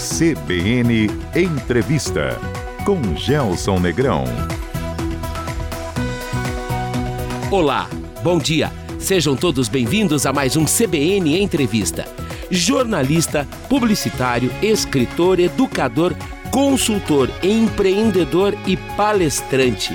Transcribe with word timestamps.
CBN 0.00 1.10
Entrevista 1.36 2.40
com 2.86 3.14
Gelson 3.14 3.78
Negrão. 3.78 4.24
Olá, 7.50 7.86
bom 8.22 8.38
dia. 8.38 8.72
Sejam 8.98 9.36
todos 9.36 9.68
bem-vindos 9.68 10.24
a 10.24 10.32
mais 10.32 10.56
um 10.56 10.64
CBN 10.64 11.38
Entrevista. 11.42 12.06
Jornalista, 12.50 13.46
publicitário, 13.68 14.50
escritor, 14.62 15.38
educador, 15.38 16.14
consultor, 16.50 17.30
empreendedor 17.42 18.56
e 18.66 18.78
palestrante. 18.96 19.94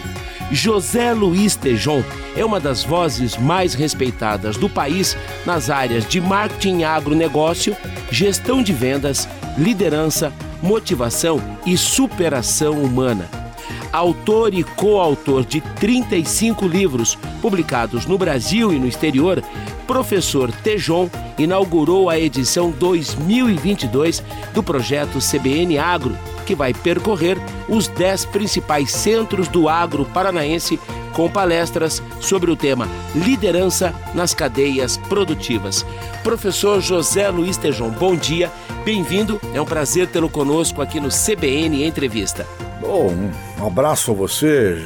José 0.52 1.14
Luiz 1.14 1.56
Tejon 1.56 2.04
é 2.38 2.46
uma 2.46 2.60
das 2.60 2.84
vozes 2.84 3.36
mais 3.38 3.74
respeitadas 3.74 4.56
do 4.56 4.70
país 4.70 5.18
nas 5.48 5.72
áreas 5.72 6.08
de 6.08 6.22
marketing 6.22 6.84
agronegócio, 6.84 7.76
gestão 8.12 8.62
de 8.62 8.72
vendas, 8.72 9.28
liderança, 9.58 10.32
motivação 10.62 11.42
e 11.66 11.78
superação 11.78 12.82
humana. 12.82 13.30
Autor 13.92 14.54
e 14.54 14.64
coautor 14.64 15.46
de 15.46 15.62
35 15.62 16.68
livros 16.68 17.18
publicados 17.42 18.06
no 18.06 18.18
Brasil 18.18 18.74
e 18.74 18.80
no 18.80 18.88
exterior, 18.88 19.42
professor 19.88 20.52
Tejon 20.52 21.10
inaugurou 21.38 22.10
a 22.10 22.20
edição 22.20 22.72
2022 22.72 24.22
do 24.54 24.62
projeto 24.62 25.20
CBN 25.20 25.78
Agro 25.78 26.16
que 26.46 26.56
vai 26.56 26.74
percorrer 26.74 27.38
os 27.68 27.88
10 27.88 28.26
principais 28.26 28.92
centros 28.92 29.48
do 29.48 29.68
agro 29.68 30.06
paranaense 30.06 30.80
com 31.16 31.30
palestras 31.30 32.04
sobre 32.20 32.52
o 32.52 32.58
tema 32.58 32.88
Liderança 33.16 33.96
nas 34.14 34.34
cadeias 34.34 34.98
produtivas. 34.98 35.86
Professor 36.22 36.82
José 36.82 37.30
Luiz 37.30 37.56
Tejon, 37.56 37.90
bom 37.90 38.16
dia, 38.16 38.52
bem-vindo. 38.84 39.40
É 39.54 39.62
um 39.62 39.66
prazer 39.66 40.08
tê-lo 40.08 40.30
conosco 40.30 40.82
aqui 40.82 41.00
no 41.00 41.08
CBN 41.08 41.86
Entrevista. 41.86 42.46
Bom, 42.82 43.14
um 43.58 43.66
abraço 43.66 44.12
a 44.12 44.14
você, 44.14 44.86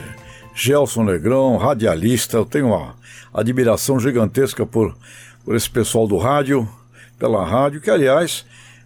Gelson 0.54 1.04
Negrão, 1.04 1.58
radialista. 1.58 2.38
Eu 2.38 2.46
tenho 2.46 2.68
uma 2.68 2.96
admiração 3.34 4.00
gigantesca 4.00 4.66
por, 4.68 4.96
por 5.44 5.56
esse 5.56 5.70
pessoal 5.70 6.08
do 6.08 6.18
rádio, 6.18 6.70
pela 7.18 7.44
rádio, 7.44 7.82
que 7.82 7.90
aliás 7.90 8.46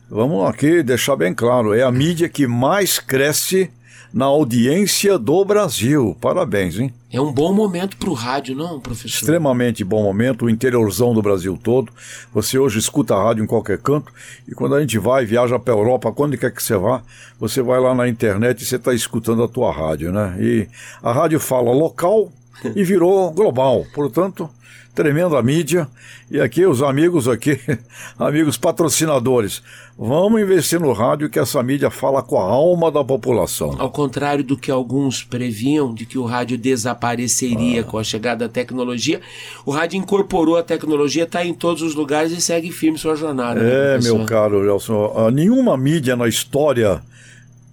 Vamos 0.10 0.48
aqui 0.48 0.84
deixar 0.84 1.16
bem 1.16 1.34
claro, 1.34 1.74
é 1.74 1.82
a 1.82 1.92
mídia 1.92 2.30
que 2.30 2.46
mais 2.46 3.00
cresce 3.00 3.72
na 4.14 4.26
audiência 4.26 5.18
do 5.18 5.44
Brasil. 5.44 6.16
Parabéns, 6.22 6.78
hein? 6.78 6.94
É 7.12 7.20
um 7.20 7.32
bom 7.32 7.52
momento 7.52 7.98
para 7.98 8.10
o 8.10 8.14
rádio, 8.14 8.56
não, 8.56 8.80
professor? 8.80 9.08
Extremamente 9.08 9.84
bom 9.84 10.04
momento, 10.04 10.46
o 10.46 10.50
interiorzão 10.50 11.14
do 11.14 11.22
Brasil 11.22 11.60
todo. 11.62 11.92
Você 12.32 12.60
hoje 12.60 12.78
escuta 12.78 13.16
a 13.16 13.24
rádio 13.24 13.44
em 13.44 13.48
qualquer 13.48 13.80
canto 13.80 14.12
e 14.48 14.54
quando 14.54 14.76
a 14.76 14.82
gente 14.82 15.00
vai, 15.00 15.26
viaja 15.26 15.58
para 15.58 15.74
a 15.74 15.78
Europa, 15.78 16.12
quando 16.12 16.38
quer 16.38 16.52
que 16.52 16.62
você 16.62 16.78
vá, 16.78 17.02
você 17.40 17.62
vai 17.62 17.80
lá 17.80 17.96
na 17.96 18.08
internet 18.08 18.62
e 18.62 18.66
você 18.66 18.76
está 18.76 18.94
escutando 18.94 19.44
a 19.44 19.48
tua 19.48 19.72
rádio, 19.72 20.12
né? 20.12 20.38
E 20.40 20.68
a 21.02 21.12
rádio 21.12 21.40
fala 21.40 21.72
local 21.72 22.32
e 22.76 22.84
virou 22.84 23.32
global. 23.32 23.86
Portanto, 23.94 24.48
tremenda 24.94 25.42
mídia. 25.42 25.88
E 26.30 26.40
aqui 26.40 26.66
os 26.66 26.82
amigos 26.82 27.28
aqui, 27.28 27.60
amigos 28.18 28.58
patrocinadores, 28.58 29.62
vamos 29.98 30.42
investir 30.42 30.80
no 30.80 30.94
rádio 30.94 31.30
que 31.30 31.40
essa 31.40 31.62
mídia 31.64 31.90
fala 31.90 32.22
com 32.22 32.38
a 32.38 32.44
alma 32.44 32.92
da 32.92 33.04
população. 33.04 33.76
Ao 33.80 33.90
contrário 33.90 34.44
do 34.44 34.58
que 34.58 34.72
alguns 34.72 35.24
previam 35.24 35.94
de 35.94 36.06
que 36.06 36.18
o 36.18 36.26
rádio 36.26 36.58
desapareceria 36.58 37.82
ah. 37.82 37.84
com 37.84 37.98
a 37.98 38.04
chegada 38.04 38.48
da 38.48 38.54
tecnologia, 38.54 39.22
o 39.66 39.72
rádio 39.72 39.98
incorporou 39.98 40.58
a 40.58 40.64
tecnologia, 40.64 41.24
está 41.24 41.46
em 41.46 41.54
todos 41.54 41.82
os 41.82 41.96
lugares 41.96 42.32
e 42.32 42.42
segue 42.42 42.72
firme 42.72 42.98
sua 42.98 43.16
jornada. 43.16 43.60
Né, 43.60 43.70
é, 43.70 43.98
né, 43.98 44.04
meu 44.04 44.26
caro 44.26 44.64
Nelson, 44.64 45.14
ah, 45.16 45.32
nenhuma 45.32 45.78
mídia 45.78 46.16
na 46.16 46.28
história 46.28 47.02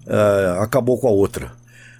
é, 0.07 0.57
acabou 0.59 0.99
com 0.99 1.07
a 1.07 1.11
outra. 1.11 1.51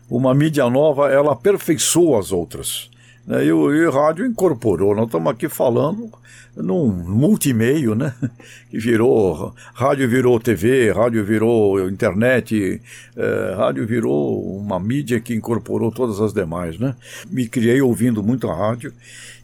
Uma 0.10 0.34
mídia 0.34 0.70
nova, 0.70 1.10
ela 1.10 1.32
aperfeiçoa 1.32 2.20
as 2.20 2.32
outras. 2.32 2.90
Né? 3.26 3.46
E, 3.46 3.52
o, 3.52 3.74
e 3.74 3.90
rádio 3.90 4.26
incorporou. 4.26 4.96
Nós 4.96 5.06
estamos 5.06 5.32
aqui 5.32 5.48
falando 5.48 6.12
num 6.56 6.88
multimeio, 6.88 7.96
né? 7.96 8.14
Que 8.70 8.78
virou. 8.78 9.54
Rádio 9.74 10.08
virou 10.08 10.40
TV, 10.40 10.92
rádio 10.92 11.24
virou 11.26 11.90
internet, 11.90 12.82
é, 13.16 13.54
rádio 13.56 13.86
virou 13.86 14.58
uma 14.58 14.80
mídia 14.80 15.20
que 15.20 15.34
incorporou 15.34 15.92
todas 15.92 16.22
as 16.22 16.34
demais, 16.34 16.80
né? 16.80 16.96
Me 17.30 17.48
criei 17.48 17.82
ouvindo 17.82 18.24
muito 18.24 18.50
a 18.50 18.56
rádio. 18.56 18.94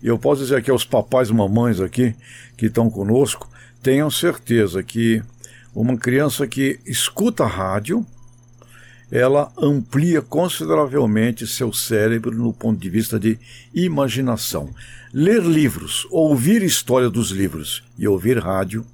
E 0.01 0.07
eu 0.07 0.17
posso 0.17 0.41
dizer 0.41 0.61
que 0.63 0.71
aos 0.71 0.85
papais 0.85 1.29
e 1.29 1.33
mamães 1.33 1.81
aqui 1.81 2.15
que 2.55 2.67
estão 2.67 2.89
conosco, 2.89 3.49
tenham 3.83 4.09
certeza 4.09 4.81
que 4.81 5.21
uma 5.75 5.97
criança 5.97 6.47
que 6.47 6.79
escuta 6.85 7.45
rádio 7.45 8.05
ela 9.11 9.51
amplia 9.57 10.21
consideravelmente 10.21 11.47
seu 11.47 11.71
cérebro 11.71 12.35
no 12.35 12.51
ponto 12.53 12.79
de 12.79 12.89
vista 12.89 13.19
de 13.19 13.39
imaginação. 13.73 14.69
Ler 15.13 15.41
livros, 15.41 16.05
ouvir 16.11 16.61
história 16.61 17.09
dos 17.09 17.31
livros 17.31 17.83
e 17.97 18.07
ouvir 18.07 18.37
rádio 18.37 18.85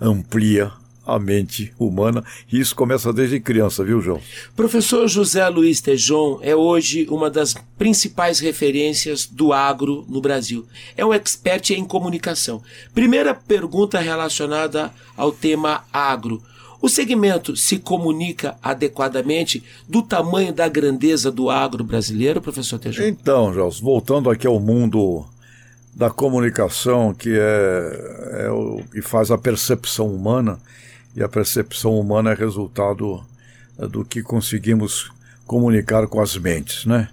amplia 0.00 0.72
a 1.06 1.18
mente 1.18 1.72
humana 1.78 2.24
e 2.50 2.60
isso 2.60 2.74
começa 2.74 3.12
desde 3.12 3.40
criança, 3.40 3.84
viu, 3.84 4.00
João? 4.00 4.20
Professor 4.54 5.08
José 5.08 5.46
Luiz 5.48 5.80
Tejon 5.80 6.38
é 6.42 6.54
hoje 6.54 7.06
uma 7.10 7.28
das 7.28 7.54
principais 7.76 8.38
referências 8.38 9.26
do 9.26 9.52
agro 9.52 10.04
no 10.08 10.20
Brasil. 10.20 10.66
É 10.96 11.04
um 11.04 11.12
expert 11.12 11.70
em 11.70 11.84
comunicação. 11.84 12.62
Primeira 12.94 13.34
pergunta 13.34 13.98
relacionada 13.98 14.92
ao 15.16 15.32
tema 15.32 15.84
agro. 15.92 16.42
O 16.82 16.88
segmento 16.88 17.56
se 17.56 17.78
comunica 17.78 18.56
adequadamente 18.60 19.62
do 19.88 20.02
tamanho 20.02 20.52
da 20.52 20.68
grandeza 20.68 21.30
do 21.30 21.48
agro 21.48 21.84
brasileiro, 21.84 22.42
professor 22.42 22.76
Tejão? 22.76 23.06
Então, 23.06 23.54
Jós, 23.54 23.78
voltando 23.78 24.28
aqui 24.28 24.48
ao 24.48 24.58
mundo 24.58 25.24
da 25.94 26.10
comunicação, 26.10 27.14
que 27.14 27.30
é, 27.30 28.46
é 28.46 28.50
o 28.50 28.82
que 28.90 29.00
faz 29.00 29.30
a 29.30 29.38
percepção 29.38 30.12
humana, 30.12 30.58
e 31.14 31.22
a 31.22 31.28
percepção 31.28 32.00
humana 32.00 32.32
é 32.32 32.34
resultado 32.34 33.22
é, 33.78 33.86
do 33.86 34.04
que 34.04 34.20
conseguimos 34.20 35.12
comunicar 35.46 36.08
com 36.08 36.20
as 36.20 36.36
mentes, 36.36 36.84
né? 36.84 37.08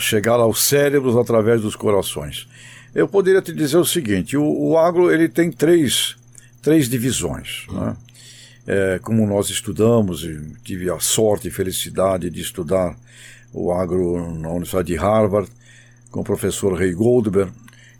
chegar 0.00 0.40
aos 0.40 0.62
cérebros 0.62 1.16
através 1.16 1.60
dos 1.60 1.76
corações. 1.76 2.48
Eu 2.94 3.06
poderia 3.06 3.42
te 3.42 3.52
dizer 3.52 3.76
o 3.76 3.84
seguinte: 3.84 4.38
o, 4.38 4.42
o 4.42 4.78
agro 4.78 5.12
ele 5.12 5.28
tem 5.28 5.52
três, 5.52 6.16
três 6.62 6.88
divisões. 6.88 7.66
Né? 7.70 7.94
É, 8.66 8.98
como 8.98 9.26
nós 9.26 9.48
estudamos, 9.48 10.26
tive 10.64 10.90
a 10.90 10.98
sorte 10.98 11.48
e 11.48 11.50
felicidade 11.50 12.28
de 12.28 12.40
estudar 12.40 12.96
o 13.52 13.72
agro 13.72 14.32
na 14.34 14.50
Universidade 14.50 14.88
de 14.88 14.96
Harvard, 14.96 15.48
com 16.10 16.20
o 16.20 16.24
professor 16.24 16.76
Ray 16.76 16.92
Goldberg. 16.92 17.52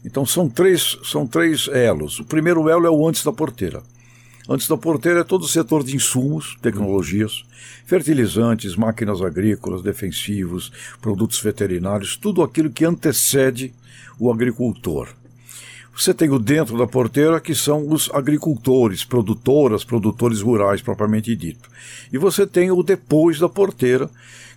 Então 0.05 0.27
são 0.27 0.49
três, 0.49 0.99
são 1.05 1.27
três 1.27 1.69
elos. 1.69 2.21
O 2.21 2.25
primeiro 2.25 2.69
elo 2.69 2.87
é 2.87 2.91
o 2.91 3.07
antes 3.09 3.25
da 3.25 3.33
porteira. 3.33 3.83
Antes 4.49 4.69
da 4.69 4.77
porteira 4.77 5.21
é 5.21 5.25
todo 5.25 5.43
o 5.43 5.49
setor 5.49 5.83
de 5.83 5.97
insumos, 5.97 6.57
tecnologias, 6.63 7.45
fertilizantes, 7.85 8.77
máquinas 8.77 9.21
agrícolas, 9.21 9.83
defensivos, 9.83 10.71
produtos 11.01 11.41
veterinários, 11.41 12.17
tudo 12.17 12.43
aquilo 12.43 12.71
que 12.71 12.85
antecede 12.85 13.75
o 14.21 14.33
agricultor. 14.33 15.09
Você 15.97 16.13
tem 16.13 16.29
o 16.29 16.39
dentro 16.39 16.77
da 16.77 16.87
porteira, 16.87 17.41
que 17.41 17.55
são 17.55 17.91
os 17.91 18.11
agricultores, 18.13 19.03
produtoras, 19.03 19.83
produtores 19.83 20.43
rurais, 20.43 20.83
propriamente 20.83 21.35
dito. 21.35 21.71
E 22.13 22.19
você 22.19 22.47
tem 22.47 22.71
o 22.71 22.83
depois 22.83 23.39
da 23.39 23.49
porteira, 23.49 24.11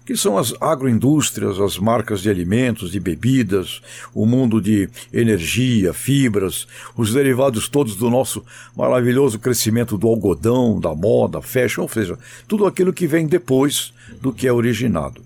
que 0.06 0.18
são 0.18 0.38
as 0.38 0.54
agroindústrias, 0.60 1.58
as 1.58 1.78
marcas 1.78 2.22
de 2.22 2.30
alimentos, 2.30 2.92
de 2.92 3.00
bebidas, 3.00 3.82
o 4.14 4.26
mundo 4.26 4.60
de 4.60 4.90
energia, 5.14 5.94
fibras, 5.94 6.68
os 6.98 7.14
derivados 7.14 7.70
todos 7.70 7.96
do 7.96 8.10
nosso 8.10 8.44
maravilhoso 8.76 9.40
crescimento 9.40 9.98
do 9.98 10.10
algodão, 10.10 10.78
da 10.78 10.94
moda, 10.94 11.42
fashion, 11.42 11.84
ou 11.84 11.90
seja, 11.90 12.20
tudo 12.50 12.66
aquilo 12.66 12.92
que 12.92 13.08
vem 13.08 13.28
depois 13.28 13.94
do 14.22 14.34
que 14.34 14.46
é 14.46 14.52
originado. 14.52 15.24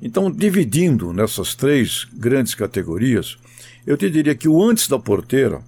Então, 0.00 0.30
dividindo 0.30 1.12
nessas 1.12 1.56
três 1.56 2.06
grandes 2.12 2.54
categorias, 2.54 3.36
eu 3.88 3.96
te 3.96 4.10
diria 4.10 4.34
que 4.34 4.46
o 4.46 4.62
antes 4.62 4.86
da 4.86 4.98
porteira, 4.98 5.62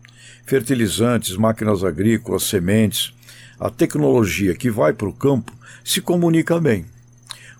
fertilizantes, 0.45 1.39
máquinas 1.39 1.83
agrícolas, 1.83 2.43
sementes, 2.43 3.15
a 3.59 3.71
tecnologia 3.71 4.55
que 4.55 4.69
vai 4.71 4.93
para 4.93 5.09
o 5.09 5.13
campo 5.13 5.51
se 5.83 6.03
comunica 6.03 6.61
bem. 6.61 6.85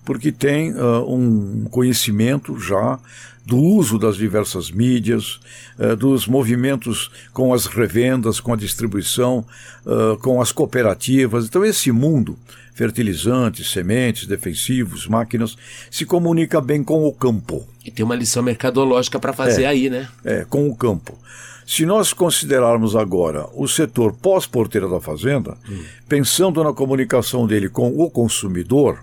porque 0.05 0.31
tem 0.31 0.71
uh, 0.73 1.03
um 1.07 1.65
conhecimento 1.65 2.59
já 2.59 2.99
do 3.43 3.57
uso 3.57 3.97
das 3.97 4.17
diversas 4.17 4.69
mídias, 4.69 5.39
uh, 5.79 5.95
dos 5.95 6.27
movimentos 6.27 7.09
com 7.33 7.53
as 7.53 7.65
revendas, 7.65 8.39
com 8.39 8.53
a 8.53 8.57
distribuição, 8.57 9.43
uh, 9.83 10.15
com 10.19 10.39
as 10.39 10.51
cooperativas. 10.51 11.45
Então, 11.45 11.65
esse 11.65 11.91
mundo, 11.91 12.37
fertilizantes, 12.73 13.71
sementes, 13.71 14.27
defensivos, 14.27 15.07
máquinas, 15.07 15.57
se 15.89 16.05
comunica 16.05 16.61
bem 16.61 16.83
com 16.83 17.05
o 17.05 17.13
campo. 17.13 17.67
E 17.85 17.91
tem 17.91 18.05
uma 18.05 18.15
lição 18.15 18.43
mercadológica 18.43 19.19
para 19.19 19.33
fazer 19.33 19.63
é, 19.63 19.67
aí, 19.67 19.89
né? 19.89 20.07
É, 20.23 20.45
com 20.49 20.67
o 20.67 20.75
campo. 20.75 21.17
Se 21.65 21.85
nós 21.85 22.11
considerarmos 22.11 22.95
agora 22.95 23.47
o 23.53 23.67
setor 23.67 24.13
pós-porteira 24.13 24.89
da 24.89 24.99
fazenda, 24.99 25.57
hum. 25.69 25.83
pensando 26.07 26.63
na 26.63 26.73
comunicação 26.73 27.47
dele 27.47 27.69
com 27.69 27.87
o 27.97 28.09
consumidor, 28.09 28.99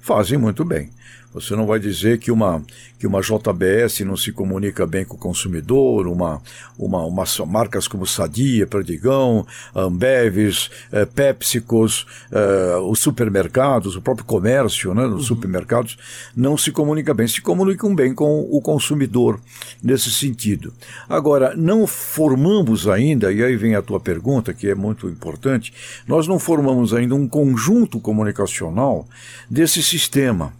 fazem 0.00 0.36
muito 0.36 0.64
bem. 0.64 0.90
Você 1.32 1.54
não 1.54 1.64
vai 1.64 1.78
dizer 1.78 2.18
que 2.18 2.32
uma, 2.32 2.60
que 2.98 3.06
uma 3.06 3.20
JBS 3.20 4.00
não 4.00 4.16
se 4.16 4.32
comunica 4.32 4.84
bem 4.84 5.04
com 5.04 5.14
o 5.14 5.18
consumidor, 5.18 6.08
uma, 6.08 6.42
uma, 6.76 7.04
uma 7.04 7.24
marcas 7.46 7.86
como 7.86 8.04
Sadia, 8.04 8.66
Perdigão, 8.66 9.46
Ambeves, 9.72 10.70
eh, 10.90 11.04
PepsiCos, 11.04 12.04
eh, 12.32 12.76
os 12.82 12.98
supermercados, 12.98 13.94
o 13.94 14.02
próprio 14.02 14.26
comércio, 14.26 14.92
né, 14.92 15.06
os 15.06 15.12
uhum. 15.12 15.22
supermercados, 15.22 15.96
não 16.34 16.58
se 16.58 16.72
comunica 16.72 17.14
bem. 17.14 17.28
Se 17.28 17.40
comunicam 17.40 17.94
bem 17.94 18.12
com 18.12 18.40
o 18.50 18.60
consumidor 18.60 19.40
nesse 19.80 20.10
sentido. 20.10 20.74
Agora, 21.08 21.54
não 21.56 21.86
formamos 21.86 22.88
ainda, 22.88 23.32
e 23.32 23.44
aí 23.44 23.56
vem 23.56 23.76
a 23.76 23.82
tua 23.82 24.00
pergunta, 24.00 24.52
que 24.52 24.68
é 24.68 24.74
muito 24.74 25.08
importante, 25.08 25.72
nós 26.08 26.26
não 26.26 26.40
formamos 26.40 26.92
ainda 26.92 27.14
um 27.14 27.28
conjunto 27.28 28.00
comunicacional 28.00 29.06
desse 29.48 29.80
sistema 29.80 30.58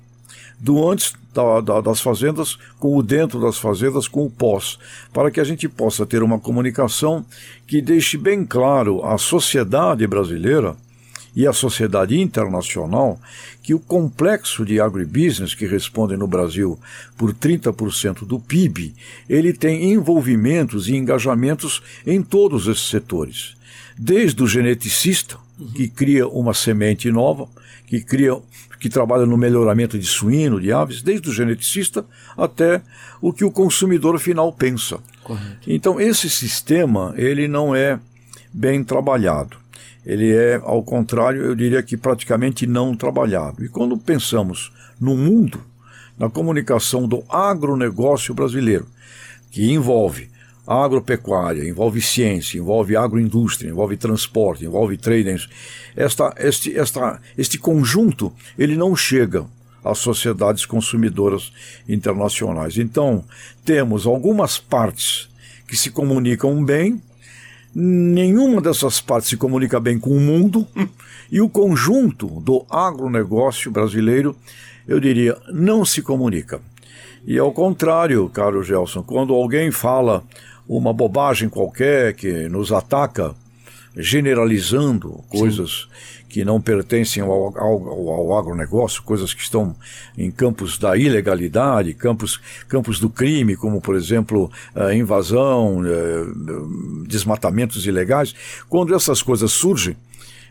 do 0.61 0.89
antes 0.89 1.15
da, 1.33 1.61
da, 1.61 1.81
das 1.81 2.01
fazendas 2.01 2.59
com 2.79 2.97
o 2.97 3.03
dentro 3.03 3.41
das 3.41 3.57
fazendas 3.57 4.07
com 4.07 4.27
o 4.27 4.31
pós, 4.31 4.79
para 5.12 5.31
que 5.31 5.41
a 5.41 5.45
gente 5.45 5.69
possa 5.69 6.05
ter 6.05 6.23
uma 6.23 6.39
comunicação 6.39 7.25
que 7.67 7.81
deixe 7.81 8.19
bem 8.19 8.45
claro 8.45 9.05
à 9.05 9.17
sociedade 9.17 10.07
brasileira 10.07 10.77
e 11.35 11.47
à 11.47 11.53
sociedade 11.53 12.21
internacional 12.21 13.21
que 13.62 13.73
o 13.73 13.79
complexo 13.79 14.65
de 14.65 14.81
agribusiness, 14.81 15.55
que 15.55 15.67
responde 15.67 16.17
no 16.17 16.27
Brasil 16.27 16.79
por 17.17 17.33
30% 17.33 18.27
do 18.27 18.39
PIB, 18.39 18.95
ele 19.29 19.53
tem 19.53 19.93
envolvimentos 19.93 20.89
e 20.89 20.97
engajamentos 20.97 21.83
em 22.07 22.23
todos 22.23 22.67
esses 22.67 22.89
setores. 22.89 23.57
Desde 23.97 24.43
o 24.43 24.47
geneticista, 24.47 25.37
que 25.75 25.89
cria 25.89 26.27
uma 26.27 26.55
semente 26.55 27.11
nova, 27.11 27.47
que 27.90 28.00
cria 28.00 28.40
que 28.78 28.88
trabalha 28.88 29.26
no 29.26 29.37
melhoramento 29.37 29.98
de 29.98 30.06
suíno, 30.06 30.60
de 30.60 30.72
aves, 30.72 31.02
desde 31.02 31.28
o 31.28 31.32
geneticista 31.32 32.06
até 32.38 32.81
o 33.20 33.32
que 33.32 33.44
o 33.44 33.50
consumidor 33.50 34.16
final 34.20 34.52
pensa. 34.52 35.00
Correto. 35.25 35.58
Então 35.66 36.00
esse 36.00 36.31
sistema 36.31 37.12
ele 37.16 37.48
não 37.48 37.75
é 37.75 37.98
bem 38.52 38.84
trabalhado. 38.84 39.56
Ele 40.06 40.32
é, 40.32 40.60
ao 40.62 40.84
contrário, 40.84 41.42
eu 41.42 41.54
diria 41.56 41.82
que 41.82 41.96
praticamente 41.96 42.64
não 42.64 42.94
trabalhado. 42.94 43.64
E 43.64 43.69
quando 43.69 43.98
pensamos 43.98 44.72
no 45.00 45.16
mundo, 45.16 45.60
na 46.16 46.31
comunicação 46.31 47.08
do 47.08 47.25
agronegócio 47.28 48.32
brasileiro, 48.32 48.87
que 49.50 49.72
envolve 49.72 50.31
agropecuária, 50.70 51.69
envolve 51.69 52.00
ciência, 52.00 52.56
envolve 52.56 52.94
agroindústria, 52.94 53.69
envolve 53.69 53.96
transporte, 53.96 54.64
envolve 54.64 54.96
trading. 54.96 55.37
Esta, 55.96 56.32
este, 56.38 56.78
esta, 56.78 57.20
este 57.37 57.58
conjunto 57.58 58.32
ele 58.56 58.76
não 58.76 58.94
chega 58.94 59.44
às 59.84 59.99
sociedades 59.99 60.64
consumidoras 60.64 61.52
internacionais. 61.88 62.78
Então, 62.78 63.25
temos 63.64 64.06
algumas 64.06 64.58
partes 64.58 65.28
que 65.67 65.76
se 65.76 65.90
comunicam 65.90 66.64
bem, 66.64 67.02
nenhuma 67.75 68.61
dessas 68.61 69.00
partes 69.00 69.31
se 69.31 69.37
comunica 69.37 69.81
bem 69.81 69.99
com 69.99 70.11
o 70.11 70.20
mundo, 70.20 70.64
e 71.32 71.40
o 71.40 71.49
conjunto 71.49 72.28
do 72.40 72.64
agronegócio 72.70 73.73
brasileiro, 73.73 74.37
eu 74.87 75.00
diria, 75.00 75.37
não 75.52 75.84
se 75.84 76.00
comunica. 76.00 76.61
E 77.26 77.38
ao 77.38 77.52
contrário, 77.52 78.28
caro 78.28 78.62
Gelson, 78.62 79.02
quando 79.02 79.34
alguém 79.34 79.70
fala 79.70 80.25
uma 80.70 80.93
bobagem 80.93 81.49
qualquer 81.49 82.14
que 82.14 82.49
nos 82.49 82.70
ataca, 82.70 83.34
generalizando 83.96 85.25
coisas 85.28 85.88
Sim. 85.88 86.25
que 86.28 86.44
não 86.44 86.61
pertencem 86.61 87.20
ao, 87.20 87.58
ao, 87.58 88.08
ao, 88.08 88.38
agronegócio, 88.38 89.02
coisas 89.02 89.34
que 89.34 89.43
estão 89.43 89.75
em 90.17 90.31
campos 90.31 90.78
da 90.78 90.96
ilegalidade, 90.96 91.93
campos, 91.94 92.40
campos 92.69 93.00
do 93.00 93.11
crime, 93.11 93.56
como, 93.56 93.81
por 93.81 93.96
exemplo, 93.96 94.49
a 94.72 94.94
invasão, 94.94 95.82
desmatamentos 97.05 97.84
ilegais. 97.84 98.32
Quando 98.69 98.94
essas 98.94 99.23
coisas 99.23 99.50
surgem 99.50 99.96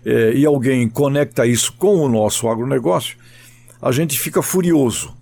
eh, 0.06 0.34
e 0.36 0.46
alguém 0.46 0.90
conecta 0.90 1.48
isso 1.48 1.72
com 1.72 1.96
o 1.96 2.10
nosso 2.10 2.50
agronegócio, 2.50 3.16
a 3.82 3.90
gente 3.94 4.20
fica 4.20 4.42
furioso 4.42 5.16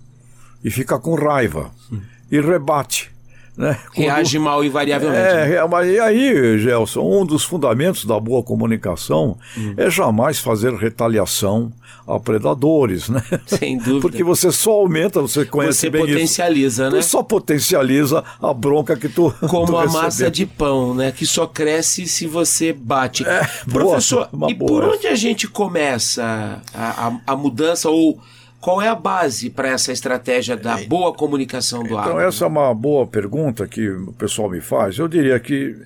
e 0.64 0.72
fica 0.72 0.98
com 0.98 1.14
raiva 1.14 1.70
Sim. 1.88 2.02
e 2.32 2.40
rebate 2.40 3.16
né? 3.58 3.76
Reage 3.92 4.38
mal 4.38 4.64
invariavelmente. 4.64 5.18
É, 5.18 5.48
né? 5.48 5.66
mas 5.68 5.88
e 5.88 5.98
aí, 5.98 6.58
Gelson, 6.60 7.02
um 7.02 7.26
dos 7.26 7.42
fundamentos 7.42 8.04
da 8.04 8.18
boa 8.20 8.40
comunicação 8.40 9.36
hum. 9.56 9.74
é 9.76 9.90
jamais 9.90 10.38
fazer 10.38 10.72
retaliação 10.74 11.72
a 12.06 12.20
predadores, 12.20 13.08
né? 13.08 13.20
Sem 13.46 13.76
dúvida. 13.76 14.00
Porque 14.00 14.22
você 14.22 14.52
só 14.52 14.70
aumenta, 14.70 15.20
você 15.20 15.44
conhece 15.44 15.80
você 15.80 15.90
bem 15.90 16.06
potencializa, 16.06 16.84
isso. 16.84 16.96
né? 16.96 17.02
Você 17.02 17.08
só 17.08 17.22
potencializa 17.22 18.24
a 18.40 18.54
bronca 18.54 18.96
que 18.96 19.08
tu 19.08 19.34
Como 19.48 19.66
tu 19.66 19.76
a 19.76 19.86
massa 19.86 20.30
de 20.30 20.46
pão, 20.46 20.94
né? 20.94 21.10
Que 21.10 21.26
só 21.26 21.46
cresce 21.46 22.06
se 22.06 22.28
você 22.28 22.72
bate. 22.72 23.26
É, 23.26 23.42
Professor, 23.70 24.28
boa, 24.32 24.52
e 24.52 24.54
por 24.54 24.84
onde 24.84 25.08
a 25.08 25.16
gente 25.16 25.48
começa 25.48 26.62
a, 26.72 27.08
a, 27.08 27.18
a 27.26 27.36
mudança 27.36 27.90
ou 27.90 28.20
qual 28.60 28.82
é 28.82 28.88
a 28.88 28.94
base 28.94 29.50
para 29.50 29.68
essa 29.68 29.92
estratégia 29.92 30.56
da 30.56 30.78
boa 30.84 31.14
comunicação 31.14 31.80
do 31.80 31.86
então, 31.86 31.98
agro? 31.98 32.12
Então, 32.12 32.20
essa 32.20 32.44
é 32.44 32.48
uma 32.48 32.74
boa 32.74 33.06
pergunta 33.06 33.66
que 33.66 33.88
o 33.88 34.12
pessoal 34.12 34.50
me 34.50 34.60
faz. 34.60 34.98
Eu 34.98 35.06
diria 35.06 35.38
que 35.38 35.76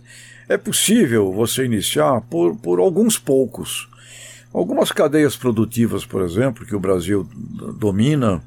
é 0.48 0.56
possível 0.56 1.32
você 1.32 1.64
iniciar 1.64 2.20
por, 2.22 2.56
por 2.56 2.78
alguns 2.78 3.18
poucos. 3.18 3.88
Algumas 4.52 4.90
cadeias 4.90 5.36
produtivas, 5.36 6.04
por 6.04 6.22
exemplo, 6.22 6.66
que 6.66 6.74
o 6.74 6.80
Brasil 6.80 7.26
domina 7.78 8.42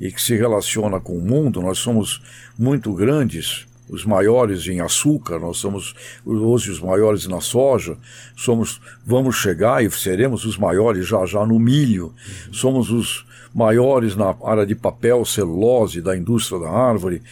e 0.00 0.10
que 0.10 0.20
se 0.20 0.36
relaciona 0.36 1.00
com 1.00 1.16
o 1.16 1.20
mundo, 1.20 1.60
nós 1.60 1.78
somos 1.78 2.20
muito 2.58 2.92
grandes, 2.92 3.66
os 3.88 4.04
maiores 4.04 4.66
em 4.66 4.80
açúcar, 4.80 5.38
nós 5.38 5.58
somos 5.58 5.94
hoje 6.24 6.70
os 6.70 6.80
maiores 6.80 7.26
na 7.26 7.40
soja, 7.40 7.96
somos, 8.36 8.80
vamos 9.04 9.36
chegar 9.36 9.84
e 9.84 9.90
seremos 9.90 10.44
os 10.44 10.56
maiores 10.56 11.06
já 11.06 11.24
já 11.26 11.44
no 11.44 11.58
milho, 11.58 12.12
somos 12.50 12.90
os 12.90 13.24
maiores 13.54 14.16
na 14.16 14.34
área 14.44 14.66
de 14.66 14.74
papel, 14.74 15.24
celulose, 15.24 16.00
da 16.00 16.16
indústria 16.16 16.60
da 16.60 16.70
árvore, 16.70 17.22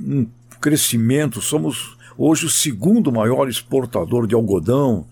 um 0.00 0.26
crescimento, 0.60 1.40
somos 1.40 1.96
hoje 2.16 2.46
o 2.46 2.50
segundo 2.50 3.12
maior 3.12 3.48
exportador 3.48 4.26
de 4.26 4.34
algodão. 4.34 5.06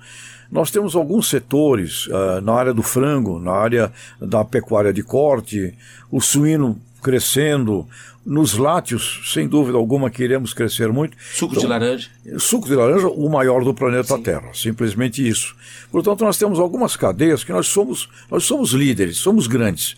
Nós 0.51 0.71
temos 0.71 0.95
alguns 0.95 1.29
setores 1.29 2.07
uh, 2.07 2.41
na 2.43 2.53
área 2.53 2.73
do 2.73 2.83
frango, 2.83 3.39
na 3.39 3.53
área 3.53 3.93
da 4.21 4.45
pecuária 4.45 4.93
de 4.93 5.03
corte, 5.03 5.75
o 6.11 6.21
suíno 6.21 6.81
crescendo, 7.03 7.87
nos 8.25 8.55
látios, 8.55 9.21
sem 9.33 9.47
dúvida 9.47 9.77
alguma, 9.77 10.09
queremos 10.09 10.55
crescer 10.55 10.91
muito. 10.91 11.17
Suco 11.35 11.53
então, 11.53 11.63
de 11.63 11.69
laranja? 11.69 12.09
Suco 12.39 12.67
de 12.67 12.75
laranja, 12.75 13.09
o 13.09 13.29
maior 13.29 13.63
do 13.63 13.75
planeta 13.75 14.17
Sim. 14.17 14.23
Terra, 14.23 14.49
simplesmente 14.55 15.27
isso. 15.27 15.55
Portanto, 15.93 16.25
nós 16.25 16.39
temos 16.39 16.59
algumas 16.59 16.97
cadeias 16.97 17.45
que 17.45 17.53
nós 17.53 17.67
somos, 17.67 18.09
nós 18.31 18.45
somos 18.45 18.71
líderes, 18.71 19.19
somos 19.19 19.47
grandes. 19.47 19.97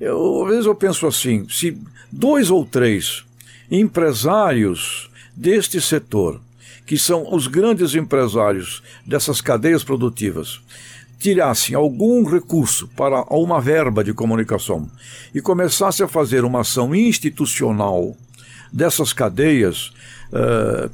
Eu, 0.00 0.44
às 0.44 0.50
vezes 0.50 0.66
eu 0.66 0.74
penso 0.74 1.06
assim: 1.06 1.46
se 1.48 1.78
dois 2.10 2.50
ou 2.50 2.64
três 2.64 3.24
empresários 3.70 5.10
deste 5.34 5.80
setor, 5.80 6.40
que 6.86 6.96
são 6.96 7.34
os 7.34 7.46
grandes 7.46 7.94
empresários 7.94 8.82
dessas 9.04 9.40
cadeias 9.40 9.82
produtivas, 9.82 10.60
tirassem 11.18 11.74
algum 11.74 12.24
recurso 12.24 12.88
para 12.88 13.22
uma 13.34 13.60
verba 13.60 14.04
de 14.04 14.12
comunicação 14.12 14.88
e 15.34 15.40
começassem 15.40 16.04
a 16.04 16.08
fazer 16.08 16.44
uma 16.44 16.60
ação 16.60 16.94
institucional 16.94 18.16
dessas 18.72 19.12
cadeias, 19.12 19.92
uh, 20.30 20.90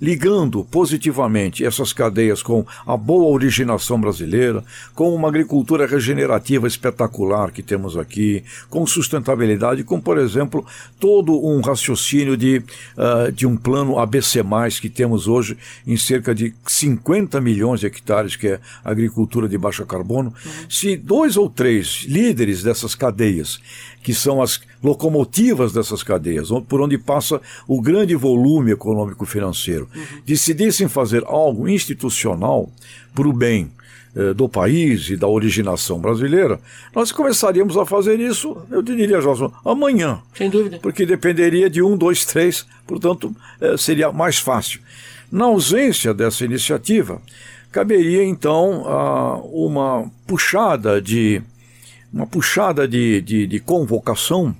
ligando 0.00 0.64
positivamente 0.64 1.64
essas 1.64 1.92
cadeias 1.92 2.42
com 2.42 2.64
a 2.86 2.96
boa 2.96 3.30
originação 3.30 4.00
brasileira, 4.00 4.64
com 4.94 5.14
uma 5.14 5.28
agricultura 5.28 5.86
regenerativa 5.86 6.66
espetacular 6.66 7.50
que 7.50 7.62
temos 7.62 7.96
aqui, 7.96 8.42
com 8.68 8.86
sustentabilidade, 8.86 9.84
com, 9.84 10.00
por 10.00 10.18
exemplo, 10.18 10.64
todo 10.98 11.44
um 11.44 11.60
raciocínio 11.60 12.36
de, 12.36 12.62
uh, 12.96 13.30
de 13.32 13.46
um 13.46 13.56
plano 13.56 13.98
ABC, 13.98 14.40
que 14.80 14.88
temos 14.88 15.28
hoje 15.28 15.56
em 15.86 15.96
cerca 15.96 16.34
de 16.34 16.54
50 16.66 17.40
milhões 17.40 17.80
de 17.80 17.86
hectares, 17.86 18.36
que 18.36 18.48
é 18.48 18.60
agricultura 18.84 19.48
de 19.48 19.58
baixo 19.58 19.84
carbono. 19.84 20.32
Uhum. 20.44 20.52
Se 20.68 20.96
dois 20.96 21.36
ou 21.36 21.50
três 21.50 22.06
líderes 22.08 22.62
dessas 22.62 22.94
cadeias 22.94 23.60
que 24.02 24.14
são 24.14 24.40
as 24.40 24.60
locomotivas 24.82 25.72
dessas 25.72 26.02
cadeias, 26.02 26.48
por 26.68 26.80
onde 26.80 26.96
passa 26.96 27.40
o 27.68 27.80
grande 27.80 28.14
volume 28.14 28.72
econômico-financeiro, 28.72 29.88
uhum. 29.94 30.02
decidissem 30.24 30.88
fazer 30.88 31.22
algo 31.26 31.68
institucional 31.68 32.70
para 33.14 33.28
o 33.28 33.32
bem 33.32 33.70
eh, 34.16 34.34
do 34.34 34.48
país 34.48 35.08
e 35.08 35.16
da 35.16 35.28
originação 35.28 36.00
brasileira, 36.00 36.58
nós 36.92 37.12
começaríamos 37.12 37.76
a 37.76 37.86
fazer 37.86 38.18
isso, 38.18 38.56
eu 38.68 38.82
diria, 38.82 39.20
João, 39.20 39.52
amanhã. 39.64 40.20
Sem 40.34 40.50
dúvida. 40.50 40.80
Porque 40.82 41.06
dependeria 41.06 41.70
de 41.70 41.80
um, 41.80 41.96
dois, 41.96 42.24
três, 42.24 42.66
portanto, 42.88 43.32
eh, 43.60 43.76
seria 43.76 44.10
mais 44.10 44.36
fácil. 44.38 44.80
Na 45.30 45.44
ausência 45.44 46.12
dessa 46.12 46.44
iniciativa, 46.44 47.22
caberia 47.70 48.24
então 48.24 48.82
uma 49.52 50.10
puxada 50.26 51.00
de 51.00 51.40
uma 52.12 52.26
puxada 52.26 52.86
de, 52.86 53.20
de, 53.20 53.46
de 53.46 53.60
convocação 53.60 54.54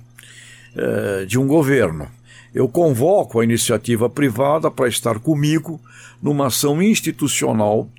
eh, 0.75 1.25
de 1.27 1.37
um 1.37 1.47
governo. 1.47 2.07
Eu 2.53 2.67
convoco 2.67 3.39
a 3.39 3.43
iniciativa 3.43 4.09
privada 4.09 4.69
para 4.69 4.87
estar 4.87 5.19
comigo 5.19 5.79
numa 6.21 6.47
ação 6.47 6.81
institucional 6.81 7.89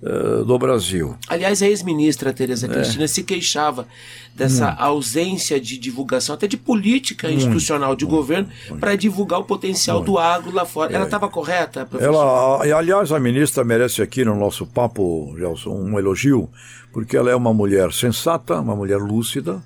eh, 0.00 0.44
do 0.44 0.56
Brasil. 0.58 1.16
Aliás, 1.26 1.60
a 1.60 1.66
ex-ministra 1.66 2.32
Tereza 2.32 2.66
é. 2.66 2.68
Cristina 2.68 3.08
se 3.08 3.24
queixava 3.24 3.86
dessa 4.32 4.70
hum. 4.70 4.76
ausência 4.78 5.60
de 5.60 5.76
divulgação, 5.76 6.36
até 6.36 6.46
de 6.46 6.56
política 6.56 7.28
institucional 7.28 7.96
de 7.96 8.04
governo, 8.04 8.48
para 8.78 8.94
divulgar 8.94 9.40
o 9.40 9.44
potencial 9.44 10.00
do 10.00 10.16
agro 10.16 10.52
lá 10.54 10.64
fora. 10.64 10.92
É. 10.92 10.94
Ela 10.94 11.06
estava 11.06 11.28
correta, 11.28 11.84
professor? 11.84 12.14
Ela, 12.14 12.78
aliás, 12.78 13.10
a 13.10 13.18
ministra 13.18 13.64
merece 13.64 14.00
aqui 14.00 14.24
no 14.24 14.36
nosso 14.36 14.64
papo, 14.66 15.34
Gelson, 15.36 15.74
um 15.74 15.98
elogio, 15.98 16.48
porque 16.92 17.16
ela 17.16 17.30
é 17.30 17.34
uma 17.34 17.52
mulher 17.52 17.92
sensata, 17.92 18.60
uma 18.60 18.74
mulher 18.74 18.98
lúcida, 18.98 19.62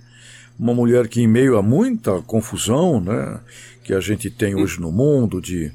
uma 0.59 0.75
mulher 0.75 1.09
que, 1.09 1.21
em 1.21 1.27
meio 1.27 1.57
a 1.57 1.63
muita 1.63 2.21
confusão 2.23 3.01
né, 3.01 3.41
que 3.83 3.93
a 3.93 4.01
gente 4.01 4.31
tem 4.31 4.55
hoje 4.55 4.81
no 4.81 4.93
mundo, 4.93 5.41
de 5.41 5.73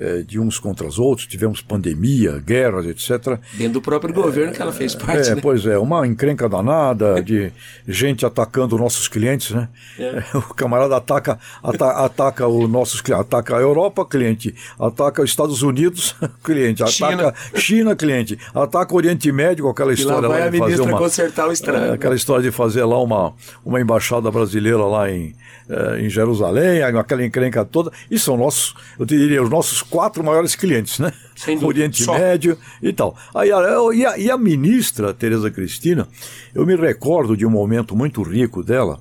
é, 0.00 0.22
de 0.22 0.40
uns 0.40 0.58
contra 0.58 0.86
os 0.86 0.98
outros, 0.98 1.26
tivemos 1.26 1.60
pandemia, 1.60 2.42
guerras, 2.44 2.86
etc. 2.86 3.38
Dentro 3.52 3.74
do 3.74 3.82
próprio 3.82 4.14
governo 4.14 4.50
que 4.50 4.62
ela 4.62 4.72
fez 4.72 4.94
parte. 4.94 5.28
É, 5.28 5.34
né? 5.34 5.40
pois 5.42 5.66
é, 5.66 5.76
uma 5.76 6.06
encrenca 6.06 6.48
danada 6.48 7.22
de 7.22 7.52
gente 7.86 8.24
atacando 8.24 8.78
nossos 8.78 9.06
clientes, 9.08 9.50
né? 9.50 9.68
É. 9.98 10.24
O 10.40 10.54
camarada 10.54 10.96
ataca, 10.96 11.38
ata, 11.62 11.90
ataca 12.04 12.48
os 12.48 12.68
nossos 12.68 13.00
clientes, 13.02 13.26
ataca 13.26 13.56
a 13.56 13.60
Europa, 13.60 14.06
cliente, 14.06 14.54
ataca 14.78 15.22
os 15.22 15.28
Estados 15.28 15.62
Unidos, 15.62 16.16
cliente, 16.42 16.82
ataca 16.82 16.94
China, 16.94 17.34
China 17.54 17.96
cliente, 17.96 18.38
ataca 18.54 18.94
o 18.94 18.96
Oriente 18.96 19.30
Médio, 19.30 19.68
aquela 19.68 19.92
história 19.92 20.26
e 20.26 20.28
lá, 20.28 20.28
vai 20.28 20.40
lá 20.40 20.48
de 20.48 20.58
fazer 20.58 20.80
uma 20.80 20.98
consertar 20.98 21.46
o 21.46 21.52
estrago. 21.52 21.84
É, 21.84 21.92
aquela 21.92 22.14
história 22.14 22.42
de 22.42 22.50
fazer 22.50 22.84
lá 22.84 23.00
uma, 23.02 23.34
uma 23.64 23.80
embaixada 23.80 24.30
brasileira 24.30 24.84
lá 24.84 25.10
em, 25.10 25.34
é, 25.70 26.00
em 26.00 26.10
Jerusalém, 26.10 26.82
aquela 26.82 27.24
encrenca 27.24 27.64
toda, 27.64 27.92
e 28.10 28.18
são 28.18 28.36
nossos, 28.36 28.74
eu 28.98 29.06
diria, 29.06 29.40
os 29.40 29.48
nossos 29.48 29.82
quatro 29.82 30.24
maiores 30.24 30.56
clientes, 30.56 30.98
né? 30.98 31.12
Sem 31.36 31.56
Oriente 31.64 32.02
Só. 32.02 32.18
Médio 32.18 32.58
e 32.82 32.92
tal. 32.92 33.16
Aí, 33.32 33.50
e, 33.94 34.04
a, 34.04 34.18
e 34.18 34.30
a 34.30 34.36
ministra 34.36 35.14
Tereza 35.14 35.48
Cristina, 35.48 36.08
eu 36.52 36.66
me 36.66 36.74
recordo 36.74 37.36
de 37.36 37.46
um 37.46 37.50
momento 37.50 37.94
muito 37.94 38.20
rico 38.22 38.64
dela, 38.64 38.98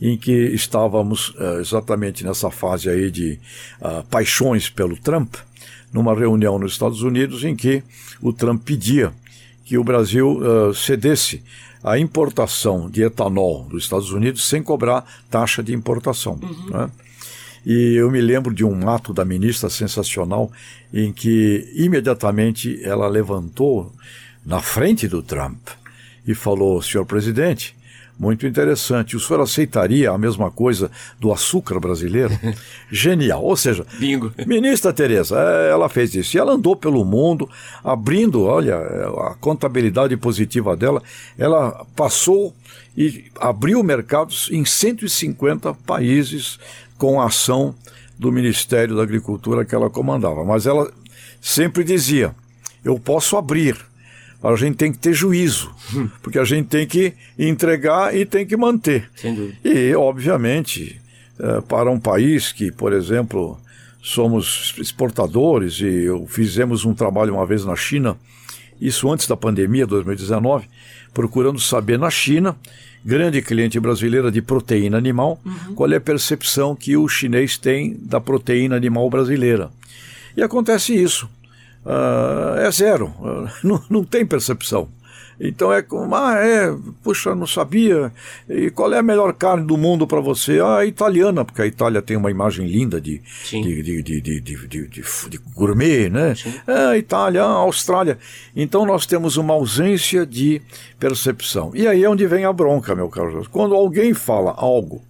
em 0.00 0.16
que 0.16 0.32
estávamos 0.32 1.28
uh, 1.30 1.60
exatamente 1.60 2.24
nessa 2.24 2.50
fase 2.50 2.88
aí 2.88 3.10
de 3.10 3.38
uh, 3.82 4.02
paixões 4.10 4.70
pelo 4.70 4.96
Trump, 4.96 5.34
numa 5.92 6.14
reunião 6.14 6.58
nos 6.58 6.72
Estados 6.72 7.02
Unidos 7.02 7.44
em 7.44 7.54
que 7.54 7.82
o 8.22 8.32
Trump 8.32 8.62
pedia 8.64 9.12
que 9.66 9.76
o 9.76 9.84
Brasil 9.84 10.38
uh, 10.38 10.74
cedesse 10.74 11.42
a 11.82 11.98
importação 11.98 12.90
de 12.90 13.02
etanol 13.02 13.64
dos 13.64 13.84
Estados 13.84 14.10
Unidos 14.10 14.46
sem 14.46 14.62
cobrar 14.62 15.04
taxa 15.30 15.62
de 15.62 15.74
importação. 15.74 16.38
Uhum. 16.42 16.70
Né? 16.70 16.90
E 17.64 17.94
eu 17.94 18.10
me 18.10 18.20
lembro 18.20 18.54
de 18.54 18.64
um 18.64 18.88
ato 18.88 19.12
da 19.12 19.24
ministra 19.24 19.68
sensacional 19.68 20.50
em 20.92 21.12
que 21.12 21.70
imediatamente 21.74 22.80
ela 22.82 23.08
levantou 23.08 23.92
na 24.44 24.60
frente 24.60 25.06
do 25.06 25.22
Trump 25.22 25.68
e 26.26 26.34
falou: 26.34 26.80
Senhor 26.82 27.04
presidente, 27.04 27.74
muito 28.20 28.46
interessante. 28.46 29.16
O 29.16 29.20
senhor 29.20 29.40
aceitaria 29.40 30.10
a 30.10 30.18
mesma 30.18 30.50
coisa 30.50 30.90
do 31.18 31.32
açúcar 31.32 31.80
brasileiro? 31.80 32.38
Genial. 32.92 33.42
Ou 33.42 33.56
seja, 33.56 33.86
Bingo. 33.98 34.30
ministra 34.46 34.92
Tereza, 34.92 35.36
é, 35.40 35.70
ela 35.70 35.88
fez 35.88 36.14
isso. 36.14 36.36
E 36.36 36.38
ela 36.38 36.52
andou 36.52 36.76
pelo 36.76 37.02
mundo, 37.02 37.48
abrindo, 37.82 38.42
olha, 38.42 38.76
a 38.76 39.34
contabilidade 39.40 40.14
positiva 40.18 40.76
dela. 40.76 41.02
Ela 41.38 41.86
passou 41.96 42.54
e 42.94 43.24
abriu 43.40 43.82
mercados 43.82 44.50
em 44.52 44.66
150 44.66 45.72
países 45.86 46.58
com 46.98 47.22
a 47.22 47.24
ação 47.24 47.74
do 48.18 48.30
Ministério 48.30 48.96
da 48.96 49.02
Agricultura 49.02 49.64
que 49.64 49.74
ela 49.74 49.88
comandava. 49.88 50.44
Mas 50.44 50.66
ela 50.66 50.92
sempre 51.40 51.82
dizia: 51.82 52.34
eu 52.84 53.00
posso 53.00 53.38
abrir, 53.38 53.78
a 54.42 54.56
gente 54.56 54.76
tem 54.76 54.90
que 54.90 54.98
ter 54.98 55.12
juízo, 55.12 55.70
porque 56.22 56.38
a 56.38 56.44
gente 56.44 56.68
tem 56.68 56.86
que 56.86 57.12
entregar 57.38 58.16
e 58.16 58.24
tem 58.24 58.46
que 58.46 58.56
manter. 58.56 59.10
E, 59.64 59.94
obviamente, 59.94 61.00
é, 61.38 61.60
para 61.60 61.90
um 61.90 62.00
país 62.00 62.52
que, 62.52 62.72
por 62.72 62.92
exemplo, 62.92 63.58
somos 64.02 64.74
exportadores 64.78 65.80
e 65.80 66.06
fizemos 66.28 66.84
um 66.84 66.94
trabalho 66.94 67.34
uma 67.34 67.46
vez 67.46 67.64
na 67.64 67.76
China, 67.76 68.16
isso 68.80 69.10
antes 69.10 69.26
da 69.26 69.36
pandemia, 69.36 69.86
2019, 69.86 70.66
procurando 71.12 71.60
saber 71.60 71.98
na 71.98 72.10
China 72.10 72.56
grande 73.04 73.40
cliente 73.40 73.80
brasileira 73.80 74.30
de 74.30 74.42
proteína 74.42 74.98
animal, 74.98 75.40
uhum. 75.44 75.74
qual 75.74 75.90
é 75.90 75.96
a 75.96 76.00
percepção 76.00 76.76
que 76.76 76.96
o 76.96 77.08
chinês 77.08 77.56
tem 77.56 77.96
da 77.98 78.20
proteína 78.20 78.76
animal 78.76 79.08
brasileira. 79.08 79.70
E 80.36 80.42
acontece 80.42 80.94
isso 80.94 81.28
uh, 81.84 82.58
é 82.58 82.70
zero, 82.70 83.06
uh, 83.18 83.48
não, 83.66 83.82
não 83.88 84.04
tem 84.04 84.24
percepção. 84.26 84.88
Então 85.42 85.72
é 85.72 85.80
como, 85.80 86.14
ah, 86.14 86.34
é, 86.34 86.70
puxa, 87.02 87.34
não 87.34 87.46
sabia. 87.46 88.12
E 88.46 88.70
qual 88.70 88.92
é 88.92 88.98
a 88.98 89.02
melhor 89.02 89.32
carne 89.32 89.66
do 89.66 89.78
mundo 89.78 90.06
para 90.06 90.20
você? 90.20 90.60
Ah, 90.60 90.84
italiana, 90.84 91.46
porque 91.46 91.62
a 91.62 91.66
Itália 91.66 92.02
tem 92.02 92.14
uma 92.14 92.30
imagem 92.30 92.66
linda 92.66 93.00
de, 93.00 93.22
de, 93.50 94.02
de, 94.02 94.20
de, 94.20 94.40
de, 94.90 95.38
gourmet, 95.54 96.10
né? 96.10 96.34
Ah, 96.66 96.94
Itália, 96.98 97.42
Austrália. 97.42 98.18
Então 98.54 98.84
nós 98.84 99.06
temos 99.06 99.38
uma 99.38 99.54
ausência 99.54 100.26
de 100.26 100.60
percepção. 100.98 101.72
E 101.74 101.88
aí 101.88 102.04
é 102.04 102.10
onde 102.10 102.26
vem 102.26 102.44
a 102.44 102.52
bronca, 102.52 102.94
meu 102.94 103.08
caro. 103.08 103.46
Quando 103.50 103.74
alguém 103.74 104.12
fala 104.12 104.52
algo 104.54 105.02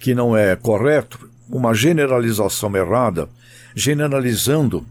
que 0.00 0.12
não 0.12 0.36
é 0.36 0.56
correto, 0.56 1.30
uma 1.48 1.72
generalização 1.72 2.74
errada, 2.74 3.28
generalizando 3.76 4.84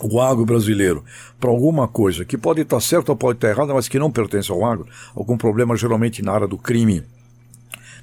o 0.00 0.20
agro 0.20 0.44
brasileiro 0.44 1.04
para 1.40 1.50
alguma 1.50 1.88
coisa 1.88 2.24
que 2.24 2.38
pode 2.38 2.60
estar 2.60 2.80
certa 2.80 3.12
ou 3.12 3.16
pode 3.16 3.38
estar 3.38 3.48
errada, 3.48 3.74
mas 3.74 3.88
que 3.88 3.98
não 3.98 4.10
pertence 4.10 4.50
ao 4.50 4.64
agro, 4.64 4.86
algum 5.14 5.36
problema 5.36 5.76
geralmente 5.76 6.22
na 6.22 6.32
área 6.32 6.46
do 6.46 6.56
crime, 6.56 7.02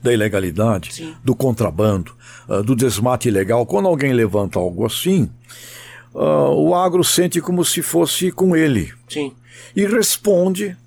da 0.02 0.14
ilegalidade, 0.14 0.94
Sim. 0.94 1.16
do 1.24 1.36
contrabando, 1.36 2.14
uh, 2.48 2.62
do 2.62 2.76
desmate 2.76 3.28
ilegal. 3.28 3.66
Quando 3.66 3.88
alguém 3.88 4.14
levanta 4.14 4.60
algo 4.60 4.86
assim, 4.86 5.30
uh, 6.14 6.52
o 6.54 6.76
agro 6.76 7.04
sente 7.04 7.42
como 7.42 7.64
se 7.66 7.82
fosse 7.82 8.32
com 8.32 8.56
ele. 8.56 8.94
Sim. 9.08 9.34
E 9.76 9.86
responde 9.86 10.78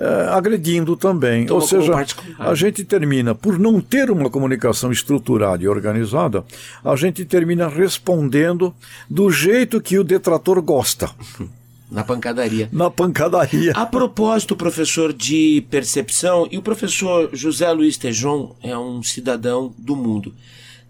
é, 0.00 0.28
agredindo 0.30 0.96
também. 0.96 1.50
Ou 1.50 1.60
seja, 1.60 1.92
a 2.38 2.54
gente 2.54 2.82
termina, 2.84 3.34
por 3.34 3.58
não 3.58 3.82
ter 3.82 4.10
uma 4.10 4.30
comunicação 4.30 4.90
estruturada 4.90 5.62
e 5.62 5.68
organizada, 5.68 6.42
a 6.82 6.96
gente 6.96 7.22
termina 7.26 7.68
respondendo 7.68 8.74
do 9.10 9.30
jeito 9.30 9.78
que 9.78 9.98
o 9.98 10.04
detrator 10.04 10.62
gosta. 10.62 11.10
Na 11.90 12.02
pancadaria. 12.02 12.68
Na 12.72 12.88
pancadaria. 12.88 13.72
A 13.72 13.84
propósito, 13.84 14.56
professor, 14.56 15.12
de 15.12 15.66
percepção, 15.68 16.46
e 16.50 16.56
o 16.56 16.62
professor 16.62 17.28
José 17.32 17.70
Luiz 17.72 17.96
Tejon 17.96 18.54
é 18.62 18.78
um 18.78 19.02
cidadão 19.02 19.74
do 19.76 19.96
mundo. 19.96 20.32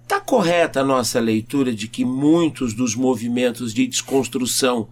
Está 0.02 0.20
correta 0.20 0.80
a 0.80 0.84
nossa 0.84 1.18
leitura 1.18 1.72
de 1.72 1.88
que 1.88 2.04
muitos 2.04 2.74
dos 2.74 2.94
movimentos 2.94 3.72
de 3.72 3.86
desconstrução 3.86 4.88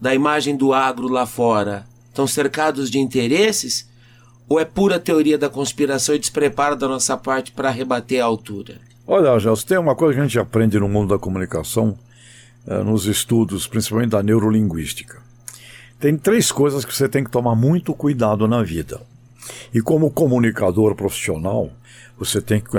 da 0.00 0.12
imagem 0.12 0.56
do 0.56 0.72
agro 0.72 1.06
lá 1.08 1.24
fora 1.24 1.86
estão 2.16 2.26
cercados 2.26 2.90
de 2.90 2.98
interesses? 2.98 3.86
Ou 4.48 4.58
é 4.58 4.64
pura 4.64 4.98
teoria 4.98 5.36
da 5.36 5.50
conspiração 5.50 6.14
e 6.14 6.18
despreparo 6.18 6.74
da 6.74 6.88
nossa 6.88 7.16
parte 7.16 7.52
para 7.52 7.68
rebater 7.68 8.22
a 8.22 8.24
altura? 8.24 8.76
Olha, 9.06 9.38
Gelson, 9.38 9.66
tem 9.66 9.78
uma 9.78 9.94
coisa 9.94 10.14
que 10.14 10.20
a 10.20 10.22
gente 10.22 10.38
aprende 10.38 10.80
no 10.80 10.88
mundo 10.88 11.14
da 11.14 11.18
comunicação 11.18 11.98
uh, 12.66 12.82
nos 12.82 13.06
estudos, 13.06 13.66
principalmente 13.66 14.10
da 14.10 14.22
neurolinguística. 14.22 15.20
Tem 16.00 16.16
três 16.16 16.50
coisas 16.50 16.84
que 16.84 16.94
você 16.94 17.08
tem 17.08 17.22
que 17.22 17.30
tomar 17.30 17.54
muito 17.54 17.92
cuidado 17.92 18.48
na 18.48 18.62
vida. 18.62 19.00
E 19.74 19.80
como 19.80 20.10
comunicador 20.10 20.94
profissional, 20.94 21.70
você 22.18 22.40
tem 22.40 22.60
que. 22.60 22.70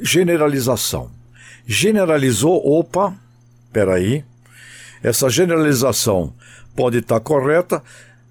Generalização. 0.00 1.10
Generalizou, 1.66 2.60
opa, 2.64 3.14
peraí. 3.72 4.24
Essa 5.02 5.28
generalização 5.28 6.32
pode 6.74 6.98
estar 6.98 7.18
correta, 7.20 7.82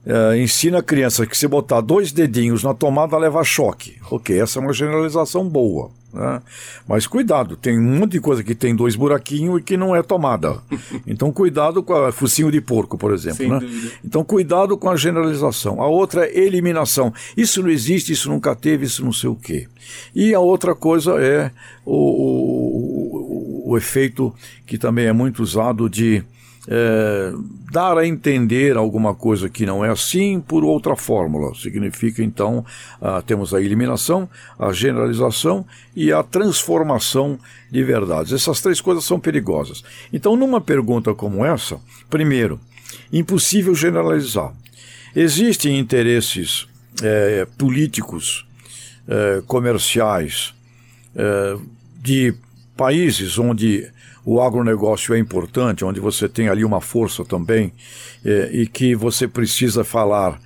Uh, 0.06 0.36
ensina 0.36 0.80
a 0.80 0.84
criança 0.84 1.26
que 1.26 1.36
se 1.36 1.48
botar 1.48 1.82
dois 1.82 2.12
dedinhos 2.12 2.64
na 2.64 2.74
tomada 2.74 3.18
leva 3.18 3.44
choque. 3.44 3.98
Ok, 4.12 4.40
essa 4.40 4.60
é 4.60 4.62
uma 4.62 4.72
generalização 4.72 5.48
boa. 5.50 5.90
Né? 6.16 6.42
Mas 6.88 7.06
cuidado, 7.06 7.58
tem 7.58 7.78
um 7.78 7.98
monte 8.00 8.14
de 8.14 8.22
coisa 8.22 8.42
que 8.42 8.56
tem 8.56 8.74
dois 8.74 8.96
buraquinhos 8.96 9.60
e 9.60 9.64
que 9.64 9.76
não 9.76 9.96
é 9.96 10.02
tomada. 10.02 10.60
Então 11.08 11.32
cuidado 11.32 11.84
com 11.84 11.94
a 11.94 12.12
focinho 12.12 12.52
de 12.52 12.62
porco, 12.62 12.98
por 12.98 13.14
exemplo. 13.14 13.48
Né? 13.48 13.92
Então 14.04 14.24
cuidado 14.24 14.78
com 14.78 14.90
a 14.90 14.96
generalização. 14.96 15.82
A 15.82 15.88
outra 15.88 16.26
é 16.26 16.40
eliminação. 16.40 17.14
Isso 17.36 17.62
não 17.62 17.70
existe, 17.70 18.12
isso 18.12 18.30
nunca 18.30 18.56
teve, 18.56 18.86
isso 18.86 19.04
não 19.04 19.12
sei 19.12 19.30
o 19.30 19.36
quê. 19.36 19.68
E 20.16 20.34
a 20.34 20.40
outra 20.40 20.74
coisa 20.74 21.14
é 21.22 21.52
o, 21.86 21.96
o, 23.68 23.72
o 23.72 23.78
efeito 23.78 24.34
que 24.66 24.78
também 24.78 25.06
é 25.06 25.14
muito 25.14 25.44
usado 25.44 25.90
de 25.90 26.24
é, 26.68 27.32
dar 27.72 27.98
a 27.98 28.08
entender 28.08 28.76
alguma 28.76 29.14
coisa 29.14 29.50
que 29.50 29.66
não 29.66 29.84
é 29.84 29.90
assim 29.90 30.40
por 30.40 30.64
outra 30.64 30.96
fórmula. 30.96 31.54
Significa, 31.56 32.24
então, 32.24 32.66
ah, 33.02 33.22
temos 33.22 33.54
a 33.54 33.62
eliminação, 33.62 34.30
a 34.58 34.72
generalização 34.72 35.66
e 35.96 36.12
a 36.12 36.24
transformação 36.24 37.40
de 37.72 37.84
verdades. 37.84 38.34
Essas 38.34 38.62
três 38.62 38.82
coisas 38.82 39.04
são 39.04 39.20
perigosas. 39.20 39.84
Então, 40.12 40.36
numa 40.36 40.62
pergunta 40.62 41.14
como 41.14 41.46
essa, 41.46 41.80
primeiro, 42.10 42.60
impossível 43.12 43.76
generalizar. 43.76 44.54
Existem 45.16 45.78
interesses 45.80 46.68
é, 47.02 47.48
políticos, 47.58 48.46
é, 49.08 49.42
comerciais, 49.46 50.54
é, 51.16 51.58
de 52.02 52.34
países 52.76 53.38
onde 53.40 53.90
o 54.26 54.42
agronegócio 54.42 55.14
é 55.14 55.20
importante, 55.20 55.86
onde 55.86 56.00
você 56.00 56.28
tem 56.28 56.50
ali 56.50 56.66
uma 56.66 56.82
força 56.82 57.24
também 57.24 57.72
é, 58.26 58.50
e 58.52 58.66
que 58.66 58.96
você 58.96 59.28
precisa 59.28 59.84
falar 59.84 60.40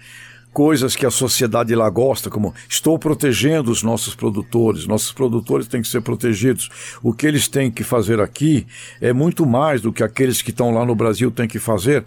coisas 0.51 0.95
que 0.95 1.05
a 1.05 1.11
sociedade 1.11 1.73
lá 1.73 1.89
gosta, 1.89 2.29
como 2.29 2.53
estou 2.67 2.99
protegendo 2.99 3.71
os 3.71 3.81
nossos 3.81 4.13
produtores, 4.13 4.85
nossos 4.85 5.13
produtores 5.13 5.67
têm 5.67 5.81
que 5.81 5.87
ser 5.87 6.01
protegidos. 6.01 6.69
O 7.01 7.13
que 7.13 7.25
eles 7.25 7.47
têm 7.47 7.71
que 7.71 7.83
fazer 7.83 8.19
aqui 8.19 8.67
é 8.99 9.13
muito 9.13 9.45
mais 9.45 9.79
do 9.79 9.93
que 9.93 10.03
aqueles 10.03 10.41
que 10.41 10.49
estão 10.49 10.71
lá 10.71 10.85
no 10.85 10.95
Brasil 10.95 11.31
têm 11.31 11.47
que 11.47 11.59
fazer. 11.59 12.03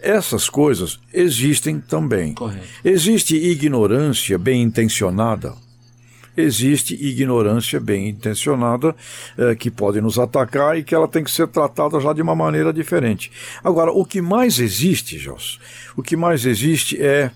Essas 0.00 0.50
coisas 0.50 0.98
existem 1.12 1.78
também. 1.78 2.34
Correto. 2.34 2.66
Existe 2.84 3.36
ignorância 3.36 4.36
bem 4.36 4.62
intencionada 4.62 5.54
existe 6.36 6.94
ignorância 6.94 7.78
bem 7.80 8.08
intencionada 8.08 8.94
eh, 9.36 9.54
que 9.54 9.70
pode 9.70 10.00
nos 10.00 10.18
atacar 10.18 10.76
e 10.76 10.82
que 10.82 10.94
ela 10.94 11.08
tem 11.08 11.22
que 11.22 11.30
ser 11.30 11.48
tratada 11.48 12.00
já 12.00 12.12
de 12.12 12.22
uma 12.22 12.34
maneira 12.34 12.72
diferente. 12.72 13.30
Agora, 13.62 13.90
o 13.92 14.04
que 14.04 14.20
mais 14.20 14.58
existe, 14.58 15.18
Jos, 15.18 15.60
o 15.96 16.02
que 16.02 16.16
mais 16.16 16.44
existe 16.44 17.00
é 17.00 17.30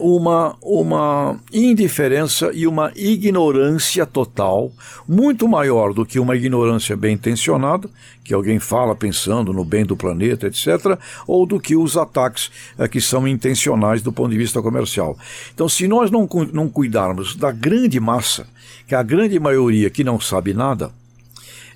uma, 0.00 0.56
uma 0.60 1.36
indiferença 1.52 2.50
e 2.52 2.66
uma 2.66 2.92
ignorância 2.96 4.04
total, 4.04 4.70
muito 5.08 5.48
maior 5.48 5.92
do 5.92 6.04
que 6.04 6.18
uma 6.18 6.36
ignorância 6.36 6.96
bem 6.96 7.14
intencionada, 7.14 7.88
que 8.24 8.32
alguém 8.32 8.58
fala 8.58 8.96
pensando 8.96 9.52
no 9.52 9.64
bem 9.64 9.84
do 9.84 9.96
planeta, 9.96 10.46
etc., 10.46 10.98
ou 11.26 11.46
do 11.46 11.60
que 11.60 11.76
os 11.76 11.96
ataques 11.96 12.50
uh, 12.78 12.88
que 12.88 13.00
são 13.00 13.28
intencionais 13.28 14.02
do 14.02 14.12
ponto 14.12 14.30
de 14.30 14.38
vista 14.38 14.62
comercial. 14.62 15.16
Então, 15.54 15.68
se 15.68 15.86
nós 15.86 16.10
não, 16.10 16.28
não 16.52 16.68
cuidarmos 16.68 17.36
da 17.36 17.52
grande 17.52 18.00
massa, 18.00 18.46
que 18.86 18.94
é 18.94 18.98
a 18.98 19.02
grande 19.02 19.38
maioria 19.38 19.90
que 19.90 20.02
não 20.02 20.18
sabe 20.18 20.54
nada, 20.54 20.90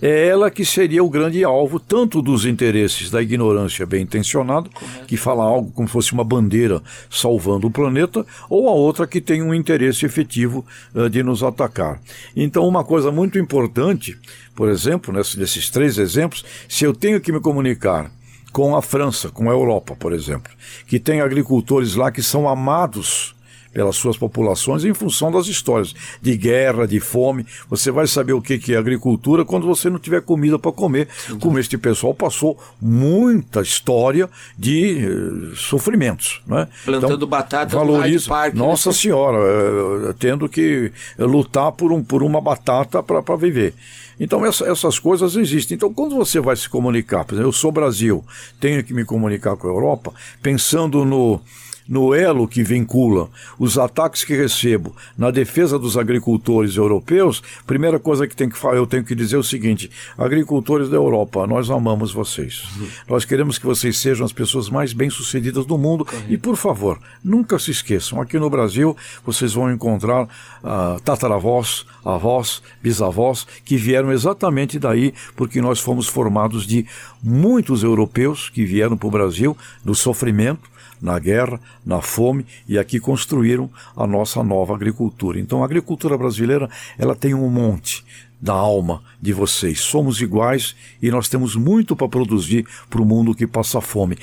é 0.01 0.29
ela 0.29 0.51
que 0.51 0.65
seria 0.65 1.03
o 1.03 1.11
grande 1.11 1.43
alvo 1.45 1.81
tanto 1.81 2.23
dos 2.23 2.45
interesses 2.45 3.11
da 3.11 3.23
ignorância 3.23 3.85
bem 3.85 4.03
intencionada, 4.03 4.69
que 5.07 5.17
fala 5.17 5.45
algo 5.45 5.71
como 5.73 5.89
fosse 5.89 6.13
uma 6.13 6.25
bandeira 6.25 6.83
salvando 7.11 7.67
o 7.67 7.71
planeta, 7.71 8.25
ou 8.49 8.69
a 8.69 8.73
outra 8.73 9.07
que 9.07 9.21
tem 9.21 9.43
um 9.43 9.55
interesse 9.55 10.07
efetivo 10.07 10.65
uh, 10.95 11.09
de 11.09 11.23
nos 11.23 11.43
atacar. 11.43 12.01
Então, 12.37 12.67
uma 12.67 12.85
coisa 12.85 13.11
muito 13.11 13.39
importante, 13.39 14.17
por 14.55 14.69
exemplo, 14.69 15.13
nesses 15.13 15.71
três 15.71 15.99
exemplos, 15.99 16.45
se 16.69 16.85
eu 16.85 16.95
tenho 16.95 17.21
que 17.21 17.33
me 17.33 17.41
comunicar 17.41 18.11
com 18.53 18.75
a 18.75 18.83
França, 18.83 19.29
com 19.29 19.49
a 19.51 19.53
Europa, 19.53 19.95
por 19.95 20.13
exemplo, 20.13 20.51
que 20.87 20.99
tem 20.99 21.21
agricultores 21.21 21.95
lá 21.95 22.11
que 22.11 22.23
são 22.23 22.49
amados 22.49 23.35
pelas 23.79 23.95
suas 23.95 24.17
populações 24.17 24.85
em 24.85 24.93
função 24.93 25.31
das 25.31 25.47
histórias 25.47 25.95
de 26.21 26.37
guerra, 26.37 26.85
de 26.85 26.99
fome. 26.99 27.47
Você 27.71 27.93
vai 27.93 28.09
saber 28.09 28.33
o 28.33 28.43
que 28.43 28.75
é 28.75 28.77
agricultura 28.77 29.45
quando 29.45 29.69
você 29.69 29.89
não 29.89 30.01
tiver 30.01 30.21
comida 30.21 30.59
para 30.59 30.73
comer. 30.73 31.07
Uhum. 31.31 31.39
Como 31.39 31.61
este 31.61 31.79
pessoal 31.79 32.13
passou 32.13 32.59
muita 32.83 33.61
história 33.61 34.29
de 34.59 35.07
uh, 35.07 35.55
sofrimentos. 35.55 36.43
Né? 36.45 36.67
Plantando 36.85 37.15
então, 37.15 37.29
batata 37.29 37.77
valoriza, 37.77 38.29
Park, 38.29 38.55
né? 38.55 38.59
Nossa 38.59 38.89
né? 38.89 38.97
Senhora, 38.97 39.39
uh, 39.39 40.15
tendo 40.15 40.49
que 40.49 40.91
lutar 41.17 41.71
por, 41.71 41.93
um, 41.93 42.03
por 42.03 42.25
uma 42.25 42.41
batata 42.41 43.01
para 43.01 43.37
viver. 43.37 43.75
Então 44.19 44.45
essa, 44.45 44.65
essas 44.65 44.99
coisas 44.99 45.37
existem. 45.37 45.77
Então 45.77 45.95
quando 45.95 46.17
você 46.17 46.41
vai 46.41 46.57
se 46.57 46.69
comunicar, 46.69 47.25
por 47.25 47.35
exemplo, 47.35 47.51
eu 47.51 47.53
sou 47.53 47.71
Brasil, 47.71 48.25
tenho 48.59 48.83
que 48.83 48.93
me 48.93 49.05
comunicar 49.05 49.57
com 49.57 49.69
a 49.69 49.71
Europa, 49.71 50.13
pensando 50.43 51.05
no 51.05 51.41
no 51.89 52.15
elo 52.15 52.47
que 52.47 52.63
vincula 52.63 53.31
os 53.59 53.79
ataques 53.79 54.23
que 54.25 54.37
recebo 54.37 54.95
na 55.17 55.31
defesa 55.31 55.79
dos 55.79 55.97
agricultores 55.97 56.77
europeus, 56.77 57.43
primeira 57.67 57.99
coisa 57.99 58.27
que 58.27 58.37
tem 58.37 58.49
que 58.49 58.59
eu 58.67 58.87
tenho 58.87 59.05
que 59.05 59.15
dizer 59.15 59.37
é 59.37 59.39
o 59.39 59.43
seguinte: 59.43 59.91
agricultores 60.17 60.91
da 60.91 60.97
Europa, 60.97 61.47
nós 61.47 61.71
amamos 61.71 62.13
vocês. 62.13 62.65
Uhum. 62.77 62.87
Nós 63.09 63.25
queremos 63.25 63.59
que 63.59 63.65
vocês 63.65 63.97
sejam 63.97 64.27
as 64.27 64.33
pessoas 64.33 64.69
mais 64.69 64.93
bem-sucedidas 64.93 65.65
do 65.65 65.79
mundo 65.79 66.07
e, 66.29 66.37
por 66.37 66.57
favor, 66.57 66.99
nunca 67.25 67.59
se 67.59 67.71
esqueçam, 67.71 68.21
aqui 68.21 68.39
no 68.39 68.51
Brasil 68.51 68.97
vocês 69.25 69.55
vão 69.55 69.73
encontrar 69.73 70.25
uh, 70.25 71.01
tataravós, 71.05 71.87
avós, 72.05 72.63
bisavós 72.83 73.47
que 73.65 73.77
vieram 73.77 74.13
exatamente 74.13 74.79
daí, 74.79 75.15
porque 75.37 75.61
nós 75.61 75.81
fomos 75.81 76.07
formados 76.07 76.67
de 76.67 76.87
muitos 77.23 77.83
europeus 77.83 78.51
que 78.51 78.65
vieram 78.65 78.97
para 78.97 79.09
o 79.09 79.11
Brasil 79.11 79.57
no 79.85 79.95
sofrimento 79.95 80.69
na 81.01 81.19
guerra, 81.19 81.61
na 81.85 82.01
fome 82.01 82.47
e 82.69 82.79
aqui 82.79 82.99
construíram 82.99 83.71
a 83.97 84.07
nossa 84.07 84.43
nova 84.43 84.75
agricultura. 84.75 85.39
Então 85.39 85.63
a 85.63 85.65
agricultura 85.65 86.17
brasileira, 86.17 86.69
ela 86.99 87.15
tem 87.15 87.35
um 87.35 87.49
monte 87.49 88.05
da 88.41 88.53
alma 88.53 89.03
de 89.21 89.33
vocês. 89.33 89.81
Somos 89.81 90.21
iguais 90.21 90.77
e 91.03 91.11
nós 91.11 91.29
temos 91.29 91.57
muito 91.57 91.97
para 91.97 92.09
produzir 92.09 92.67
para 92.89 93.03
o 93.03 93.05
mundo 93.05 93.35
que 93.35 93.47
passa 93.47 93.81
fome. 93.81 94.17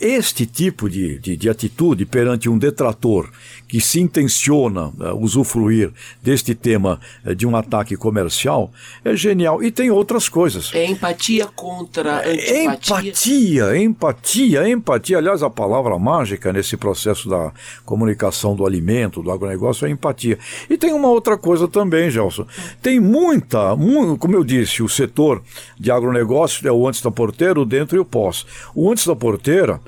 Este 0.00 0.46
tipo 0.46 0.88
de, 0.88 1.18
de, 1.18 1.36
de, 1.36 1.50
atitude 1.50 2.06
perante 2.06 2.48
um 2.48 2.56
detrator 2.56 3.28
que 3.66 3.80
se 3.80 4.00
intenciona 4.00 4.88
uh, 4.88 5.14
usufruir 5.20 5.92
deste 6.22 6.54
tema 6.54 7.00
uh, 7.24 7.34
de 7.34 7.46
um 7.46 7.56
ataque 7.56 7.96
comercial 7.96 8.72
é 9.04 9.14
genial. 9.16 9.62
E 9.62 9.70
tem 9.70 9.90
outras 9.90 10.28
coisas. 10.28 10.72
É 10.72 10.86
empatia 10.86 11.46
contra 11.46 12.20
antipatia. 12.20 12.62
Empatia, 12.62 13.78
empatia, 13.78 14.68
empatia. 14.68 15.18
Aliás, 15.18 15.42
a 15.42 15.50
palavra 15.50 15.98
mágica 15.98 16.52
nesse 16.52 16.76
processo 16.76 17.28
da 17.28 17.52
comunicação 17.84 18.54
do 18.54 18.64
alimento, 18.64 19.22
do 19.22 19.30
agronegócio, 19.30 19.86
é 19.86 19.90
empatia. 19.90 20.38
E 20.70 20.78
tem 20.78 20.92
uma 20.92 21.08
outra 21.08 21.36
coisa 21.36 21.66
também, 21.66 22.08
Gelson. 22.08 22.46
Tem 22.80 23.00
muita, 23.00 23.74
muito, 23.74 24.16
como 24.16 24.37
eu 24.38 24.44
disse, 24.44 24.82
o 24.82 24.88
setor 24.88 25.42
de 25.78 25.90
agronegócio 25.90 26.66
é 26.66 26.72
o 26.72 26.86
antes 26.86 27.02
da 27.02 27.10
porteira, 27.10 27.60
o 27.60 27.64
dentro 27.64 27.96
e 27.96 28.00
o 28.00 28.04
pós. 28.04 28.46
O 28.74 28.90
antes 28.90 29.06
da 29.06 29.16
porteira 29.16 29.80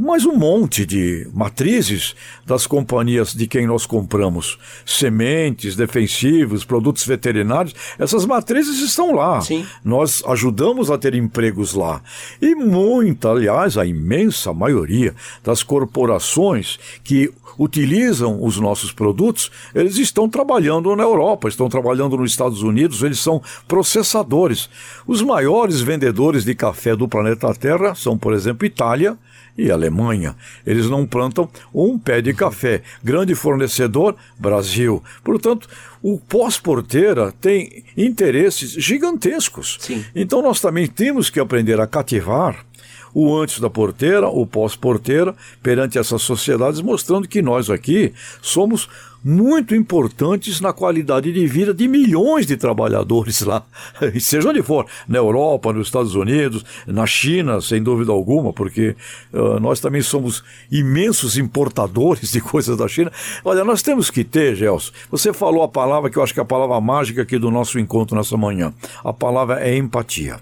mas 0.00 0.24
um 0.24 0.36
monte 0.36 0.86
de 0.86 1.26
matrizes 1.34 2.14
das 2.46 2.68
companhias 2.68 3.34
de 3.34 3.48
quem 3.48 3.66
nós 3.66 3.84
compramos 3.84 4.56
sementes, 4.86 5.74
defensivos, 5.74 6.64
produtos 6.64 7.04
veterinários. 7.04 7.74
Essas 7.98 8.24
matrizes 8.24 8.78
estão 8.78 9.12
lá. 9.12 9.40
Sim. 9.40 9.66
Nós 9.84 10.22
ajudamos 10.24 10.88
a 10.88 10.96
ter 10.96 11.16
empregos 11.16 11.74
lá. 11.74 12.00
E 12.40 12.54
muita, 12.54 13.30
aliás, 13.30 13.76
a 13.76 13.84
imensa 13.84 14.54
maioria 14.54 15.16
das 15.42 15.64
corporações 15.64 16.78
que 17.02 17.32
utilizam 17.58 18.40
os 18.40 18.56
nossos 18.60 18.92
produtos, 18.92 19.50
eles 19.74 19.98
estão 19.98 20.28
trabalhando 20.28 20.94
na 20.94 21.02
Europa, 21.02 21.48
estão 21.48 21.68
trabalhando 21.68 22.16
nos 22.16 22.30
Estados 22.30 22.62
Unidos, 22.62 23.02
eles 23.02 23.18
são 23.18 23.42
processadores. 23.66 24.70
Os 25.08 25.22
maiores 25.22 25.80
vendedores 25.80 26.44
de 26.44 26.54
café 26.54 26.94
do 26.94 27.08
planeta 27.08 27.52
Terra 27.52 27.96
são, 27.96 28.16
por 28.16 28.32
exemplo, 28.32 28.64
Itália 28.64 29.18
e 29.58 29.72
Alemanha. 29.72 30.36
Eles 30.64 30.88
não 30.88 31.04
plantam 31.04 31.50
um 31.74 31.98
pé 31.98 32.22
de 32.22 32.32
café. 32.32 32.82
Grande 33.02 33.34
fornecedor, 33.34 34.14
Brasil. 34.38 35.02
Portanto, 35.24 35.68
o 36.00 36.18
pós-porteira 36.18 37.32
tem 37.40 37.84
interesses 37.96 38.70
gigantescos. 38.70 39.76
Sim. 39.80 40.04
Então 40.14 40.40
nós 40.40 40.60
também 40.60 40.86
temos 40.86 41.28
que 41.28 41.40
aprender 41.40 41.80
a 41.80 41.86
cativar 41.86 42.64
o 43.12 43.36
antes 43.36 43.58
da 43.58 43.68
porteira, 43.68 44.28
o 44.28 44.46
pós-porteira, 44.46 45.34
perante 45.62 45.98
essas 45.98 46.22
sociedades, 46.22 46.80
mostrando 46.80 47.26
que 47.26 47.42
nós 47.42 47.70
aqui 47.70 48.12
somos 48.40 48.88
muito 49.24 49.74
importantes 49.74 50.60
na 50.60 50.72
qualidade 50.72 51.32
de 51.32 51.46
vida 51.46 51.74
de 51.74 51.88
milhões 51.88 52.46
de 52.46 52.56
trabalhadores 52.56 53.40
lá, 53.42 53.64
seja 54.20 54.48
onde 54.48 54.62
for, 54.62 54.86
na 55.06 55.18
Europa, 55.18 55.72
nos 55.72 55.88
Estados 55.88 56.14
Unidos, 56.14 56.64
na 56.86 57.06
China, 57.06 57.60
sem 57.60 57.82
dúvida 57.82 58.12
alguma, 58.12 58.52
porque 58.52 58.96
uh, 59.32 59.60
nós 59.60 59.80
também 59.80 60.02
somos 60.02 60.42
imensos 60.70 61.36
importadores 61.36 62.32
de 62.32 62.40
coisas 62.40 62.76
da 62.76 62.88
China. 62.88 63.12
Olha, 63.44 63.64
nós 63.64 63.82
temos 63.82 64.10
que 64.10 64.24
ter, 64.24 64.56
Gelson, 64.56 64.92
você 65.10 65.32
falou 65.32 65.62
a 65.62 65.68
palavra 65.68 66.10
que 66.10 66.16
eu 66.16 66.22
acho 66.22 66.32
que 66.32 66.40
é 66.40 66.42
a 66.42 66.46
palavra 66.46 66.80
mágica 66.80 67.22
aqui 67.22 67.38
do 67.38 67.50
nosso 67.50 67.78
encontro 67.78 68.16
nessa 68.16 68.36
manhã. 68.36 68.72
A 69.04 69.12
palavra 69.12 69.60
é 69.60 69.76
empatia. 69.76 70.40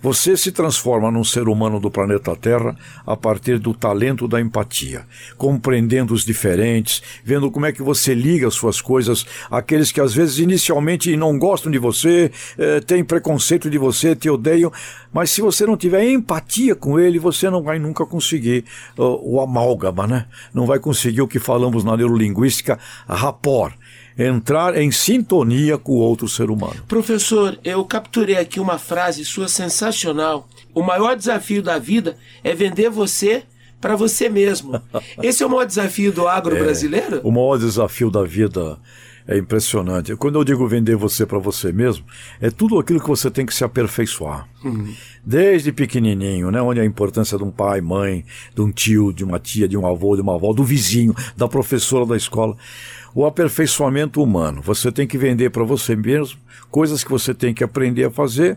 Você 0.00 0.36
se 0.36 0.52
transforma 0.52 1.10
num 1.10 1.24
ser 1.24 1.48
humano 1.48 1.80
do 1.80 1.90
planeta 1.90 2.36
Terra 2.36 2.76
a 3.04 3.16
partir 3.16 3.58
do 3.58 3.74
talento 3.74 4.28
da 4.28 4.40
empatia, 4.40 5.04
compreendendo 5.36 6.14
os 6.14 6.24
diferentes, 6.24 7.02
vendo 7.24 7.50
como 7.50 7.66
é 7.66 7.72
que 7.72 7.82
você 7.82 8.14
liga 8.14 8.46
as 8.46 8.54
suas 8.54 8.80
coisas 8.80 9.26
àqueles 9.50 9.90
que 9.90 10.00
às 10.00 10.14
vezes 10.14 10.38
inicialmente 10.38 11.16
não 11.16 11.36
gostam 11.36 11.72
de 11.72 11.78
você, 11.78 12.30
eh, 12.56 12.80
têm 12.80 13.02
preconceito 13.02 13.68
de 13.68 13.76
você, 13.76 14.14
te 14.14 14.30
odeiam, 14.30 14.72
mas 15.12 15.30
se 15.30 15.40
você 15.40 15.66
não 15.66 15.76
tiver 15.76 16.04
empatia 16.08 16.76
com 16.76 16.98
ele, 16.98 17.18
você 17.18 17.50
não 17.50 17.62
vai 17.62 17.78
nunca 17.78 18.06
conseguir 18.06 18.64
uh, 18.96 19.18
o 19.22 19.40
amálgama, 19.40 20.06
né? 20.06 20.26
Não 20.52 20.66
vai 20.66 20.78
conseguir 20.78 21.22
o 21.22 21.28
que 21.28 21.38
falamos 21.38 21.82
na 21.82 21.96
neurolinguística, 21.96 22.78
rapport 23.08 23.74
entrar 24.18 24.76
em 24.76 24.90
sintonia 24.90 25.78
com 25.78 25.92
o 25.92 25.98
outro 25.98 26.28
ser 26.28 26.50
humano. 26.50 26.82
Professor, 26.88 27.58
eu 27.62 27.84
capturei 27.84 28.36
aqui 28.36 28.58
uma 28.58 28.78
frase 28.78 29.24
sua 29.24 29.46
sensacional. 29.46 30.48
O 30.74 30.82
maior 30.82 31.16
desafio 31.16 31.62
da 31.62 31.78
vida 31.78 32.16
é 32.42 32.54
vender 32.54 32.90
você 32.90 33.44
para 33.80 33.94
você 33.94 34.28
mesmo. 34.28 34.80
Esse 35.22 35.42
é 35.42 35.46
o 35.46 35.50
maior 35.50 35.64
desafio 35.64 36.12
do 36.12 36.26
agro 36.26 36.56
é, 36.56 36.58
brasileiro? 36.58 37.20
O 37.22 37.30
maior 37.30 37.58
desafio 37.58 38.10
da 38.10 38.24
vida 38.24 38.76
é 39.28 39.36
impressionante. 39.36 40.16
Quando 40.16 40.38
eu 40.38 40.44
digo 40.44 40.66
vender 40.66 40.96
você 40.96 41.26
para 41.26 41.38
você 41.38 41.70
mesmo, 41.70 42.04
é 42.40 42.50
tudo 42.50 42.78
aquilo 42.78 42.98
que 42.98 43.06
você 43.06 43.30
tem 43.30 43.44
que 43.44 43.54
se 43.54 43.62
aperfeiçoar. 43.62 44.48
Uhum. 44.64 44.92
Desde 45.22 45.70
pequenininho, 45.70 46.50
né, 46.50 46.62
onde 46.62 46.80
a 46.80 46.84
importância 46.84 47.36
de 47.36 47.44
um 47.44 47.50
pai, 47.50 47.82
mãe, 47.82 48.24
de 48.54 48.62
um 48.62 48.72
tio, 48.72 49.12
de 49.12 49.22
uma 49.22 49.38
tia, 49.38 49.68
de 49.68 49.76
um 49.76 49.86
avô, 49.86 50.16
de 50.16 50.22
uma 50.22 50.34
avó, 50.34 50.54
do 50.54 50.64
vizinho, 50.64 51.14
da 51.36 51.46
professora 51.46 52.06
da 52.06 52.16
escola 52.16 52.56
o 53.18 53.26
aperfeiçoamento 53.26 54.22
humano. 54.22 54.62
Você 54.62 54.92
tem 54.92 55.04
que 55.04 55.18
vender 55.18 55.50
para 55.50 55.64
você 55.64 55.96
mesmo 55.96 56.38
coisas 56.70 57.02
que 57.02 57.10
você 57.10 57.34
tem 57.34 57.52
que 57.52 57.64
aprender 57.64 58.04
a 58.04 58.10
fazer 58.12 58.56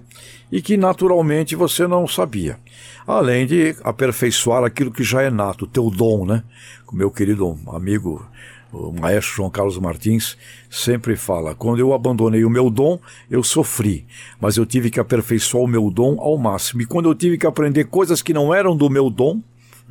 e 0.51 0.61
que 0.61 0.77
naturalmente 0.77 1.55
você 1.55 1.87
não 1.87 2.07
sabia. 2.07 2.59
Além 3.07 3.47
de 3.47 3.75
aperfeiçoar 3.83 4.63
aquilo 4.63 4.91
que 4.91 5.03
já 5.03 5.23
é 5.23 5.31
nato, 5.31 5.65
o 5.65 5.67
teu 5.67 5.89
dom, 5.89 6.27
né? 6.27 6.43
O 6.87 6.95
meu 6.95 7.09
querido 7.09 7.57
amigo, 7.69 8.23
o 8.71 8.91
maestro 8.91 9.37
João 9.37 9.49
Carlos 9.49 9.79
Martins, 9.79 10.37
sempre 10.69 11.15
fala: 11.15 11.55
quando 11.55 11.79
eu 11.79 11.91
abandonei 11.91 12.45
o 12.45 12.49
meu 12.49 12.69
dom, 12.69 12.99
eu 13.31 13.41
sofri, 13.41 14.05
mas 14.39 14.57
eu 14.57 14.65
tive 14.67 14.91
que 14.91 14.99
aperfeiçoar 14.99 15.63
o 15.63 15.67
meu 15.67 15.89
dom 15.89 16.19
ao 16.19 16.37
máximo. 16.37 16.83
E 16.83 16.85
quando 16.85 17.09
eu 17.09 17.15
tive 17.15 17.35
que 17.35 17.47
aprender 17.47 17.85
coisas 17.85 18.21
que 18.21 18.31
não 18.31 18.53
eram 18.53 18.77
do 18.77 18.91
meu 18.91 19.09
dom, 19.09 19.41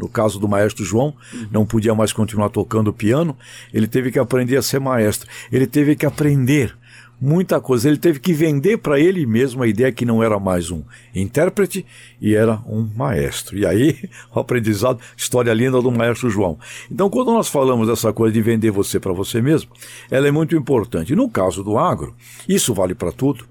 no 0.00 0.08
caso 0.08 0.40
do 0.40 0.48
maestro 0.48 0.84
João, 0.84 1.14
não 1.50 1.66
podia 1.66 1.94
mais 1.94 2.12
continuar 2.12 2.48
tocando 2.48 2.92
piano, 2.92 3.36
ele 3.72 3.86
teve 3.86 4.10
que 4.10 4.18
aprender 4.18 4.56
a 4.56 4.62
ser 4.62 4.80
maestro. 4.80 5.28
Ele 5.52 5.66
teve 5.66 5.94
que 5.94 6.06
aprender 6.06 6.74
muita 7.20 7.60
coisa. 7.60 7.88
Ele 7.88 7.98
teve 7.98 8.18
que 8.18 8.32
vender 8.32 8.78
para 8.78 8.98
ele 8.98 9.26
mesmo 9.26 9.62
a 9.62 9.68
ideia 9.68 9.92
que 9.92 10.06
não 10.06 10.22
era 10.22 10.40
mais 10.40 10.70
um 10.70 10.82
intérprete 11.14 11.84
e 12.20 12.34
era 12.34 12.62
um 12.66 12.88
maestro. 12.96 13.58
E 13.58 13.66
aí, 13.66 14.08
o 14.34 14.40
aprendizado, 14.40 15.00
história 15.16 15.52
linda 15.52 15.80
do 15.82 15.90
maestro 15.90 16.30
João. 16.30 16.58
Então, 16.90 17.10
quando 17.10 17.32
nós 17.32 17.48
falamos 17.48 17.86
dessa 17.86 18.12
coisa 18.12 18.32
de 18.32 18.40
vender 18.40 18.70
você 18.70 18.98
para 18.98 19.12
você 19.12 19.42
mesmo, 19.42 19.70
ela 20.10 20.26
é 20.26 20.30
muito 20.30 20.56
importante. 20.56 21.14
No 21.14 21.28
caso 21.28 21.62
do 21.62 21.76
agro, 21.76 22.14
isso 22.48 22.72
vale 22.72 22.94
para 22.94 23.12
tudo. 23.12 23.44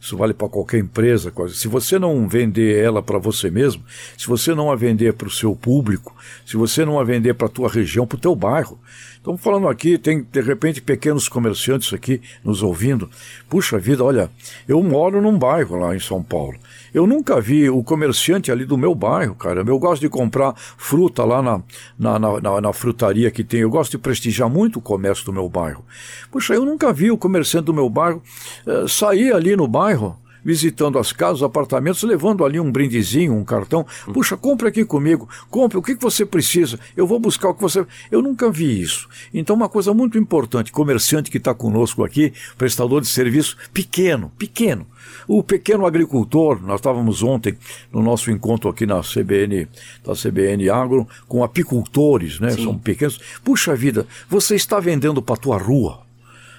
Isso 0.00 0.16
vale 0.16 0.32
para 0.34 0.48
qualquer 0.48 0.78
empresa. 0.78 1.32
Se 1.48 1.68
você 1.68 1.98
não 1.98 2.28
vender 2.28 2.82
ela 2.82 3.02
para 3.02 3.18
você 3.18 3.50
mesmo, 3.50 3.84
se 4.16 4.26
você 4.26 4.54
não 4.54 4.70
a 4.70 4.76
vender 4.76 5.14
para 5.14 5.28
o 5.28 5.30
seu 5.30 5.54
público, 5.56 6.14
se 6.46 6.56
você 6.56 6.84
não 6.84 6.98
a 6.98 7.04
vender 7.04 7.34
para 7.34 7.46
a 7.46 7.50
tua 7.50 7.68
região, 7.68 8.06
para 8.06 8.16
o 8.16 8.20
teu 8.20 8.34
bairro. 8.34 8.78
Estamos 9.16 9.40
falando 9.40 9.68
aqui, 9.68 9.98
tem 9.98 10.22
de 10.22 10.40
repente 10.40 10.80
pequenos 10.80 11.28
comerciantes 11.28 11.92
aqui 11.92 12.22
nos 12.42 12.62
ouvindo. 12.62 13.10
Puxa 13.48 13.78
vida, 13.78 14.04
olha, 14.04 14.30
eu 14.66 14.82
moro 14.82 15.20
num 15.20 15.36
bairro 15.36 15.76
lá 15.76 15.94
em 15.94 16.00
São 16.00 16.22
Paulo. 16.22 16.56
Eu 16.92 17.06
nunca 17.06 17.40
vi 17.40 17.68
o 17.68 17.82
comerciante 17.82 18.50
ali 18.50 18.64
do 18.64 18.78
meu 18.78 18.94
bairro, 18.94 19.34
cara. 19.34 19.62
Eu 19.66 19.78
gosto 19.78 20.00
de 20.00 20.08
comprar 20.08 20.54
fruta 20.76 21.24
lá 21.24 21.42
na, 21.42 21.62
na, 21.98 22.18
na, 22.18 22.60
na, 22.60 22.72
frutaria 22.72 23.30
que 23.30 23.44
tem. 23.44 23.60
Eu 23.60 23.70
gosto 23.70 23.92
de 23.92 23.98
prestigiar 23.98 24.48
muito 24.48 24.78
o 24.78 24.82
comércio 24.82 25.24
do 25.24 25.32
meu 25.32 25.48
bairro. 25.48 25.84
Puxa, 26.30 26.54
eu 26.54 26.64
nunca 26.64 26.92
vi 26.92 27.10
o 27.10 27.18
comerciante 27.18 27.66
do 27.66 27.74
meu 27.74 27.88
bairro 27.88 28.22
uh, 28.66 28.88
sair 28.88 29.32
ali 29.32 29.56
no 29.56 29.66
bairro 29.66 30.16
visitando 30.48 30.98
as 30.98 31.12
casas, 31.12 31.40
os 31.40 31.42
apartamentos, 31.42 32.02
levando 32.02 32.42
ali 32.42 32.58
um 32.58 32.72
brindezinho, 32.72 33.34
um 33.34 33.44
cartão. 33.44 33.84
Puxa, 34.14 34.34
compre 34.34 34.66
aqui 34.66 34.82
comigo, 34.82 35.28
compre 35.50 35.76
o 35.76 35.82
que, 35.82 35.94
que 35.94 36.02
você 36.02 36.24
precisa, 36.24 36.80
eu 36.96 37.06
vou 37.06 37.20
buscar 37.20 37.50
o 37.50 37.54
que 37.54 37.60
você. 37.60 37.84
Eu 38.10 38.22
nunca 38.22 38.50
vi 38.50 38.80
isso. 38.80 39.06
Então, 39.34 39.54
uma 39.54 39.68
coisa 39.68 39.92
muito 39.92 40.16
importante: 40.16 40.72
comerciante 40.72 41.30
que 41.30 41.36
está 41.36 41.52
conosco 41.52 42.02
aqui, 42.02 42.32
prestador 42.56 43.02
de 43.02 43.08
serviço, 43.08 43.58
pequeno, 43.74 44.32
pequeno. 44.38 44.86
O 45.26 45.42
pequeno 45.42 45.84
agricultor, 45.84 46.62
nós 46.62 46.80
estávamos 46.80 47.22
ontem 47.22 47.54
no 47.92 48.02
nosso 48.02 48.30
encontro 48.30 48.70
aqui 48.70 48.86
na 48.86 49.02
CBN, 49.02 49.68
da 50.02 50.14
CBN 50.14 50.70
Agro, 50.70 51.06
com 51.26 51.44
apicultores, 51.44 52.40
né? 52.40 52.52
Sim. 52.52 52.64
São 52.64 52.78
pequenos. 52.78 53.20
Puxa 53.44 53.76
vida, 53.76 54.06
você 54.30 54.54
está 54.54 54.80
vendendo 54.80 55.20
para 55.20 55.34
a 55.34 55.38
tua 55.38 55.58
rua. 55.58 56.00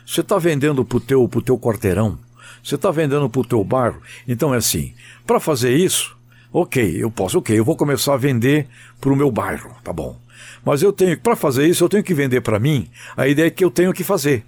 Você 0.06 0.22
está 0.22 0.38
vendendo 0.38 0.86
para 0.86 0.98
o 0.98 1.02
teu, 1.02 1.28
teu 1.44 1.58
quarteirão. 1.58 2.20
Você 2.64 2.76
está 2.76 2.92
vendendo 2.92 3.30
para 3.30 3.42
o 3.42 3.46
teu 3.46 3.64
bairro. 3.64 4.02
Então 4.28 4.54
é 4.54 4.58
assim, 4.58 4.94
para 5.26 5.40
fazer 5.40 5.76
isso, 5.76 6.18
ok, 6.52 7.04
eu 7.04 7.10
posso, 7.12 7.40
ok, 7.40 7.58
eu 7.58 7.66
vou 7.66 7.76
começar 7.76 8.14
a 8.14 8.18
vender 8.18 8.68
para 9.00 9.12
o 9.12 9.16
meu 9.16 9.32
bairro, 9.32 9.76
tá 9.84 9.94
bom. 9.94 10.18
Mas 10.64 10.82
eu 10.82 10.92
tenho, 10.92 11.18
para 11.20 11.36
fazer 11.36 11.68
isso, 11.68 11.84
eu 11.84 11.90
tenho 11.90 12.04
que 12.04 12.14
vender 12.14 12.42
para 12.42 12.60
mim 12.60 12.90
a 13.16 13.28
ideia 13.28 13.48
é 13.48 13.52
que 13.52 13.64
eu 13.64 13.72
tenho 13.72 13.94
que 13.94 14.04
fazer. 14.04 14.46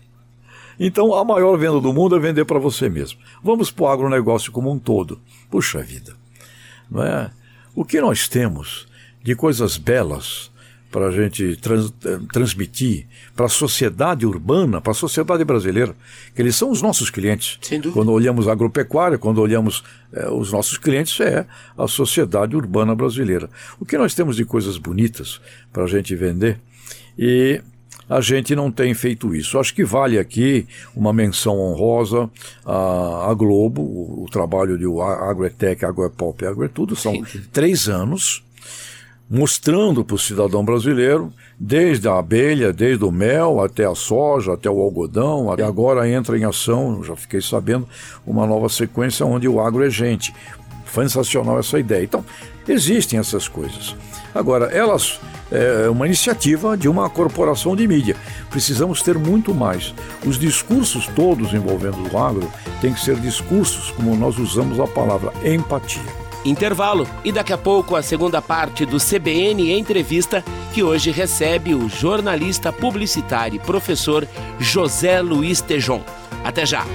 Então, 0.80 1.14
a 1.14 1.24
maior 1.24 1.58
venda 1.58 1.80
do 1.80 1.94
mundo 1.94 2.16
é 2.16 2.20
vender 2.20 2.46
para 2.46 2.58
você 2.58 2.90
mesmo. 2.90 3.20
Vamos 3.44 3.70
para 3.70 3.84
o 3.84 3.88
agronegócio 3.88 4.52
como 4.52 4.72
um 4.72 4.80
todo. 4.80 5.20
Puxa 5.50 5.82
vida, 5.82 6.16
não 6.90 7.04
é? 7.04 7.32
O 7.76 7.86
que 7.86 8.02
nós 8.02 8.28
temos 8.28 8.88
de 9.24 9.36
coisas 9.36 9.78
belas 9.78 10.51
para 10.92 11.08
a 11.08 11.12
gente 11.12 11.56
trans, 11.56 11.94
eh, 12.06 12.20
transmitir 12.32 13.08
para 13.36 13.46
a 13.46 13.50
sociedade 13.50 14.26
urbana, 14.26 14.82
para 14.82 14.92
a 14.92 14.96
sociedade 14.96 15.44
brasileira, 15.46 15.96
que 16.36 16.42
eles 16.42 16.56
são 16.56 16.70
os 16.70 16.82
nossos 16.82 17.10
clientes. 17.10 17.58
Quando 17.92 18.12
olhamos 18.12 18.48
a 18.48 18.52
agropecuária, 18.52 19.18
quando 19.18 19.40
olhamos 19.40 19.84
eh, 20.12 20.30
os 20.30 20.52
nossos 20.52 20.78
clientes, 20.78 21.20
é 21.22 21.46
a 21.78 21.88
sociedade 21.88 22.56
urbana 22.56 22.94
brasileira. 22.94 23.50
O 23.80 23.86
que 23.86 23.98
nós 23.98 24.14
temos 24.14 24.36
de 24.36 24.44
coisas 24.44 24.78
bonitas 24.78 25.40
para 25.72 25.84
a 25.84 25.88
gente 25.88 26.16
vender 26.16 26.60
e 27.18 27.62
a 28.10 28.20
gente 28.20 28.54
não 28.54 28.70
tem 28.70 28.94
feito 28.94 29.34
isso. 29.34 29.58
Acho 29.58 29.74
que 29.74 29.86
vale 29.86 30.20
aqui 30.20 30.68
uma 30.94 31.14
menção 31.14 31.58
honrosa 31.58 32.30
à, 32.66 33.30
à 33.32 33.34
Globo, 33.34 33.82
o, 33.82 34.26
o, 34.26 34.30
trabalho 34.30 34.78
de 34.78 34.86
Agroetec, 34.86 35.86
Agroepop 35.86 36.44
e 36.44 36.48
Agroetudo, 36.48 36.94
são 36.94 37.14
Sim. 37.14 37.42
três 37.54 37.88
anos 37.88 38.44
mostrando 39.32 40.04
para 40.04 40.16
o 40.16 40.20
cidadão 40.20 40.66
brasileiro, 40.66 41.32
desde 41.58 42.06
a 42.10 42.18
abelha, 42.18 42.74
desde 42.74 43.06
o 43.06 43.12
mel, 43.12 43.62
até 43.62 43.86
a 43.86 43.96
soja, 43.96 44.52
até 44.52 44.70
o 44.70 44.82
algodão, 44.82 45.56
e 45.58 45.62
agora 45.62 46.10
entra 46.10 46.38
em 46.38 46.44
ação, 46.44 47.02
já 47.02 47.16
fiquei 47.16 47.40
sabendo, 47.40 47.88
uma 48.28 48.46
nova 48.46 48.68
sequência 48.68 49.26
onde 49.26 49.48
o 49.48 49.62
agro 49.62 49.86
é 49.86 49.90
gente. 49.90 50.34
Sensacional 50.94 51.58
essa 51.58 51.80
ideia. 51.80 52.04
Então, 52.04 52.26
existem 52.68 53.18
essas 53.18 53.48
coisas. 53.48 53.96
Agora, 54.36 54.66
elas 54.66 55.22
é 55.50 55.90
uma 55.90 56.06
iniciativa 56.06 56.76
de 56.76 56.90
uma 56.90 57.10
corporação 57.10 57.74
de 57.74 57.88
mídia. 57.88 58.18
Precisamos 58.50 59.02
ter 59.02 59.18
muito 59.18 59.54
mais. 59.54 59.94
Os 60.26 60.38
discursos 60.38 61.08
todos 61.08 61.54
envolvendo 61.54 61.98
o 62.12 62.18
agro 62.18 62.52
têm 62.82 62.94
que 62.94 63.00
ser 63.00 63.16
discursos, 63.16 63.92
como 63.92 64.14
nós 64.16 64.38
usamos 64.38 64.78
a 64.78 64.88
palavra 64.88 65.32
empatia. 65.46 66.21
Intervalo 66.44 67.08
e 67.24 67.32
daqui 67.32 67.54
a 67.54 67.58
pouco 67.58 67.96
a 67.96 68.02
segunda 68.02 68.42
parte 68.42 68.86
do 68.86 68.98
CBN 68.98 69.72
Entrevista, 69.72 70.44
que 70.74 70.82
hoje 70.82 71.12
recebe 71.12 71.74
o 71.74 71.88
jornalista 71.88 72.72
publicitário 72.72 73.58
e 73.58 73.60
professor 73.60 74.28
José 74.60 75.22
Luiz 75.22 75.62
Tejon. 75.62 76.02
Até 76.44 76.66
já! 76.66 76.86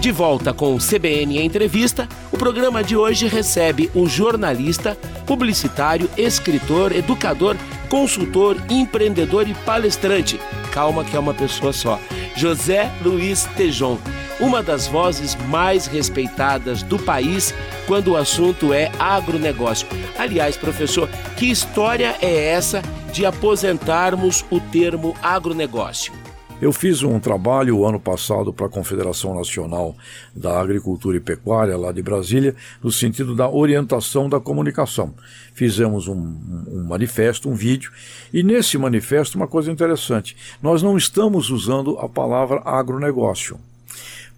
De 0.00 0.10
volta 0.10 0.54
com 0.54 0.74
o 0.74 0.78
CBN 0.78 1.42
Entrevista, 1.42 2.08
o 2.32 2.38
programa 2.38 2.82
de 2.82 2.96
hoje 2.96 3.26
recebe 3.26 3.90
o 3.94 4.06
jornalista, 4.06 4.96
publicitário, 5.26 6.08
escritor, 6.16 6.90
educador, 6.92 7.54
consultor, 7.90 8.56
empreendedor 8.70 9.46
e 9.46 9.52
palestrante. 9.52 10.40
Calma 10.72 11.04
que 11.04 11.14
é 11.14 11.18
uma 11.18 11.34
pessoa 11.34 11.72
só. 11.72 12.00
José 12.34 12.90
Luiz 13.02 13.44
Tejon, 13.56 13.98
uma 14.40 14.62
das 14.62 14.86
vozes 14.86 15.34
mais 15.48 15.86
respeitadas 15.86 16.82
do 16.82 16.98
país 16.98 17.54
quando 17.86 18.12
o 18.12 18.16
assunto 18.16 18.72
é 18.72 18.90
agronegócio. 18.98 19.86
Aliás, 20.18 20.56
professor, 20.56 21.08
que 21.36 21.50
história 21.50 22.16
é 22.22 22.48
essa 22.48 22.82
de 23.12 23.26
aposentarmos 23.26 24.44
o 24.50 24.58
termo 24.58 25.14
agronegócio? 25.22 26.12
Eu 26.60 26.74
fiz 26.74 27.02
um 27.02 27.18
trabalho 27.18 27.86
ano 27.86 27.98
passado 27.98 28.52
para 28.52 28.66
a 28.66 28.68
Confederação 28.68 29.34
Nacional 29.34 29.96
da 30.36 30.60
Agricultura 30.60 31.16
e 31.16 31.20
Pecuária, 31.20 31.74
lá 31.74 31.90
de 31.90 32.02
Brasília, 32.02 32.54
no 32.82 32.92
sentido 32.92 33.34
da 33.34 33.48
orientação 33.48 34.28
da 34.28 34.38
comunicação. 34.38 35.14
Fizemos 35.54 36.06
um, 36.06 36.12
um, 36.14 36.84
manifesto, 36.86 37.48
um 37.48 37.54
vídeo, 37.54 37.90
e 38.30 38.42
nesse 38.42 38.76
manifesto, 38.76 39.38
uma 39.38 39.48
coisa 39.48 39.72
interessante: 39.72 40.36
nós 40.62 40.82
não 40.82 40.98
estamos 40.98 41.48
usando 41.48 41.98
a 41.98 42.06
palavra 42.06 42.60
agronegócio. 42.62 43.58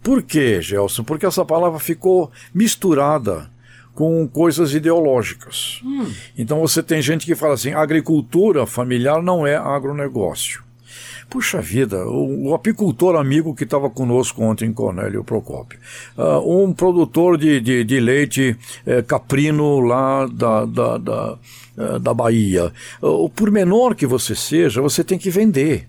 Por 0.03 0.21
quê, 0.21 0.61
Gelson? 0.61 1.03
Porque 1.03 1.25
essa 1.25 1.45
palavra 1.45 1.79
ficou 1.79 2.29
misturada 2.53 3.49
com 3.95 4.27
coisas 4.27 4.73
ideológicas. 4.73 5.81
Hum. 5.83 6.11
Então 6.37 6.59
você 6.59 6.83
tem 6.83 7.01
gente 7.01 7.25
que 7.25 7.35
fala 7.35 7.53
assim: 7.53 7.73
agricultura 7.73 8.65
familiar 8.65 9.23
não 9.23 9.47
é 9.47 9.55
agronegócio. 9.55 10.61
Puxa 11.29 11.61
vida, 11.61 12.05
o, 12.05 12.49
o 12.49 12.53
apicultor 12.53 13.15
amigo 13.15 13.55
que 13.55 13.63
estava 13.63 13.89
conosco 13.89 14.43
ontem, 14.43 14.71
Cornélio 14.71 15.23
Procópio, 15.23 15.79
uh, 16.17 16.63
um 16.63 16.73
produtor 16.73 17.37
de, 17.37 17.59
de, 17.59 17.83
de 17.83 17.99
leite 17.99 18.55
eh, 18.85 19.01
caprino 19.01 19.79
lá 19.79 20.27
da, 20.27 20.65
da, 20.65 20.97
da, 20.97 21.33
uh, 21.77 21.99
da 21.99 22.13
Bahia. 22.13 22.71
Uh, 23.01 23.27
por 23.29 23.49
menor 23.49 23.95
que 23.95 24.05
você 24.05 24.35
seja, 24.35 24.81
você 24.81 25.03
tem 25.03 25.17
que 25.17 25.31
vender. 25.31 25.87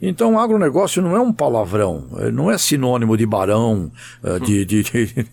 Então, 0.00 0.38
agronegócio 0.38 1.00
não 1.00 1.16
é 1.16 1.20
um 1.20 1.32
palavrão, 1.32 2.04
é, 2.18 2.30
não 2.30 2.50
é 2.50 2.58
sinônimo 2.58 3.16
de 3.16 3.24
barão, 3.24 3.90
é, 4.22 4.38
de, 4.38 4.64
de, 4.64 4.82
de 4.84 5.26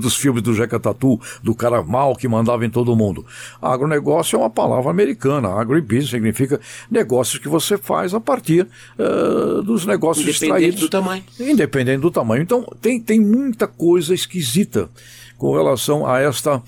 dos 0.00 0.16
filmes 0.16 0.42
do 0.42 0.54
Jeca 0.54 0.78
Tatu, 0.78 1.20
do 1.42 1.54
cara 1.54 1.82
mal 1.82 2.16
que 2.16 2.26
mandava 2.26 2.64
em 2.64 2.70
todo 2.70 2.96
mundo. 2.96 3.24
Agronegócio 3.60 4.36
é 4.36 4.38
uma 4.38 4.50
palavra 4.50 4.90
americana. 4.90 5.48
Agribusiness 5.48 6.10
significa 6.10 6.60
negócios 6.90 7.38
que 7.38 7.48
você 7.48 7.76
faz 7.76 8.14
a 8.14 8.20
partir 8.20 8.66
uh, 8.98 9.62
dos 9.62 9.84
negócios 9.84 10.26
Independente 10.26 10.44
extraídos. 10.44 10.80
do 10.80 10.88
tamanho. 10.88 11.24
Independente 11.38 12.00
do 12.00 12.10
tamanho. 12.10 12.42
Então, 12.42 12.66
tem, 12.80 13.00
tem 13.00 13.20
muita 13.20 13.66
coisa 13.66 14.14
esquisita 14.14 14.88
com 15.36 15.52
relação 15.52 16.06
a 16.06 16.18
esta 16.18 16.62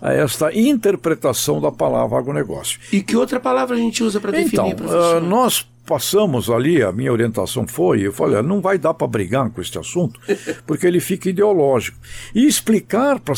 a 0.00 0.12
esta 0.12 0.54
interpretação 0.54 1.58
da 1.58 1.72
palavra 1.72 2.18
agronegócio. 2.18 2.78
E 2.92 3.02
que 3.02 3.16
outra 3.16 3.40
palavra 3.40 3.74
a 3.76 3.78
gente 3.78 4.04
usa 4.04 4.20
para 4.20 4.30
definir, 4.30 4.52
então, 4.52 4.70
professor? 4.76 5.22
Uh, 5.22 5.26
nós 5.26 5.66
passamos 5.86 6.50
ali, 6.50 6.82
a 6.82 6.90
minha 6.92 7.12
orientação 7.12 7.66
foi, 7.66 8.00
eu 8.00 8.12
falei, 8.12 8.42
não 8.42 8.60
vai 8.60 8.76
dar 8.76 8.92
para 8.92 9.06
brigar 9.06 9.48
com 9.50 9.60
este 9.60 9.78
assunto, 9.78 10.20
porque 10.66 10.86
ele 10.86 11.00
fica 11.00 11.30
ideológico. 11.30 11.98
E 12.34 12.46
explicar 12.46 13.20
para 13.20 13.34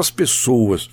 as 0.00 0.10
pessoas 0.10 0.88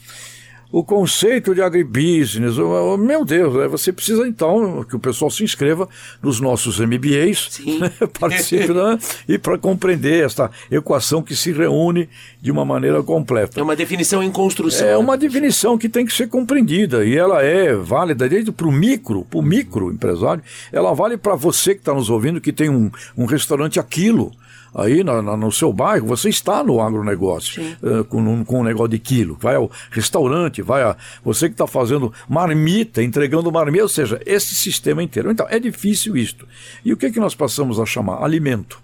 o 0.71 0.83
conceito 0.83 1.55
de 1.55 1.61
agribusiness, 1.61 2.55
meu 2.99 3.23
Deus, 3.23 3.53
né, 3.55 3.67
você 3.67 3.93
precisa 3.93 4.27
então 4.27 4.83
que 4.83 4.95
o 4.95 4.99
pessoal 4.99 5.31
se 5.31 5.43
inscreva 5.43 5.87
nos 6.21 6.39
nossos 6.39 6.79
MBAs, 6.79 7.59
né, 7.79 7.91
participe 8.19 8.73
né, 8.73 8.99
e 9.27 9.37
para 9.37 9.57
compreender 9.57 10.25
esta 10.25 10.51
equação 10.69 11.21
que 11.21 11.35
se 11.35 11.51
reúne 11.51 12.09
de 12.41 12.51
uma 12.51 12.65
maneira 12.65 13.01
completa. 13.01 13.59
É 13.59 13.63
uma 13.63 13.75
definição 13.75 14.21
em 14.21 14.31
construção. 14.31 14.85
É 14.87 14.91
né? 14.91 14.97
uma 14.97 15.17
definição 15.17 15.77
que 15.77 15.87
tem 15.87 16.05
que 16.05 16.13
ser 16.13 16.27
compreendida 16.27 17.05
e 17.05 17.15
ela 17.15 17.41
é 17.41 17.73
válida 17.73 18.27
desde 18.27 18.51
para 18.51 18.67
o 18.67 18.71
micro, 18.71 19.25
para 19.25 19.39
o 19.39 19.41
micro 19.41 19.91
empresário, 19.91 20.43
ela 20.71 20.93
vale 20.93 21.17
para 21.17 21.35
você 21.35 21.73
que 21.73 21.81
está 21.81 21.93
nos 21.93 22.09
ouvindo 22.09 22.41
que 22.41 22.51
tem 22.51 22.69
um, 22.69 22.91
um 23.17 23.25
restaurante 23.25 23.79
aquilo 23.79 24.31
aí 24.77 25.03
na, 25.03 25.21
na, 25.21 25.35
no 25.35 25.51
seu 25.51 25.73
bairro, 25.73 26.05
você 26.05 26.29
está 26.29 26.63
no 26.63 26.79
agronegócio, 26.79 27.63
uh, 27.81 28.03
com, 28.05 28.21
um, 28.21 28.45
com 28.45 28.59
um 28.61 28.63
negócio 28.63 28.89
de 28.89 28.99
quilo. 28.99 29.35
Vai 29.41 29.55
ao 29.55 29.71
restaurante, 29.89 30.61
vai 30.61 30.83
a. 30.83 30.95
Você 31.23 31.47
que 31.47 31.55
está 31.55 31.65
fazendo 31.65 32.13
marmita, 32.29 33.01
entregando 33.01 33.51
marmita, 33.51 33.83
ou 33.83 33.89
seja, 33.89 34.21
esse 34.25 34.53
sistema 34.53 35.01
inteiro. 35.01 35.31
Então, 35.31 35.47
é 35.49 35.59
difícil 35.59 36.15
isto. 36.15 36.47
E 36.85 36.93
o 36.93 36.97
que, 36.97 37.07
é 37.07 37.11
que 37.11 37.19
nós 37.19 37.33
passamos 37.33 37.79
a 37.79 37.85
chamar? 37.85 38.23
Alimento. 38.23 38.79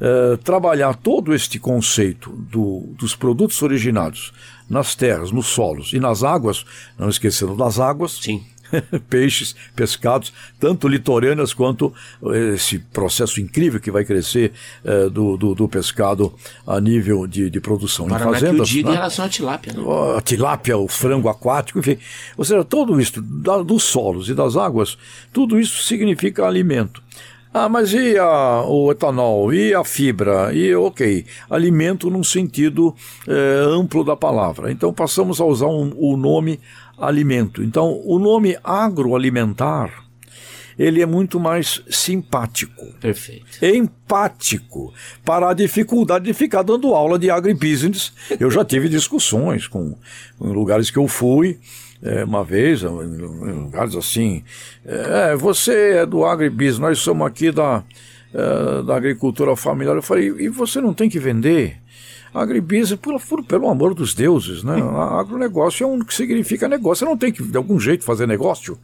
Uh, 0.00 0.36
trabalhar 0.38 0.94
todo 0.94 1.34
este 1.34 1.58
conceito 1.58 2.30
do, 2.30 2.94
dos 2.96 3.16
produtos 3.16 3.60
originados 3.62 4.32
nas 4.70 4.94
terras, 4.94 5.32
nos 5.32 5.46
solos 5.46 5.92
e 5.92 5.98
nas 5.98 6.22
águas, 6.22 6.64
não 6.96 7.08
esquecendo 7.08 7.56
das 7.56 7.80
águas. 7.80 8.12
Sim 8.12 8.44
peixes, 9.08 9.54
pescados, 9.74 10.32
tanto 10.58 10.88
litorâneas 10.88 11.52
quanto 11.52 11.92
esse 12.54 12.78
processo 12.78 13.40
incrível 13.40 13.80
que 13.80 13.90
vai 13.90 14.04
crescer 14.04 14.52
eh, 14.84 15.08
do, 15.08 15.36
do, 15.36 15.54
do, 15.54 15.68
pescado 15.68 16.34
a 16.66 16.80
nível 16.80 17.26
de, 17.26 17.50
de 17.50 17.60
produção 17.60 18.06
Para 18.06 18.16
em 18.16 18.32
fazendas. 18.32 18.70
Que 18.70 18.80
eu 18.80 18.84
né? 18.84 18.90
em 18.90 18.94
relação 18.94 19.24
à 19.24 19.28
tilápia. 19.28 19.72
Né? 19.72 19.82
A 20.16 20.20
tilápia, 20.20 20.78
o 20.78 20.88
frango 20.88 21.28
aquático, 21.28 21.78
enfim. 21.78 21.98
Ou 22.36 22.44
seja, 22.44 22.64
tudo 22.64 23.00
isso, 23.00 23.20
da, 23.20 23.62
dos 23.62 23.84
solos 23.84 24.28
e 24.28 24.34
das 24.34 24.56
águas, 24.56 24.98
tudo 25.32 25.58
isso 25.58 25.82
significa 25.82 26.46
alimento. 26.46 27.02
Ah, 27.52 27.68
mas 27.68 27.94
e 27.94 28.16
a, 28.18 28.62
o 28.66 28.92
etanol? 28.92 29.52
E 29.52 29.74
a 29.74 29.82
fibra? 29.82 30.52
E, 30.52 30.74
ok, 30.74 31.24
alimento 31.48 32.10
num 32.10 32.22
sentido 32.22 32.94
eh, 33.26 33.64
amplo 33.66 34.04
da 34.04 34.14
palavra. 34.14 34.70
Então 34.70 34.92
passamos 34.92 35.40
a 35.40 35.44
usar 35.44 35.66
um, 35.66 35.92
o 35.96 36.16
nome 36.16 36.60
alimento. 36.98 37.62
Então, 37.62 38.00
o 38.04 38.18
nome 38.18 38.56
agroalimentar 38.62 40.08
ele 40.78 41.02
é 41.02 41.06
muito 41.06 41.40
mais 41.40 41.82
simpático. 41.90 42.86
Perfeito. 43.00 43.64
Empático 43.64 44.94
para 45.24 45.50
a 45.50 45.52
dificuldade 45.52 46.26
de 46.26 46.32
ficar 46.32 46.62
dando 46.62 46.94
aula 46.94 47.18
de 47.18 47.28
agribusiness. 47.28 48.12
Eu 48.38 48.50
já 48.50 48.64
tive 48.64 48.88
discussões 48.88 49.66
com 49.66 49.96
em 50.40 50.52
lugares 50.52 50.90
que 50.90 50.98
eu 50.98 51.08
fui. 51.08 51.58
É, 52.00 52.22
uma 52.22 52.44
vez, 52.44 52.82
em 52.82 53.16
lugares 53.64 53.96
assim, 53.96 54.44
é, 54.86 55.34
você 55.34 55.96
é 55.96 56.06
do 56.06 56.24
agribusiness, 56.24 56.78
nós 56.78 56.98
somos 57.00 57.26
aqui 57.26 57.50
da, 57.50 57.82
é, 58.32 58.82
da 58.84 58.96
agricultura 58.96 59.56
familiar. 59.56 59.96
Eu 59.96 60.02
falei, 60.02 60.28
e 60.38 60.48
você 60.48 60.80
não 60.80 60.94
tem 60.94 61.10
que 61.10 61.18
vender? 61.18 61.80
Agribusiness, 62.32 63.00
pelo, 63.00 63.44
pelo 63.44 63.68
amor 63.68 63.94
dos 63.94 64.14
deuses, 64.14 64.62
né? 64.62 64.74
Agronegócio 65.18 65.84
é 65.84 65.86
um 65.86 66.00
que 66.00 66.14
significa 66.14 66.68
negócio. 66.68 67.04
Você 67.04 67.10
não 67.10 67.16
tem 67.16 67.32
que, 67.32 67.42
de 67.42 67.56
algum 67.56 67.78
jeito, 67.80 68.04
fazer 68.04 68.26
negócio. 68.26 68.78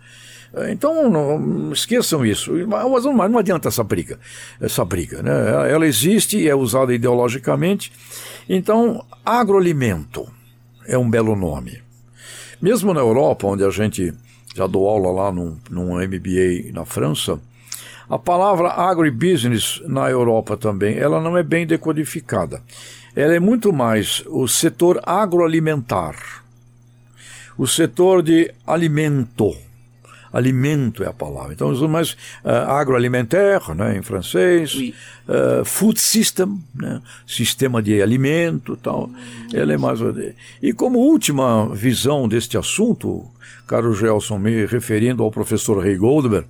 É, 0.55 0.71
então, 0.71 1.11
não, 1.11 1.73
esqueçam 1.73 2.25
isso. 2.25 2.53
Mas 2.67 3.05
não, 3.05 3.29
não, 3.29 3.39
adianta 3.39 3.69
essa 3.69 3.83
briga. 3.83 4.19
Essa 4.61 4.85
briga, 4.85 5.23
né? 5.23 5.71
Ela 5.71 5.87
existe 5.87 6.39
e 6.39 6.49
é 6.49 6.55
usada 6.55 6.95
ideologicamente. 6.95 7.93
Então, 8.49 9.05
agroalimento 9.25 10.27
é 10.87 10.97
um 10.97 11.11
belo 11.11 11.35
nome. 11.35 11.83
Mesmo 12.63 12.95
na 12.95 13.01
Europa, 13.01 13.47
onde 13.47 13.65
a 13.65 13.71
gente 13.71 14.15
já 14.55 14.67
dou 14.67 14.89
aula 14.89 15.11
lá 15.11 15.33
num, 15.33 15.59
num 15.69 15.97
MBA 15.97 16.73
na 16.73 16.85
França, 16.85 17.41
a 18.09 18.19
palavra 18.19 18.69
agribusiness 18.69 19.83
na 19.87 20.09
Europa 20.09 20.57
também, 20.57 20.97
ela 20.97 21.21
não 21.21 21.37
é 21.37 21.43
bem 21.43 21.67
decodificada 21.67 22.63
ela 23.15 23.35
é 23.35 23.41
muito 23.41 23.73
mais 23.73 24.25
o 24.27 24.49
setor 24.49 25.01
agroalimentar, 25.05 26.17
o 27.57 27.67
setor 27.67 28.23
de 28.23 28.53
alimento. 28.67 29.57
Alimento 30.33 31.05
é 31.05 31.07
a 31.07 31.13
palavra. 31.13 31.53
Então, 31.53 31.73
mais 31.89 32.15
uh, 32.45 32.49
agroalimentaire, 32.67 33.73
né, 33.73 33.97
em 33.97 34.03
francês, 34.03 34.75
oui. 34.75 34.93
uh, 35.29 35.65
food 35.65 36.01
system, 36.01 36.61
né, 36.75 37.01
sistema 37.25 37.81
de 37.81 38.03
alimento 38.03 38.77
tal. 38.77 39.09
Ela 39.53 39.75
é 39.75 39.77
mais. 39.77 40.01
E 40.61 40.73
como 40.73 40.99
última 40.99 41.73
visão 41.73 42.27
deste 42.27 42.59
assunto, 42.59 43.31
caro 43.65 43.95
Gelson, 43.95 44.39
me 44.39 44.67
referindo 44.67 45.23
ao 45.23 45.31
professor 45.31 45.81
Ray 45.81 45.97
Goldberg, 45.97 46.49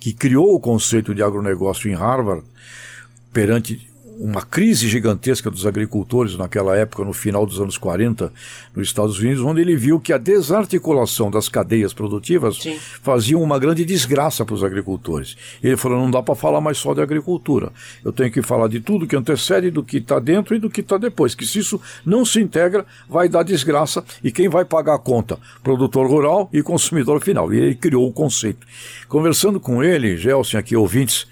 que 0.00 0.12
criou 0.12 0.52
o 0.52 0.58
conceito 0.58 1.14
de 1.14 1.22
agronegócio 1.22 1.88
em 1.88 1.94
Harvard, 1.94 2.42
perante 3.32 3.89
uma 4.20 4.42
crise 4.42 4.86
gigantesca 4.86 5.50
dos 5.50 5.66
agricultores 5.66 6.36
naquela 6.36 6.76
época, 6.76 7.02
no 7.02 7.12
final 7.14 7.46
dos 7.46 7.58
anos 7.58 7.78
40, 7.78 8.30
nos 8.76 8.86
Estados 8.86 9.18
Unidos, 9.18 9.42
onde 9.42 9.62
ele 9.62 9.74
viu 9.74 9.98
que 9.98 10.12
a 10.12 10.18
desarticulação 10.18 11.30
das 11.30 11.48
cadeias 11.48 11.94
produtivas 11.94 12.58
Sim. 12.58 12.78
fazia 13.02 13.38
uma 13.38 13.58
grande 13.58 13.82
desgraça 13.82 14.44
para 14.44 14.54
os 14.54 14.62
agricultores. 14.62 15.36
Ele 15.62 15.76
falou: 15.76 15.98
não 15.98 16.10
dá 16.10 16.22
para 16.22 16.34
falar 16.34 16.60
mais 16.60 16.76
só 16.76 16.92
de 16.92 17.00
agricultura. 17.00 17.72
Eu 18.04 18.12
tenho 18.12 18.30
que 18.30 18.42
falar 18.42 18.68
de 18.68 18.78
tudo 18.78 19.06
que 19.06 19.16
antecede, 19.16 19.70
do 19.70 19.82
que 19.82 19.96
está 19.96 20.18
dentro 20.18 20.54
e 20.54 20.58
do 20.58 20.68
que 20.68 20.82
está 20.82 20.98
depois. 20.98 21.34
Que 21.34 21.46
se 21.46 21.58
isso 21.58 21.80
não 22.04 22.24
se 22.24 22.40
integra, 22.40 22.84
vai 23.08 23.26
dar 23.26 23.42
desgraça 23.42 24.04
e 24.22 24.30
quem 24.30 24.50
vai 24.50 24.66
pagar 24.66 24.96
a 24.96 24.98
conta? 24.98 25.38
Produtor 25.62 26.06
rural 26.06 26.50
e 26.52 26.62
consumidor 26.62 27.22
final. 27.22 27.52
E 27.54 27.58
ele 27.58 27.74
criou 27.74 28.06
o 28.06 28.12
conceito. 28.12 28.66
Conversando 29.08 29.58
com 29.58 29.82
ele, 29.82 30.18
Gelson, 30.18 30.58
aqui 30.58 30.76
ouvintes 30.76 31.26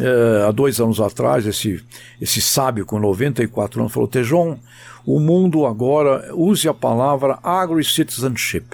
é, 0.00 0.46
há 0.46 0.50
dois 0.50 0.80
anos 0.80 1.00
atrás, 1.00 1.46
esse, 1.46 1.82
esse 2.20 2.40
sábio 2.40 2.86
com 2.86 2.98
94 2.98 3.80
anos 3.80 3.92
falou: 3.92 4.08
Tejon, 4.08 4.58
o 5.04 5.18
mundo 5.20 5.66
agora 5.66 6.34
use 6.34 6.68
a 6.68 6.74
palavra 6.74 7.38
agro-citizenship, 7.42 8.64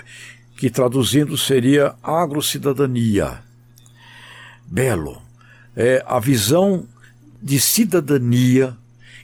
que 0.56 0.70
traduzindo 0.70 1.36
seria 1.36 1.94
agro-cidadania. 2.02 3.40
Belo. 4.66 5.22
É 5.74 6.04
a 6.06 6.18
visão 6.18 6.86
de 7.40 7.60
cidadania 7.60 8.76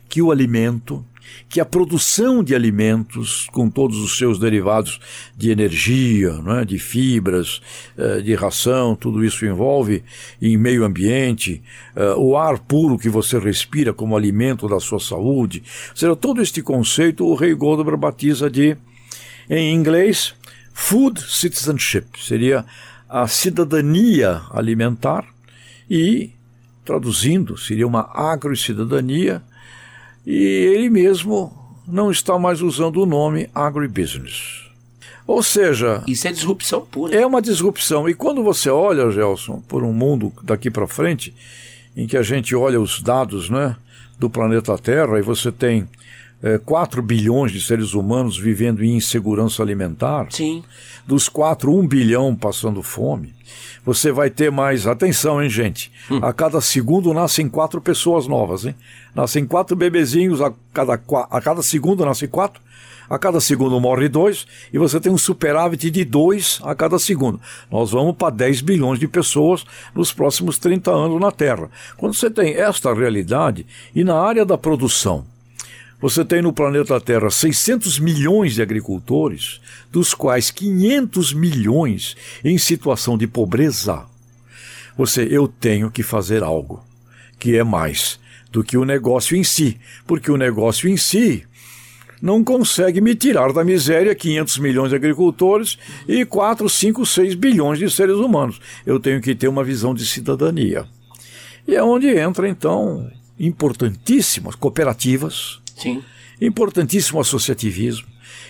que 0.09 0.23
o 0.23 0.31
alimento, 0.31 1.05
que 1.49 1.61
a 1.61 1.65
produção 1.65 2.43
de 2.43 2.55
alimentos, 2.55 3.47
com 3.53 3.71
todos 3.71 3.99
os 3.99 4.19
seus 4.19 4.39
derivados 4.39 5.01
de 5.37 5.51
energia, 5.51 6.35
é, 6.61 6.65
de 6.65 6.79
fibras, 6.79 7.61
eh, 7.97 8.21
de 8.21 8.35
ração, 8.35 8.97
tudo 8.97 9.25
isso 9.25 9.47
envolve 9.47 10.03
em 10.41 10.57
meio 10.57 10.85
ambiente, 10.85 11.63
eh, 11.95 12.15
o 12.17 12.37
ar 12.37 12.59
puro 12.59 12.99
que 12.99 13.09
você 13.09 13.39
respira 13.39 13.93
como 13.93 14.17
alimento 14.17 14.69
da 14.69 14.81
sua 14.81 14.99
saúde. 14.99 15.63
Ou 15.91 15.97
seja, 15.97 16.17
todo 16.17 16.43
este 16.43 16.63
conceito 16.63 17.25
o 17.25 17.35
rei 17.35 17.55
Goldberg 17.55 18.01
batiza 18.01 18.51
de, 18.51 18.77
em 19.49 19.75
inglês, 19.75 20.35
food 20.73 21.21
citizenship, 21.21 22.07
seria 22.19 22.65
a 23.09 23.29
cidadania 23.29 24.43
alimentar 24.51 25.25
e, 25.89 26.33
traduzindo, 26.85 27.57
seria 27.57 27.87
uma 27.87 28.11
agro-cidadania 28.13 29.43
e 30.27 30.35
ele 30.35 30.89
mesmo 30.91 31.53
não 31.87 32.11
está 32.11 32.39
mais 32.39 32.63
usando 32.63 33.03
o 33.03 33.07
nome 33.07 33.49
agribusiness. 33.55 34.65
Ou 35.27 35.43
seja. 35.43 36.03
Isso 36.07 36.29
é 36.29 36.33
disrupção 36.33 36.83
pura. 36.83 37.15
É 37.15 37.27
uma 37.27 37.41
disrupção. 37.41 38.09
E 38.09 38.15
quando 38.15 38.43
você 38.43 38.69
olha, 38.69 39.11
Gelson, 39.11 39.63
por 39.67 39.83
um 39.83 39.93
mundo 39.93 40.33
daqui 40.43 40.71
para 40.71 40.87
frente, 40.87 41.35
em 41.97 42.07
que 42.07 42.17
a 42.17 42.23
gente 42.23 42.55
olha 42.55 42.81
os 42.81 43.01
dados 43.01 43.49
né, 43.49 43.77
do 44.19 44.29
planeta 44.29 44.77
Terra 44.77 45.19
e 45.19 45.23
você 45.23 45.51
tem 45.51 45.89
é, 46.45 46.59
4 46.59 47.01
bilhões 47.01 47.51
de 47.51 47.59
seres 47.59 47.95
humanos 47.95 48.37
vivendo 48.37 48.85
em 48.85 48.97
insegurança 48.97 49.63
alimentar. 49.63 50.27
Sim. 50.29 50.63
Dos 51.07 51.27
4, 51.27 51.75
1 51.75 51.89
bilhão 51.89 52.37
passando 52.37 52.83
fome. 52.83 53.33
Você 53.83 54.13
vai 54.13 54.29
ter 54.29 54.51
mais. 54.51 54.87
Atenção, 54.87 55.43
hein, 55.43 55.49
gente? 55.49 55.91
Hum. 56.11 56.19
A 56.21 56.35
cada 56.35 56.61
segundo 56.61 57.15
nascem 57.15 57.49
quatro 57.49 57.81
pessoas 57.81 58.27
novas, 58.27 58.67
hein? 58.67 58.75
Nascem 59.15 59.47
quatro 59.47 59.75
bebezinhos, 59.75 60.43
a 60.43 60.53
cada, 60.73 61.01
a 61.31 61.41
cada 61.41 61.63
segundo 61.63 62.05
nascem 62.05 62.29
quatro. 62.29 62.63
A 63.09 63.19
cada 63.19 63.39
segundo 63.39 63.79
morre 63.81 64.09
dois 64.09 64.47
e 64.73 64.79
você 64.79 64.99
tem 64.99 65.13
um 65.13 65.19
superávit 65.19 65.91
de 65.91 66.05
dois 66.05 66.59
a 66.63 66.75
cada 66.75 66.99
segundo. 66.99 67.41
Nós 67.71 67.91
vamos 67.91 68.17
para 68.17 68.35
10 68.35 68.63
bilhões 68.63 68.99
de 68.99 69.07
pessoas 69.07 69.65
nos 69.95 70.11
próximos 70.11 70.59
30 70.59 70.91
anos 70.91 71.21
na 71.21 71.31
Terra. 71.31 71.71
Quando 71.99 72.15
você 72.15 72.31
tem 72.31 72.55
esta 72.55 72.95
realidade 72.95 73.67
e 73.95 74.03
na 74.03 74.19
área 74.19 74.45
da 74.47 74.57
produção, 74.57 75.27
você 76.05 76.23
tem 76.23 76.43
no 76.43 76.53
planeta 76.53 77.01
Terra 77.01 77.31
600 77.31 77.99
milhões 77.99 78.53
de 78.53 78.61
agricultores, 78.61 79.59
dos 79.91 80.13
quais 80.13 80.51
500 80.51 81.33
milhões 81.33 82.15
em 82.45 82.59
situação 82.59 83.17
de 83.17 83.27
pobreza. 83.27 84.05
Você, 84.99 85.27
eu 85.31 85.49
tenho 85.49 85.91
que 85.91 86.03
fazer 86.03 86.43
algo 86.43 86.85
que 87.39 87.57
é 87.57 87.65
mais 87.65 88.21
do 88.53 88.63
que 88.63 88.77
o 88.77 88.85
negócio 88.85 89.35
em 89.35 89.43
si, 89.43 89.79
porque 90.07 90.31
o 90.31 90.37
negócio 90.37 90.91
em 90.91 90.97
si 90.99 91.43
não 92.21 92.45
consegue 92.45 93.01
me 93.01 93.15
tirar 93.15 93.51
da 93.55 93.65
miséria 93.65 94.15
500 94.15 94.59
milhões 94.59 94.91
de 94.91 94.97
agricultores 94.97 95.79
e 96.07 96.27
4, 96.27 96.69
5, 96.69 97.07
6 97.07 97.35
bilhões 97.35 97.79
de 97.79 97.91
seres 97.91 98.17
humanos. 98.17 98.61
Eu 98.85 99.01
tenho 99.01 99.23
que 99.23 99.35
ter 99.35 99.49
uma 99.49 99.65
visão 99.65 99.95
de 99.95 100.05
cidadania. 100.05 100.85
E 101.67 101.75
é 101.75 101.83
onde 101.83 102.09
entra, 102.09 102.47
então, 102.47 103.11
importantíssimas 103.39 104.55
cooperativas, 104.55 105.64
Sim. 105.77 106.03
Importantíssimo 106.41 107.21
associativismo, 107.21 108.07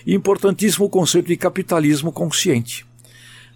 importantíssimo 0.07 0.87
o 0.87 0.91
conceito 0.91 1.29
de 1.29 1.37
capitalismo 1.37 2.13
consciente. 2.13 2.87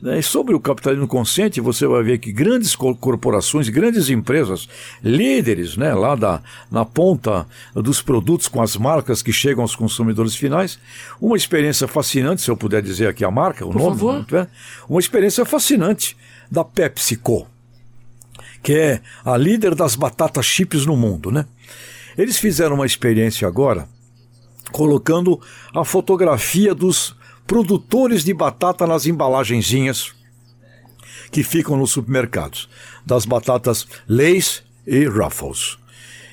Né? 0.01 0.23
Sobre 0.23 0.55
o 0.55 0.61
capitalismo 0.61 1.09
consciente, 1.09 1.61
você 1.61 1.87
vai 1.87 2.03
ver 2.03 2.19
que 2.19 2.33
grandes 2.33 2.77
corporações, 2.77 3.69
grandes 3.69 4.09
empresas, 4.09 4.69
líderes 5.03 5.77
né, 5.77 5.93
lá 5.93 6.15
da, 6.15 6.41
na 6.71 6.85
ponta 6.85 7.47
dos 7.75 8.01
produtos 8.01 8.47
com 8.47 8.63
as 8.63 8.77
marcas 8.77 9.23
que 9.23 9.33
chegam 9.33 9.63
aos 9.63 9.75
consumidores 9.75 10.37
finais, 10.37 10.79
uma 11.21 11.37
experiência 11.37 11.89
fascinante, 11.89 12.43
se 12.43 12.51
eu 12.51 12.57
puder 12.57 12.81
dizer 12.81 13.09
aqui 13.09 13.25
a 13.25 13.31
marca, 13.31 13.67
o 13.67 13.71
Por 13.71 13.81
nome, 13.81 13.97
favor. 13.97 14.27
Né? 14.31 14.47
uma 14.89 15.01
experiência 15.01 15.45
fascinante 15.45 16.17
da 16.51 16.65
PepsiCo, 16.65 17.47
que 18.63 18.73
é 18.73 19.01
a 19.25 19.37
líder 19.37 19.75
das 19.75 19.97
batatas 19.97 20.47
chips 20.47 20.87
no 20.87 20.97
mundo, 20.97 21.31
né? 21.31 21.45
Eles 22.19 22.37
fizeram 22.37 22.75
uma 22.75 22.85
experiência 22.85 23.47
agora 23.47 23.89
colocando 24.73 25.41
a 25.73 25.85
fotografia 25.85 26.75
dos 26.75 27.17
produtores 27.47 28.25
de 28.25 28.35
batata 28.35 28.87
nas 28.87 29.07
embalagenzinhas 29.07 30.13
que 31.31 31.45
ficam 31.45 31.77
nos 31.77 31.93
supermercados, 31.93 32.69
das 33.07 33.25
batatas 33.25 33.87
Lay's 34.09 34.63
e 34.87 35.05
Ruffles. 35.05 35.79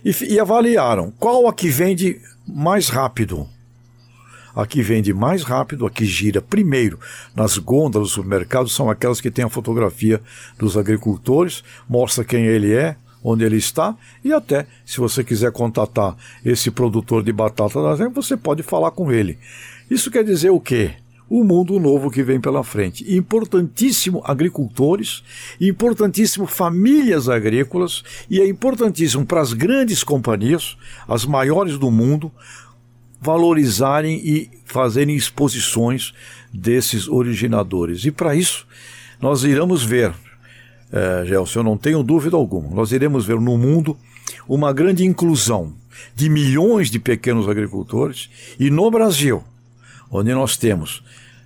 E, 0.03 0.33
e 0.33 0.39
avaliaram 0.39 1.11
qual 1.19 1.47
a 1.47 1.53
que 1.53 1.69
vende 1.69 2.19
mais 2.47 2.89
rápido. 2.89 3.47
A 4.55 4.65
que 4.65 4.81
vende 4.81 5.13
mais 5.13 5.43
rápido, 5.43 5.85
a 5.85 5.91
que 5.91 6.05
gira 6.05 6.41
primeiro 6.41 6.99
nas 7.35 7.57
gôndolas 7.57 8.09
do 8.09 8.13
supermercado, 8.13 8.69
são 8.69 8.89
aquelas 8.89 9.19
que 9.19 9.29
têm 9.29 9.45
a 9.45 9.49
fotografia 9.49 10.21
dos 10.57 10.77
agricultores, 10.77 11.63
mostra 11.89 12.23
quem 12.23 12.45
ele 12.45 12.73
é, 12.73 12.95
onde 13.27 13.43
ele 13.43 13.57
está 13.57 13.97
e 14.23 14.31
até 14.31 14.67
se 14.85 14.99
você 14.99 15.23
quiser 15.23 15.51
contatar 15.51 16.15
esse 16.45 16.69
produtor 16.69 17.23
de 17.23 17.33
batata 17.33 17.81
da 17.81 17.95
Zé, 17.95 18.07
você 18.07 18.37
pode 18.37 18.61
falar 18.61 18.91
com 18.91 19.11
ele. 19.11 19.39
Isso 19.89 20.11
quer 20.11 20.23
dizer 20.23 20.51
o 20.51 20.59
quê? 20.59 20.91
O 21.27 21.43
mundo 21.43 21.79
novo 21.79 22.11
que 22.11 22.21
vem 22.21 22.39
pela 22.39 22.63
frente. 22.63 23.03
Importantíssimo 23.17 24.21
agricultores, 24.23 25.23
importantíssimo 25.59 26.45
famílias 26.45 27.27
agrícolas 27.27 28.03
e 28.29 28.39
é 28.39 28.47
importantíssimo 28.47 29.25
para 29.25 29.41
as 29.41 29.53
grandes 29.53 30.03
companhias, 30.03 30.77
as 31.07 31.25
maiores 31.25 31.79
do 31.79 31.89
mundo, 31.89 32.31
valorizarem 33.19 34.21
e 34.23 34.51
fazerem 34.65 35.15
exposições 35.15 36.13
desses 36.53 37.07
originadores. 37.07 38.05
E 38.05 38.11
para 38.11 38.35
isso, 38.35 38.67
nós 39.19 39.43
iremos 39.43 39.83
ver 39.83 40.13
é, 40.91 41.25
Gelson, 41.25 41.59
eu 41.59 41.63
não 41.63 41.77
tenho 41.77 42.03
dúvida 42.03 42.35
alguma. 42.35 42.69
Nós 42.73 42.91
iremos 42.91 43.25
ver 43.25 43.39
no 43.39 43.57
mundo 43.57 43.97
uma 44.47 44.71
grande 44.71 45.05
inclusão 45.05 45.73
de 46.15 46.29
milhões 46.29 46.89
de 46.89 46.99
pequenos 46.99 47.47
agricultores 47.47 48.29
e 48.59 48.69
no 48.69 48.89
Brasil, 48.91 49.43
onde 50.09 50.33
nós 50.33 50.57
temos, 50.57 51.03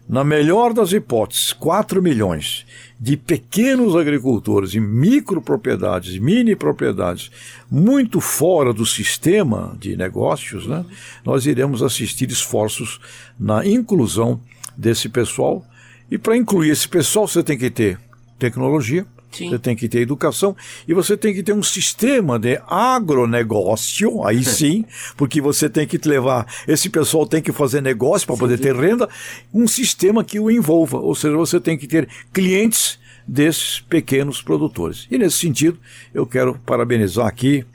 na 0.08 0.23
melhor 0.23 0.73
das 0.73 0.91
hipóteses, 0.91 1.54
4 1.54 2.02
milhões 2.02 2.65
de 2.99 3.15
pequenos 3.15 3.95
agricultores 3.95 4.73
e 4.73 4.80
micropropriedades, 4.80 6.17
mini 6.19 6.56
propriedades, 6.56 7.32
muito 7.71 8.19
fora 8.19 8.73
do 8.73 8.86
sistema 8.86 9.78
de 9.80 9.95
negócios, 9.95 10.67
né? 10.67 10.84
nós 11.23 11.45
iremos 11.45 11.82
assistir 11.82 12.30
esforços 12.30 12.99
na 13.39 13.65
inclusão 13.65 14.41
desse 14.75 15.08
pessoal. 15.08 15.65
E 16.12 16.17
para 16.17 16.36
incluir 16.36 16.71
esse 16.71 16.88
pessoal, 16.88 17.28
você 17.28 17.43
tem 17.43 17.58
que 17.58 17.69
ter 17.69 17.99
tecnologia, 18.38 19.06
Sim. 19.31 19.49
Você 19.49 19.59
tem 19.59 19.75
que 19.75 19.87
ter 19.87 19.99
educação 19.99 20.55
e 20.87 20.93
você 20.93 21.15
tem 21.15 21.33
que 21.33 21.43
ter 21.43 21.53
um 21.53 21.63
sistema 21.63 22.39
de 22.39 22.59
agronegócio, 22.67 24.25
aí 24.25 24.41
sim, 24.45 24.85
porque 25.15 25.39
você 25.39 25.69
tem 25.69 25.85
que 25.85 25.97
levar, 26.07 26.45
esse 26.67 26.89
pessoal 26.89 27.25
tem 27.25 27.41
que 27.41 27.51
fazer 27.51 27.81
negócio 27.81 28.25
para 28.25 28.37
poder 28.37 28.59
ter 28.59 28.75
renda, 28.75 29.07
um 29.53 29.67
sistema 29.67 30.23
que 30.23 30.39
o 30.39 30.49
envolva, 30.49 30.97
ou 30.97 31.13
seja, 31.13 31.35
você 31.35 31.59
tem 31.59 31.77
que 31.77 31.87
ter 31.87 32.07
clientes 32.33 32.99
desses 33.27 33.79
pequenos 33.79 34.41
produtores. 34.41 35.07
E 35.11 35.17
nesse 35.17 35.37
sentido, 35.37 35.77
eu 36.13 36.25
quero 36.25 36.59
parabenizar 36.65 37.27
aqui 37.27 37.65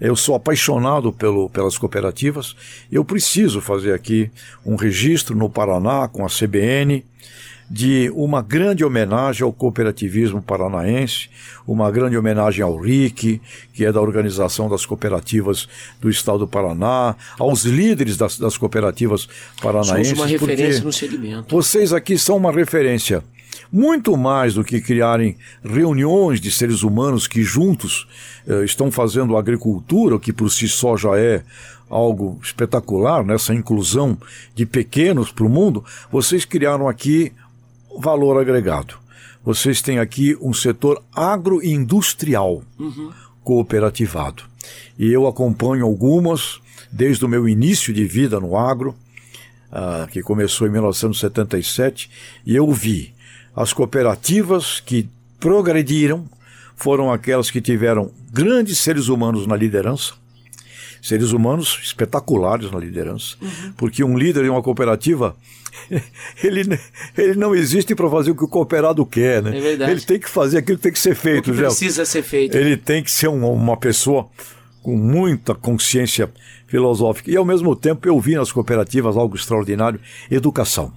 eu 0.00 0.14
sou 0.14 0.36
apaixonado 0.36 1.12
pelo, 1.12 1.50
pelas 1.50 1.76
cooperativas. 1.76 2.54
Eu 2.90 3.04
preciso 3.04 3.60
fazer 3.60 3.92
aqui 3.92 4.30
um 4.64 4.76
registro 4.76 5.36
no 5.36 5.50
Paraná 5.50 6.06
com 6.06 6.24
a 6.24 6.28
CBN 6.28 7.04
de 7.70 8.10
uma 8.14 8.40
grande 8.40 8.84
homenagem 8.84 9.44
ao 9.44 9.52
cooperativismo 9.52 10.40
paranaense, 10.40 11.28
uma 11.66 11.90
grande 11.90 12.16
homenagem 12.16 12.62
ao 12.62 12.76
RIC, 12.76 13.40
que 13.74 13.84
é 13.84 13.92
da 13.92 14.00
Organização 14.00 14.68
das 14.68 14.86
Cooperativas 14.86 15.68
do 16.00 16.08
Estado 16.08 16.38
do 16.38 16.48
Paraná, 16.48 17.14
aos 17.38 17.64
líderes 17.64 18.16
das, 18.16 18.38
das 18.38 18.56
cooperativas 18.56 19.28
paranaenses. 19.60 20.08
Somos 20.08 20.20
uma 20.20 20.26
referência 20.26 20.82
no 20.82 20.92
segmento. 20.92 21.54
Vocês 21.54 21.92
aqui 21.92 22.16
são 22.16 22.36
uma 22.36 22.52
referência. 22.52 23.22
Muito 23.70 24.16
mais 24.16 24.54
do 24.54 24.64
que 24.64 24.80
criarem 24.80 25.36
reuniões 25.62 26.40
de 26.40 26.50
seres 26.50 26.82
humanos 26.82 27.26
que 27.26 27.42
juntos 27.42 28.08
eh, 28.46 28.64
estão 28.64 28.90
fazendo 28.90 29.36
agricultura, 29.36 30.16
o 30.16 30.20
que 30.20 30.32
por 30.32 30.50
si 30.50 30.66
só 30.68 30.96
já 30.96 31.18
é 31.18 31.42
algo 31.90 32.38
espetacular, 32.42 33.24
nessa 33.24 33.52
né? 33.52 33.58
inclusão 33.58 34.16
de 34.54 34.64
pequenos 34.64 35.30
para 35.30 35.44
o 35.44 35.48
mundo, 35.48 35.84
vocês 36.10 36.44
criaram 36.44 36.88
aqui 36.88 37.32
valor 37.98 38.40
agregado. 38.40 38.94
Vocês 39.44 39.80
têm 39.80 39.98
aqui 39.98 40.36
um 40.40 40.52
setor 40.52 41.02
agroindustrial. 41.14 42.62
Uhum. 42.78 43.12
cooperativado. 43.42 44.42
E 44.98 45.10
eu 45.10 45.26
acompanho 45.26 45.86
algumas 45.86 46.60
desde 46.92 47.24
o 47.24 47.28
meu 47.28 47.48
início 47.48 47.94
de 47.94 48.04
vida 48.04 48.38
no 48.38 48.56
agro, 48.58 48.94
uh, 49.70 50.06
que 50.08 50.20
começou 50.20 50.66
em 50.66 50.70
1977, 50.70 52.10
e 52.44 52.54
eu 52.54 52.70
vi 52.72 53.14
as 53.56 53.72
cooperativas 53.72 54.80
que 54.80 55.08
progrediram 55.40 56.28
foram 56.76 57.12
aquelas 57.12 57.50
que 57.50 57.60
tiveram 57.60 58.10
grandes 58.32 58.78
seres 58.78 59.08
humanos 59.08 59.46
na 59.46 59.56
liderança, 59.56 60.14
seres 61.02 61.32
humanos 61.32 61.78
espetaculares 61.82 62.70
na 62.70 62.78
liderança, 62.78 63.36
uhum. 63.40 63.72
porque 63.76 64.02
um 64.04 64.16
líder 64.16 64.44
em 64.44 64.48
uma 64.48 64.62
cooperativa 64.62 65.36
ele, 66.42 66.78
ele 67.16 67.34
não 67.34 67.54
existe 67.54 67.94
para 67.94 68.08
fazer 68.10 68.30
o 68.30 68.34
que 68.34 68.44
o 68.44 68.48
cooperado 68.48 69.04
quer, 69.06 69.42
né? 69.42 69.56
É 69.56 69.60
verdade. 69.60 69.90
Ele 69.92 70.00
tem 70.00 70.18
que 70.18 70.28
fazer 70.28 70.58
aquilo 70.58 70.76
que 70.78 70.82
tem 70.82 70.92
que 70.92 70.98
ser 70.98 71.14
feito, 71.14 71.50
o 71.50 71.54
que 71.54 71.60
precisa 71.60 72.04
ser 72.04 72.22
feito. 72.22 72.56
Ele 72.56 72.76
tem 72.76 73.02
que 73.02 73.10
ser 73.10 73.28
um, 73.28 73.50
uma 73.52 73.76
pessoa 73.76 74.28
com 74.82 74.96
muita 74.96 75.54
consciência 75.54 76.30
filosófica. 76.66 77.30
E 77.30 77.36
ao 77.36 77.44
mesmo 77.44 77.74
tempo 77.76 78.06
eu 78.08 78.18
vi 78.20 78.34
nas 78.34 78.52
cooperativas 78.52 79.16
algo 79.16 79.36
extraordinário: 79.36 80.00
educação. 80.30 80.92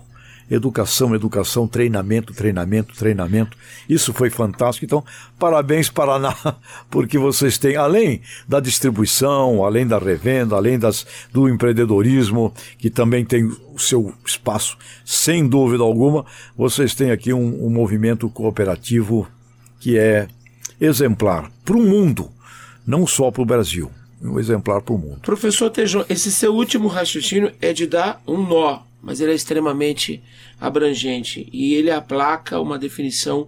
Educação, 0.49 1.15
educação, 1.15 1.67
treinamento, 1.67 2.33
treinamento, 2.33 2.93
treinamento. 2.95 3.57
Isso 3.87 4.13
foi 4.13 4.29
fantástico. 4.29 4.85
Então, 4.85 5.03
parabéns, 5.39 5.89
Paraná, 5.89 6.35
porque 6.89 7.17
vocês 7.17 7.57
têm, 7.57 7.75
além 7.75 8.21
da 8.47 8.59
distribuição, 8.59 9.63
além 9.63 9.87
da 9.87 9.97
revenda, 9.97 10.55
além 10.55 10.77
das, 10.77 11.05
do 11.31 11.47
empreendedorismo, 11.47 12.53
que 12.77 12.89
também 12.89 13.23
tem 13.23 13.45
o 13.45 13.79
seu 13.79 14.13
espaço, 14.25 14.77
sem 15.05 15.47
dúvida 15.47 15.83
alguma, 15.83 16.25
vocês 16.57 16.93
têm 16.93 17.11
aqui 17.11 17.33
um, 17.33 17.65
um 17.65 17.69
movimento 17.69 18.29
cooperativo 18.29 19.27
que 19.79 19.97
é 19.97 20.27
exemplar 20.79 21.51
para 21.63 21.77
o 21.77 21.81
mundo, 21.81 22.29
não 22.85 23.07
só 23.07 23.31
para 23.31 23.41
o 23.41 23.45
Brasil 23.45 23.91
um 24.23 24.39
exemplar 24.39 24.81
para 24.81 24.93
o 24.93 24.97
mundo. 24.97 25.19
Professor 25.21 25.69
Tejon, 25.69 26.05
esse 26.07 26.31
seu 26.31 26.53
último 26.53 26.87
raciocínio 26.87 27.51
é 27.59 27.73
de 27.73 27.87
dar 27.87 28.21
um 28.27 28.37
nó, 28.37 28.81
mas 29.02 29.20
ele 29.20 29.32
é 29.32 29.36
extremamente 29.36 30.22
abrangente. 30.60 31.49
E 31.52 31.74
ele 31.74 31.89
aplaca 31.89 32.60
uma 32.60 32.78
definição 32.78 33.47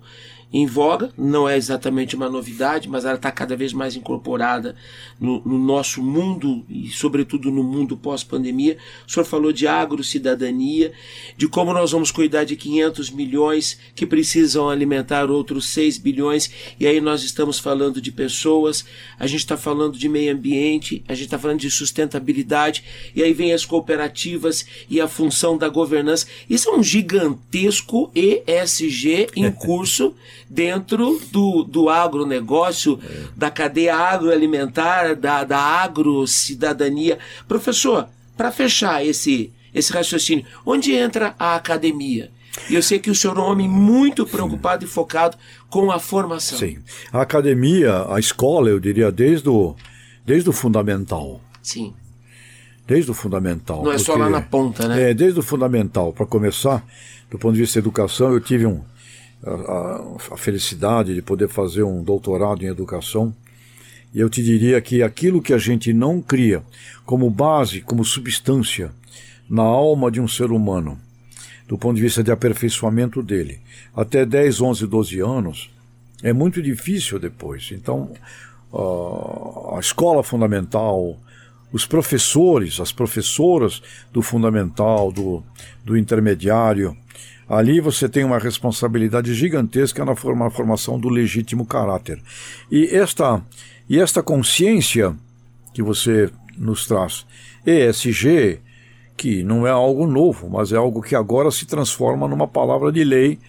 em 0.54 0.68
voga, 0.68 1.12
não 1.18 1.50
é 1.50 1.58
exatamente 1.58 2.16
uma 2.16 2.30
novidade, 2.30 2.88
mas 2.88 3.06
ela 3.06 3.16
está 3.16 3.32
cada 3.32 3.56
vez 3.56 3.74
mais 3.74 3.96
incorporada 3.96 4.76
no, 5.20 5.42
no, 5.44 5.58
nosso 5.58 6.04
mundo 6.04 6.64
e, 6.70 6.90
sobretudo, 6.90 7.50
no 7.50 7.64
mundo 7.64 7.98
pós-pandemia. 7.98 8.78
O 9.08 9.12
senhor 9.12 9.26
falou 9.26 9.52
de 9.52 9.66
agro-cidadania, 9.66 10.94
de 11.36 11.48
como 11.48 11.74
nós 11.74 11.92
vamos 11.92 12.12
cuidar 12.12 12.44
de 12.44 12.56
500 12.56 13.10
milhões 13.10 13.80
que 13.96 14.06
precisam 14.06 14.70
alimentar 14.70 15.32
outros 15.32 15.66
6 15.70 15.98
bilhões, 15.98 16.52
e 16.80 16.86
aí 16.86 17.02
nós 17.02 17.24
estamos 17.24 17.58
falando 17.58 18.00
de 18.00 18.12
pessoas, 18.12 18.86
a 19.18 19.26
gente 19.26 19.40
está 19.40 19.58
falando 19.58 19.98
de 19.98 20.08
meio 20.08 20.32
ambiente, 20.32 21.04
a 21.08 21.16
gente 21.16 21.26
está 21.26 21.40
falando 21.40 21.62
de 21.62 21.72
sustentabilidade, 21.72 22.84
e 23.16 23.24
aí 23.24 23.34
vem 23.34 23.54
as 23.54 23.66
cooperativas 23.66 24.68
e 24.88 25.02
a 25.02 25.08
função 25.08 25.58
da 25.58 25.68
governança. 25.68 26.28
Isso 26.48 26.70
é 26.70 26.76
um 26.76 26.84
gigantesco 26.84 28.12
ESG 28.14 29.30
em 29.36 29.50
curso 29.64 30.14
dentro 30.54 31.20
do, 31.32 31.64
do 31.64 31.90
agronegócio, 31.90 33.00
é. 33.04 33.24
da 33.36 33.50
cadeia 33.50 33.96
agroalimentar, 33.96 35.16
da, 35.16 35.44
da 35.44 35.60
agrocidadania. 35.60 37.18
Professor, 37.48 38.08
para 38.38 38.52
fechar 38.52 39.04
esse, 39.04 39.52
esse 39.74 39.92
raciocínio, 39.92 40.46
onde 40.64 40.94
entra 40.94 41.34
a 41.40 41.56
academia? 41.56 42.30
E 42.70 42.76
eu 42.76 42.84
sei 42.84 43.00
que 43.00 43.10
o 43.10 43.16
senhor 43.16 43.36
é 43.36 43.40
um 43.40 43.46
homem 43.46 43.68
muito 43.68 44.28
preocupado 44.28 44.86
Sim. 44.86 44.92
e 44.92 44.94
focado 44.94 45.36
com 45.72 45.92
a 45.92 46.00
formação. 46.00 46.60
Sim. 46.60 46.78
A 47.12 47.22
academia, 47.22 48.06
a 48.08 48.20
escola, 48.20 48.70
eu 48.70 48.80
diria, 48.80 49.12
desde 49.12 49.50
o, 49.50 49.76
desde 50.24 50.52
o 50.52 50.54
fundamental. 50.54 51.42
Sim. 51.64 51.96
Desde 52.86 53.10
o 53.10 53.14
fundamental. 53.16 53.84
Não 53.84 53.92
é 53.92 53.98
só 53.98 54.16
lá 54.16 54.30
na 54.30 54.42
ponta, 54.42 54.88
né? 54.88 55.10
É, 55.10 55.14
desde 55.16 55.40
o 55.40 55.44
fundamental. 55.44 56.14
Para 56.14 56.28
começar, 56.28 56.86
do 57.32 57.40
ponto 57.40 57.56
de 57.56 57.62
vista 57.62 57.80
da 57.80 57.86
educação, 57.86 58.32
eu 58.32 58.40
tive 58.40 58.68
um, 58.68 58.84
a, 59.46 60.34
a, 60.34 60.38
felicidade 60.38 61.14
de 61.14 61.22
poder 61.22 61.50
fazer 61.50 61.84
um 61.84 62.04
doutorado 62.04 62.64
em 62.64 62.68
educação. 62.68 63.36
E 64.14 64.20
eu 64.20 64.30
te 64.30 64.44
diria 64.44 64.80
que 64.80 65.04
aquilo 65.04 65.42
que 65.42 65.54
a 65.54 65.58
gente 65.58 65.92
não 65.92 66.22
cria 66.22 66.64
como 67.06 67.30
base, 67.30 67.82
como 67.82 68.06
substância 68.06 68.92
na 69.50 69.64
alma 69.64 70.10
de 70.10 70.22
um 70.22 70.28
ser 70.28 70.52
humano, 70.52 71.00
do 71.68 71.78
ponto 71.78 71.96
de 71.96 72.02
vista 72.02 72.24
de 72.24 72.32
aperfeiçoamento 72.32 73.22
dele, 73.22 73.60
até 73.96 74.26
10, 74.26 74.62
11, 74.62 74.88
12 74.88 75.20
anos, 75.20 75.70
é 76.22 76.32
muito 76.32 76.62
difícil 76.62 77.20
depois. 77.20 77.70
Então, 77.72 78.14
a 79.76 79.80
escola 79.80 80.24
fundamental, 80.24 81.20
os 81.72 81.86
professores, 81.86 82.80
as 82.80 82.92
professoras 82.92 83.82
do 84.12 84.22
fundamental, 84.22 85.12
do, 85.12 85.44
do 85.84 85.98
intermediário, 85.98 86.96
Ali 87.48 87.80
você 87.80 88.08
tem 88.08 88.24
uma 88.24 88.40
responsabilidade 88.40 89.34
gigantesca 89.34 90.06
na 90.06 90.16
formação 90.16 91.00
do 91.00 91.10
legítimo 91.10 91.66
caráter. 91.66 92.20
E 92.72 92.86
esta, 92.96 93.42
e 93.90 94.00
esta 94.00 94.24
consciência 94.24 95.16
que 95.74 95.82
você 95.82 96.30
nos 96.58 96.86
traz, 96.86 97.26
ESG, 97.66 98.60
que 99.16 99.44
não 99.44 99.66
é 99.66 99.70
algo 99.70 100.08
novo, 100.08 100.50
mas 100.50 100.72
é 100.72 100.76
algo 100.76 101.02
que 101.02 101.16
agora 101.16 101.52
se 101.52 101.66
transforma 101.66 102.28
numa 102.28 102.48
palavra 102.48 102.92
de 102.92 103.04
lei 103.04 103.40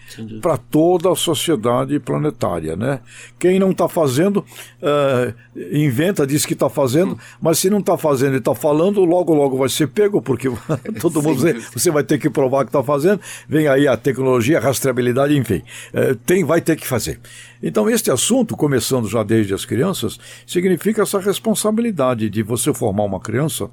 para 0.40 0.56
toda 0.56 1.10
a 1.10 1.16
sociedade 1.16 1.98
planetária. 1.98 2.76
Né? 2.76 3.00
Quem 3.38 3.58
não 3.58 3.70
está 3.70 3.88
fazendo, 3.88 4.38
uh, 4.38 5.34
inventa, 5.72 6.26
diz 6.26 6.44
que 6.44 6.52
está 6.52 6.68
fazendo, 6.68 7.18
mas 7.40 7.58
se 7.58 7.70
não 7.70 7.78
está 7.78 7.96
fazendo 7.96 8.34
e 8.34 8.38
está 8.38 8.54
falando, 8.54 9.04
logo, 9.04 9.34
logo 9.34 9.56
vai 9.56 9.68
ser 9.68 9.88
pego, 9.88 10.20
porque 10.20 10.48
todo 11.00 11.22
mundo 11.22 11.40
você, 11.40 11.54
você, 11.54 11.90
vai 11.90 12.04
ter 12.04 12.18
que 12.18 12.28
provar 12.28 12.64
que 12.64 12.68
está 12.68 12.82
fazendo. 12.82 13.20
Vem 13.48 13.66
aí 13.66 13.88
a 13.88 13.96
tecnologia, 13.96 14.58
a 14.58 14.60
rastreabilidade, 14.60 15.36
enfim. 15.36 15.62
Uh, 15.94 16.14
tem, 16.26 16.44
vai 16.44 16.60
ter 16.60 16.76
que 16.76 16.86
fazer. 16.86 17.20
Então, 17.66 17.88
este 17.88 18.10
assunto, 18.10 18.54
começando 18.54 19.08
já 19.08 19.22
desde 19.22 19.54
as 19.54 19.64
crianças, 19.64 20.20
significa 20.46 21.00
essa 21.00 21.18
responsabilidade 21.18 22.28
de 22.28 22.42
você 22.42 22.74
formar 22.74 23.04
uma 23.04 23.18
criança 23.18 23.70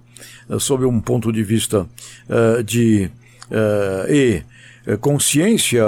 uh, 0.47 0.57
sob 0.57 0.85
um 0.85 1.01
ponto 1.01 1.29
de 1.29 1.43
vista 1.43 1.85
uh, 2.29 2.63
de 2.63 3.11
uh, 3.51 4.09
e 4.09 4.43
consciência 4.99 5.83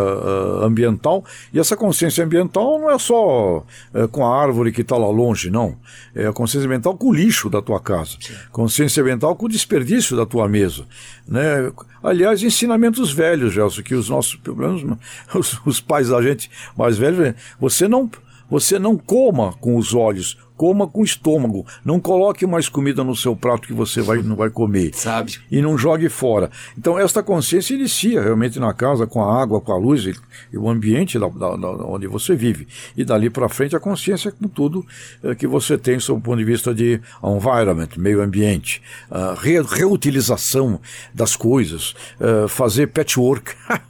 ambiental, 0.62 1.24
e 1.54 1.60
essa 1.60 1.76
consciência 1.76 2.24
ambiental 2.24 2.80
não 2.80 2.92
é 2.92 3.00
só 3.00 3.66
com 4.12 4.26
a 4.26 4.42
árvore 4.42 4.72
que 4.72 4.82
está 4.82 4.96
lá 4.98 5.08
longe, 5.08 5.50
não. 5.50 5.76
É 6.16 6.28
a 6.28 6.34
consciência 6.34 6.68
ambiental 6.68 6.96
com 6.96 7.08
o 7.08 7.14
lixo 7.14 7.50
da 7.50 7.62
tua 7.62 7.80
casa, 7.80 8.18
Sim. 8.20 8.34
consciência 8.52 9.02
ambiental 9.02 9.36
com 9.36 9.46
o 9.46 9.50
desperdício 9.50 10.16
da 10.16 10.26
tua 10.26 10.48
mesa. 10.48 10.86
Né? 11.28 11.72
Aliás, 12.04 12.44
ensinamentos 12.44 13.12
velhos, 13.12 13.54
Gelson, 13.54 13.82
que 13.82 13.96
os 13.96 14.10
nossos, 14.10 14.36
pelo 14.36 14.58
menos 14.58 14.84
os, 15.34 15.60
os 15.66 15.80
pais 15.80 16.10
da 16.10 16.22
gente 16.22 16.52
mais 16.78 16.98
velhos, 16.98 17.34
você 17.60 17.88
não, 17.88 18.10
você 18.50 18.78
não 18.78 18.98
coma 18.98 19.54
com 19.54 19.78
os 19.78 19.94
olhos, 19.94 20.38
coma 20.56 20.88
com 20.88 21.04
estômago. 21.04 21.66
Não 21.84 22.00
coloque 22.00 22.46
mais 22.46 22.70
comida 22.70 23.04
no 23.04 23.16
seu 23.16 23.36
prato 23.36 23.68
que 23.68 23.74
você 23.74 24.02
vai, 24.02 24.22
não 24.22 24.36
vai 24.36 24.50
comer. 24.50 24.92
Sabe. 24.94 25.40
E 25.52 25.62
não 25.62 25.78
jogue 25.78 26.10
fora. 26.10 26.50
Então, 26.78 26.98
esta 26.98 27.24
consciência 27.24 27.74
inicia 27.74 28.22
realmente 28.22 28.60
na 28.60 28.74
casa, 28.74 29.08
com 29.08 29.24
a 29.24 29.42
água, 29.42 29.62
com 29.62 29.72
a 29.72 29.78
luz 29.78 30.06
e, 30.06 30.58
o 30.58 30.70
ambiente 30.70 31.18
da, 31.18 31.28
da, 31.28 31.56
da, 31.56 31.70
onde 31.86 32.08
você 32.08 32.36
vive. 32.36 32.68
E 32.96 33.04
dali 33.04 33.30
para 33.30 33.50
frente, 33.50 33.76
a 33.76 33.80
consciência 33.80 34.32
com 34.32 34.48
tudo 34.48 34.86
é, 35.24 35.36
que 35.36 35.48
você 35.48 35.78
tem 35.78 36.00
sob 36.00 36.20
o 36.20 36.24
ponto 36.24 36.38
de 36.38 36.46
vista 36.46 36.74
de 36.74 37.00
environment, 37.24 37.90
meio 37.98 38.22
ambiente, 38.22 38.82
uh, 39.10 39.36
re, 39.40 39.62
reutilização 39.62 40.80
das 41.14 41.36
coisas, 41.36 41.94
uh, 42.20 42.48
fazer 42.48 42.88
patchwork. 42.88 43.54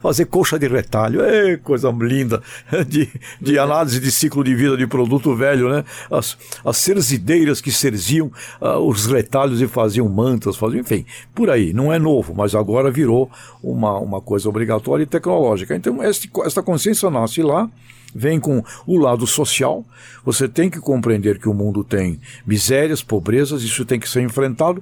fazer 0.00 0.26
colcha 0.26 0.58
de 0.58 0.68
retalho, 0.68 1.22
é 1.22 1.56
coisa 1.56 1.90
linda 1.90 2.42
de, 2.88 3.08
de 3.40 3.58
análise 3.58 4.00
de 4.00 4.10
ciclo 4.10 4.42
de 4.42 4.54
vida 4.54 4.76
de 4.76 4.86
produto 4.86 5.34
velho, 5.34 5.68
né? 5.68 5.83
As, 6.10 6.36
as 6.64 6.76
serzideiras 6.76 7.60
que 7.60 7.70
serziam 7.70 8.30
uh, 8.60 8.78
os 8.78 9.06
retalhos 9.06 9.60
e 9.60 9.66
faziam 9.66 10.08
mantas, 10.08 10.56
faziam, 10.56 10.80
enfim, 10.80 11.04
por 11.34 11.50
aí. 11.50 11.72
Não 11.72 11.92
é 11.92 11.98
novo, 11.98 12.34
mas 12.34 12.54
agora 12.54 12.90
virou 12.90 13.30
uma, 13.62 13.98
uma 13.98 14.20
coisa 14.20 14.48
obrigatória 14.48 15.04
e 15.04 15.06
tecnológica. 15.06 15.74
Então, 15.74 16.02
este, 16.02 16.30
esta 16.44 16.62
consciência 16.62 17.10
nasce 17.10 17.42
lá 17.42 17.70
vem 18.14 18.38
com 18.38 18.62
o 18.86 18.96
lado 18.96 19.26
social. 19.26 19.84
Você 20.24 20.48
tem 20.48 20.70
que 20.70 20.78
compreender 20.78 21.38
que 21.38 21.48
o 21.48 21.54
mundo 21.54 21.82
tem 21.82 22.20
misérias, 22.46 23.02
pobrezas, 23.02 23.62
isso 23.62 23.84
tem 23.84 23.98
que 23.98 24.08
ser 24.08 24.22
enfrentado. 24.22 24.80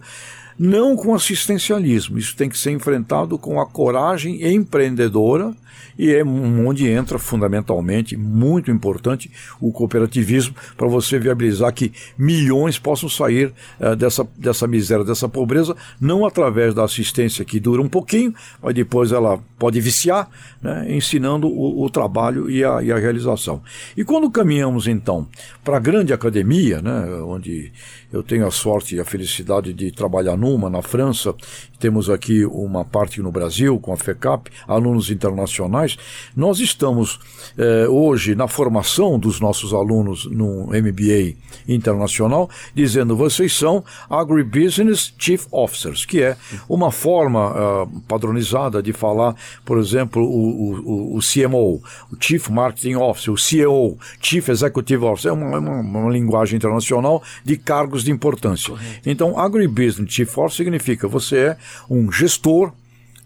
Não 0.59 0.97
com 0.97 1.15
assistencialismo. 1.15 2.19
Isso 2.19 2.37
tem 2.37 2.49
que 2.49 2.59
ser 2.59 2.71
enfrentado 2.71 3.39
com 3.39 3.61
a 3.61 3.67
coragem 3.67 4.45
empreendedora 4.55 5.55
e 5.99 6.11
é 6.15 6.25
onde 6.25 6.89
entra 6.89 7.19
fundamentalmente, 7.19 8.17
muito 8.17 8.71
importante, 8.71 9.31
o 9.61 9.71
cooperativismo 9.73 10.55
para 10.77 10.89
você 10.89 11.19
viabilizar 11.19 11.73
que 11.73 11.93
milhões 12.17 12.79
possam 12.79 13.09
sair 13.09 13.53
uh, 13.81 13.95
dessa, 13.95 14.27
dessa 14.37 14.67
miséria, 14.67 15.05
dessa 15.05 15.29
pobreza, 15.29 15.77
não 16.01 16.25
através 16.25 16.75
da 16.75 16.85
assistência 16.85 17.45
que 17.45 17.61
dura 17.61 17.83
um 17.83 17.89
pouquinho, 17.89 18.35
mas 18.63 18.75
depois 18.75 19.13
ela 19.13 19.39
pode 19.59 19.81
viciar, 19.81 20.29
né, 20.61 20.87
ensinando 20.89 21.47
o, 21.47 21.85
o 21.85 21.91
trabalho 21.91 22.51
e 22.51 22.65
a, 22.65 22.83
e 22.83 22.91
a, 22.91 22.99
realização. 22.99 23.63
E 23.97 24.05
quando 24.05 24.31
caminhamos 24.31 24.87
então 24.87 25.29
para 25.63 25.77
a 25.77 25.81
grande 25.81 26.13
academia, 26.13 26.81
né, 26.81 27.07
onde 27.25 27.73
eu 28.13 28.23
tenho 28.23 28.47
a 28.47 28.51
sorte 28.51 28.97
e 28.97 29.01
a 29.01 29.05
felicidade 29.05 29.73
de 29.73 29.91
trabalhar 29.91 30.37
numa 30.37 30.69
na 30.69 30.83
França, 30.83 31.35
temos 31.83 32.09
aqui 32.09 32.45
uma 32.45 32.85
parte 32.85 33.21
no 33.21 33.33
Brasil 33.33 33.77
com 33.81 33.93
a 33.93 33.97
FECAP, 33.97 34.53
alunos 34.69 35.11
internacionais. 35.11 35.99
Nós 36.37 36.61
estamos 36.61 37.19
eh, 37.59 37.89
hoje 37.89 38.37
na 38.37 38.47
formação 38.47 39.19
dos 39.19 39.41
nossos 39.41 39.75
alunos 39.75 40.27
no 40.27 40.69
MBA 40.69 41.35
internacional, 41.67 42.49
dizendo 42.73 43.17
vocês 43.17 43.53
são 43.53 43.85
Agribusiness 44.09 45.13
Chief 45.19 45.45
Officers, 45.51 46.05
que 46.05 46.23
é 46.23 46.37
uma 46.69 46.93
forma 46.93 47.51
uh, 47.51 48.01
padronizada 48.03 48.81
de 48.81 48.93
falar, 48.93 49.35
por 49.65 49.77
exemplo, 49.79 50.23
o, 50.23 51.15
o, 51.15 51.17
o, 51.17 51.19
CMO, 51.19 51.83
o 52.13 52.17
Chief 52.21 52.49
Marketing 52.49 52.95
Officer, 52.95 53.33
o 53.33 53.37
CEO, 53.39 53.99
Chief 54.21 54.49
Executive 54.49 55.05
Officer, 55.05 55.31
é 55.31 55.35
uma, 55.35 55.59
uma, 55.59 55.81
uma 55.81 56.11
linguagem 56.13 56.57
internacional 56.57 57.25
de 57.45 57.57
cargos 57.57 58.05
de 58.05 58.13
importância. 58.13 58.71
Correto. 58.71 59.01
Então, 59.05 59.37
Agribusiness 59.37 60.13
Chief 60.13 60.39
Officer 60.39 60.65
significa 60.65 61.09
você 61.09 61.39
é 61.39 61.57
um 61.89 62.11
gestor 62.11 62.73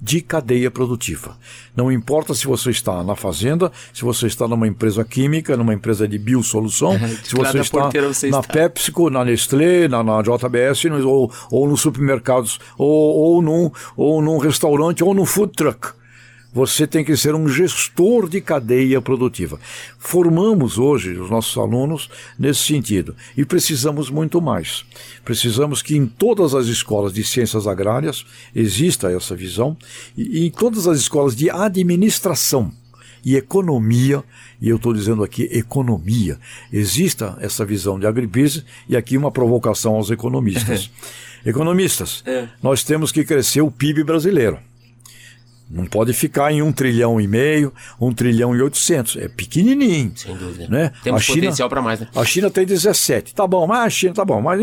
de 0.01 0.21
cadeia 0.21 0.71
produtiva. 0.71 1.37
Não 1.75 1.91
importa 1.91 2.35
se 2.35 2.47
você 2.47 2.71
está 2.71 3.03
na 3.03 3.17
fazenda, 3.17 3.73
se 3.93 4.03
você 4.03 4.27
está 4.27 4.47
numa 4.47 4.69
empresa 4.69 5.05
química, 5.05 5.57
numa 5.57 5.73
empresa 5.73 6.07
de 6.07 6.19
biosolução, 6.19 6.93
se 7.25 7.35
você 7.35 7.61
está 7.61 7.91
você 7.91 8.31
na 8.31 8.41
está. 8.41 8.53
PepsiCo, 8.53 9.11
na 9.11 9.25
Nestlé, 9.25 9.89
na, 9.89 10.03
na 10.03 10.23
JBS, 10.23 10.85
ou, 11.05 11.33
ou 11.51 11.69
nos 11.69 11.81
supermercados, 11.81 12.61
ou, 12.77 12.89
ou, 12.89 13.43
num, 13.43 13.71
ou 13.97 14.21
num 14.21 14.39
restaurante, 14.39 15.03
ou 15.03 15.15
no 15.15 15.25
food 15.25 15.53
truck. 15.53 15.95
Você 16.57 16.87
tem 16.87 17.05
que 17.05 17.15
ser 17.19 17.35
um 17.35 17.47
gestor 17.51 18.31
de 18.31 18.41
cadeia 18.41 18.99
produtiva. 19.03 19.61
Formamos 19.99 20.79
hoje 20.79 21.11
os 21.11 21.29
nossos 21.29 21.55
alunos 21.59 22.09
nesse 22.39 22.61
sentido 22.61 23.15
e 23.37 23.45
precisamos 23.45 24.09
muito 24.09 24.41
mais. 24.41 24.83
Precisamos 25.23 25.83
que 25.83 25.95
em 25.95 26.07
todas 26.07 26.55
as 26.55 26.65
escolas 26.65 27.13
de 27.13 27.23
ciências 27.23 27.67
agrárias 27.67 28.25
exista 28.55 29.13
essa 29.13 29.37
visão 29.37 29.77
e 30.17 30.47
em 30.47 30.51
todas 30.51 30.87
as 30.87 30.97
escolas 30.99 31.37
de 31.37 31.51
administração 31.51 32.73
e 33.23 33.37
economia, 33.37 34.25
e 34.59 34.71
eu 34.71 34.77
estou 34.77 34.95
dizendo 34.95 35.23
aqui 35.23 35.43
economia, 35.53 36.39
exista 36.73 37.37
essa 37.39 37.67
visão 37.67 38.01
de 38.01 38.07
agribusiness 38.07 38.65
e 38.89 38.97
aqui 38.97 39.19
uma 39.19 39.31
provocação 39.31 39.97
aos 39.97 40.11
economistas. 40.11 40.91
Economistas, 41.45 42.25
é. 42.27 42.49
nós 42.61 42.83
temos 42.83 43.13
que 43.13 43.25
crescer 43.25 43.61
o 43.61 43.71
PIB 43.71 44.03
brasileiro. 44.03 44.59
Não 45.69 45.85
pode 45.85 46.13
ficar 46.13 46.53
em 46.53 46.63
um 46.63 46.71
trilhão 46.71 47.21
e 47.21 47.27
meio, 47.27 47.73
um 48.01 48.13
trilhão 48.13 48.55
e 48.55 48.63
oitocentos. 48.63 49.17
É 49.17 49.29
pequenininho. 49.29 50.13
Sem 50.15 50.37
dúvida. 50.37 50.69
Né? 50.69 50.93
Temos 51.03 51.21
a 51.21 51.25
China, 51.25 51.41
potencial 51.41 51.69
para 51.69 51.83
mais, 51.83 52.01
né? 52.01 52.09
A 52.15 52.25
China 52.25 52.51
tem 52.51 52.65
17. 52.65 53.35
Tá 53.35 53.47
bom, 53.47 53.67
mas 53.67 53.81
a 53.81 53.91
China 53.91 54.15
tá 54.15 54.25
bom. 54.25 54.41
Mas 54.41 54.61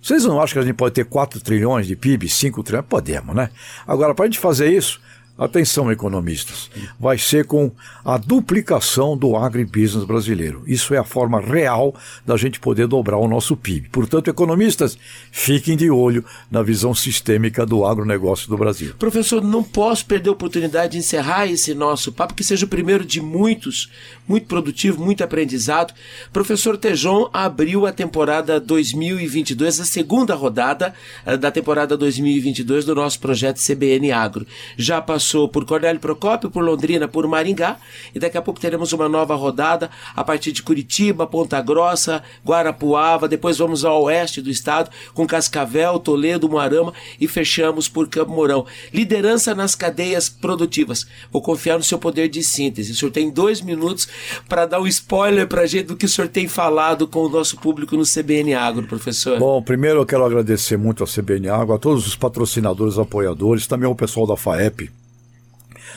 vocês 0.00 0.24
não 0.24 0.40
acham 0.40 0.54
que 0.54 0.58
a 0.60 0.62
gente 0.62 0.76
pode 0.76 0.94
ter 0.94 1.04
4 1.04 1.40
trilhões 1.40 1.86
de 1.86 1.96
PIB, 1.96 2.28
5 2.28 2.62
trilhões? 2.62 2.86
Podemos, 2.88 3.34
né? 3.34 3.50
Agora, 3.86 4.14
para 4.14 4.26
a 4.26 4.28
gente 4.28 4.38
fazer 4.38 4.70
isso, 4.72 5.00
Atenção, 5.36 5.90
economistas, 5.90 6.70
vai 6.98 7.18
ser 7.18 7.44
com 7.44 7.72
a 8.04 8.16
duplicação 8.16 9.16
do 9.16 9.34
agribusiness 9.34 10.04
brasileiro. 10.04 10.62
Isso 10.64 10.94
é 10.94 10.98
a 10.98 11.02
forma 11.02 11.40
real 11.40 11.92
da 12.24 12.36
gente 12.36 12.60
poder 12.60 12.86
dobrar 12.86 13.16
o 13.16 13.26
nosso 13.26 13.56
PIB. 13.56 13.88
Portanto, 13.88 14.30
economistas, 14.30 14.96
fiquem 15.32 15.76
de 15.76 15.90
olho 15.90 16.24
na 16.48 16.62
visão 16.62 16.94
sistêmica 16.94 17.66
do 17.66 17.84
agronegócio 17.84 18.48
do 18.48 18.56
Brasil. 18.56 18.94
Professor, 18.96 19.42
não 19.42 19.64
posso 19.64 20.06
perder 20.06 20.28
a 20.28 20.34
oportunidade 20.34 20.92
de 20.92 20.98
encerrar 20.98 21.48
esse 21.48 21.74
nosso 21.74 22.12
papo, 22.12 22.34
que 22.34 22.44
seja 22.44 22.64
o 22.64 22.68
primeiro 22.68 23.04
de 23.04 23.20
muitos, 23.20 23.90
muito 24.28 24.46
produtivo, 24.46 25.04
muito 25.04 25.24
aprendizado. 25.24 25.92
Professor 26.32 26.76
Tejon 26.76 27.28
abriu 27.32 27.86
a 27.86 27.92
temporada 27.92 28.60
2022, 28.60 29.80
a 29.80 29.84
segunda 29.84 30.36
rodada 30.36 30.94
eh, 31.26 31.36
da 31.36 31.50
temporada 31.50 31.96
2022 31.96 32.84
do 32.84 32.94
nosso 32.94 33.18
projeto 33.18 33.58
CBN 33.60 34.12
Agro. 34.12 34.46
Já 34.76 35.02
passou 35.02 35.23
passou 35.24 35.48
por 35.48 35.64
Cornélio 35.64 35.98
Procópio, 35.98 36.50
por 36.50 36.62
Londrina, 36.62 37.08
por 37.08 37.26
Maringá, 37.26 37.78
e 38.14 38.18
daqui 38.18 38.36
a 38.36 38.42
pouco 38.42 38.60
teremos 38.60 38.92
uma 38.92 39.08
nova 39.08 39.34
rodada 39.34 39.90
a 40.14 40.22
partir 40.22 40.52
de 40.52 40.62
Curitiba, 40.62 41.26
Ponta 41.26 41.62
Grossa, 41.62 42.22
Guarapuava, 42.44 43.26
depois 43.26 43.56
vamos 43.56 43.86
ao 43.86 44.02
oeste 44.02 44.42
do 44.42 44.50
estado, 44.50 44.90
com 45.14 45.26
Cascavel, 45.26 45.98
Toledo, 45.98 46.46
Moarama 46.46 46.92
e 47.18 47.26
fechamos 47.26 47.88
por 47.88 48.06
Campo 48.06 48.32
Mourão. 48.32 48.66
Liderança 48.92 49.54
nas 49.54 49.74
cadeias 49.74 50.28
produtivas. 50.28 51.06
Vou 51.32 51.40
confiar 51.40 51.78
no 51.78 51.84
seu 51.84 51.98
poder 51.98 52.28
de 52.28 52.42
síntese. 52.42 52.92
O 52.92 52.94
senhor 52.94 53.10
tem 53.10 53.30
dois 53.30 53.62
minutos 53.62 54.06
para 54.46 54.66
dar 54.66 54.80
um 54.80 54.86
spoiler 54.86 55.48
para 55.48 55.62
a 55.62 55.66
gente 55.66 55.86
do 55.86 55.96
que 55.96 56.04
o 56.04 56.08
senhor 56.08 56.28
tem 56.28 56.46
falado 56.46 57.08
com 57.08 57.20
o 57.20 57.28
nosso 57.30 57.56
público 57.56 57.96
no 57.96 58.04
CBN 58.04 58.52
Agro, 58.52 58.86
professor. 58.86 59.38
Bom, 59.38 59.62
primeiro 59.62 60.00
eu 60.00 60.06
quero 60.06 60.24
agradecer 60.24 60.76
muito 60.76 61.02
ao 61.02 61.08
CBN 61.08 61.48
Agro, 61.48 61.72
a 61.72 61.78
todos 61.78 62.06
os 62.06 62.14
patrocinadores, 62.14 62.98
apoiadores, 62.98 63.66
também 63.66 63.88
ao 63.88 63.94
pessoal 63.94 64.26
da 64.26 64.36
FAEP, 64.36 64.90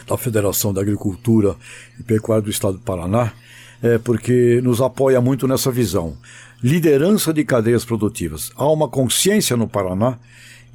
da 0.07 0.17
Federação 0.17 0.73
da 0.73 0.81
Agricultura 0.81 1.55
e 1.99 2.03
Pecuária 2.03 2.41
do 2.41 2.49
Estado 2.49 2.77
do 2.77 2.83
Paraná, 2.83 3.33
é, 3.83 3.97
porque 3.97 4.61
nos 4.63 4.81
apoia 4.81 5.19
muito 5.19 5.47
nessa 5.47 5.69
visão. 5.69 6.17
Liderança 6.63 7.33
de 7.33 7.43
cadeias 7.43 7.85
produtivas. 7.85 8.51
Há 8.55 8.71
uma 8.71 8.87
consciência 8.87 9.55
no 9.55 9.67
Paraná 9.67 10.17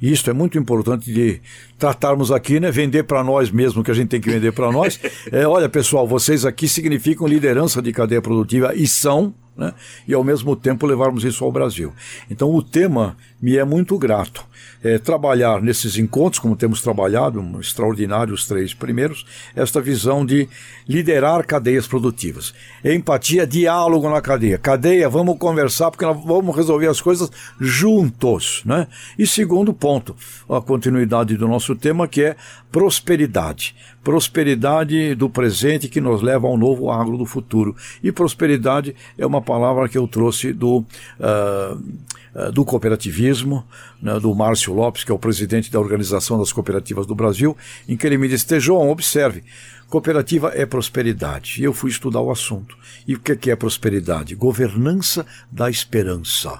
e 0.01 0.11
isso 0.11 0.29
é 0.29 0.33
muito 0.33 0.57
importante 0.57 1.13
de 1.13 1.39
tratarmos 1.77 2.31
aqui, 2.31 2.59
né? 2.59 2.69
Vender 2.71 3.03
para 3.03 3.23
nós 3.23 3.49
mesmo 3.49 3.83
que 3.83 3.89
a 3.89 3.93
gente 3.93 4.09
tem 4.09 4.19
que 4.19 4.29
vender 4.29 4.51
para 4.51 4.71
nós. 4.71 4.99
É, 5.31 5.47
olha, 5.47 5.69
pessoal, 5.69 6.07
vocês 6.07 6.45
aqui 6.45 6.67
significam 6.67 7.25
liderança 7.25 7.81
de 7.81 7.91
cadeia 7.93 8.21
produtiva 8.21 8.73
e 8.75 8.85
são, 8.85 9.33
né? 9.57 9.73
E 10.07 10.13
ao 10.13 10.23
mesmo 10.23 10.55
tempo 10.55 10.85
levarmos 10.85 11.23
isso 11.23 11.43
ao 11.43 11.51
Brasil. 11.51 11.93
Então 12.29 12.53
o 12.53 12.61
tema 12.61 13.15
me 13.41 13.57
é 13.57 13.63
muito 13.63 13.97
grato 13.97 14.45
é, 14.83 14.97
trabalhar 14.97 15.61
nesses 15.61 15.97
encontros, 15.97 16.39
como 16.39 16.55
temos 16.55 16.81
trabalhado, 16.81 17.39
um 17.39 17.59
extraordinário 17.59 18.33
os 18.33 18.45
três 18.45 18.73
primeiros, 18.73 19.25
esta 19.55 19.79
visão 19.79 20.25
de 20.25 20.47
liderar 20.87 21.45
cadeias 21.45 21.87
produtivas. 21.87 22.53
Empatia, 22.83 23.47
diálogo 23.47 24.09
na 24.09 24.21
cadeia. 24.21 24.57
Cadeia, 24.57 25.07
vamos 25.07 25.37
conversar 25.37 25.91
porque 25.91 26.05
nós 26.05 26.21
vamos 26.23 26.55
resolver 26.55 26.87
as 26.87 26.99
coisas 26.99 27.31
juntos. 27.59 28.61
Né? 28.65 28.87
E 29.17 29.25
segundo 29.25 29.73
ponto, 29.73 30.15
a 30.49 30.59
continuidade 30.59 31.37
do 31.37 31.47
nosso 31.47 31.75
tema, 31.75 32.07
que 32.07 32.23
é 32.23 32.35
prosperidade. 32.71 33.75
Prosperidade 34.03 35.15
do 35.15 35.29
presente 35.29 35.87
que 35.87 36.01
nos 36.01 36.21
leva 36.21 36.47
ao 36.47 36.57
novo 36.57 36.91
agro 36.91 37.17
do 37.17 37.25
futuro. 37.25 37.75
E 38.03 38.11
prosperidade 38.11 38.95
é 39.17 39.25
uma 39.25 39.41
palavra 39.41 39.87
que 39.87 39.97
eu 39.97 40.07
trouxe 40.07 40.51
do. 40.51 40.83
Uh, 41.19 42.13
do 42.51 42.65
cooperativismo, 42.65 43.63
né, 44.01 44.19
do 44.19 44.33
Márcio 44.53 44.71
Lopes, 44.71 45.03
que 45.03 45.11
é 45.11 45.15
o 45.15 45.17
presidente 45.17 45.71
da 45.71 45.79
Organização 45.79 46.37
das 46.37 46.53
Cooperativas 46.53 47.07
do 47.07 47.15
Brasil, 47.15 47.57
em 47.89 47.97
que 47.97 48.05
ele 48.05 48.19
me 48.19 48.27
disse: 48.27 48.45
Tejon, 48.45 48.87
observe, 48.87 49.43
cooperativa 49.89 50.51
é 50.53 50.63
prosperidade. 50.63 51.59
E 51.59 51.63
eu 51.63 51.73
fui 51.73 51.89
estudar 51.89 52.21
o 52.21 52.29
assunto. 52.29 52.77
E 53.07 53.15
o 53.15 53.19
que 53.19 53.49
é 53.49 53.55
prosperidade? 53.55 54.35
Governança 54.35 55.25
da 55.51 55.71
esperança. 55.71 56.59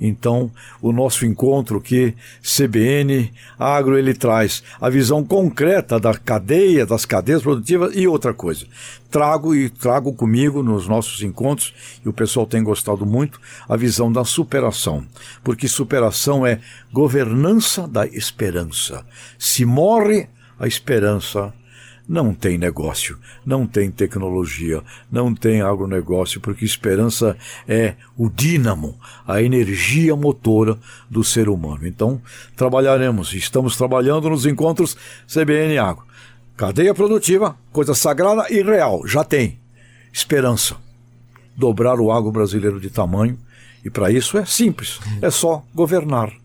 Então, 0.00 0.50
o 0.80 0.92
nosso 0.92 1.26
encontro 1.26 1.80
que 1.80 2.14
CBN 2.42 3.30
Agro 3.58 3.98
ele 3.98 4.14
traz 4.14 4.62
a 4.80 4.88
visão 4.88 5.22
concreta 5.22 6.00
da 6.00 6.14
cadeia, 6.14 6.86
das 6.86 7.04
cadeias 7.04 7.42
produtivas 7.42 7.94
e 7.94 8.08
outra 8.08 8.32
coisa. 8.32 8.66
Trago 9.10 9.54
e 9.54 9.68
trago 9.68 10.12
comigo 10.14 10.62
nos 10.62 10.88
nossos 10.88 11.22
encontros, 11.22 11.74
e 12.04 12.08
o 12.08 12.12
pessoal 12.12 12.46
tem 12.46 12.62
gostado 12.62 13.04
muito, 13.04 13.40
a 13.68 13.76
visão 13.76 14.10
da 14.10 14.24
superação. 14.24 15.04
Porque 15.44 15.68
superação 15.68 16.46
é 16.46 16.60
governança 16.92 17.86
da 17.86 18.06
esperança. 18.06 19.04
Se 19.38 19.64
morre 19.64 20.28
a 20.58 20.66
esperança, 20.66 21.52
não 22.10 22.34
tem 22.34 22.58
negócio, 22.58 23.16
não 23.46 23.68
tem 23.68 23.88
tecnologia, 23.88 24.82
não 25.12 25.32
tem 25.32 25.62
agronegócio, 25.62 26.40
porque 26.40 26.64
esperança 26.64 27.36
é 27.68 27.94
o 28.18 28.28
dínamo, 28.28 28.98
a 29.24 29.40
energia 29.40 30.16
motora 30.16 30.76
do 31.08 31.22
ser 31.22 31.48
humano. 31.48 31.86
Então, 31.86 32.20
trabalharemos, 32.56 33.32
estamos 33.32 33.76
trabalhando 33.76 34.28
nos 34.28 34.44
encontros 34.44 34.96
CBN 35.28 35.78
Agro. 35.78 36.02
Cadeia 36.56 36.92
produtiva, 36.92 37.56
coisa 37.70 37.94
sagrada 37.94 38.44
e 38.50 38.60
real, 38.60 39.06
já 39.06 39.22
tem. 39.22 39.60
Esperança. 40.12 40.74
Dobrar 41.56 42.00
o 42.00 42.10
agro 42.10 42.32
brasileiro 42.32 42.80
de 42.80 42.90
tamanho, 42.90 43.38
e 43.84 43.88
para 43.88 44.10
isso 44.10 44.36
é 44.36 44.44
simples, 44.44 44.98
é 45.22 45.30
só 45.30 45.64
governar. 45.72 46.39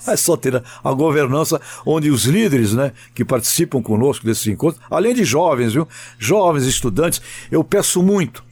É 0.06 0.16
só 0.16 0.36
ter 0.36 0.62
a 0.82 0.92
governança 0.92 1.60
onde 1.84 2.10
os 2.10 2.24
líderes, 2.24 2.72
né, 2.72 2.92
que 3.14 3.24
participam 3.24 3.82
conosco 3.82 4.24
desses 4.24 4.46
encontros, 4.46 4.82
além 4.90 5.14
de 5.14 5.24
jovens, 5.24 5.72
viu? 5.72 5.88
Jovens, 6.18 6.66
estudantes, 6.66 7.20
eu 7.50 7.64
peço 7.64 8.02
muito. 8.02 8.44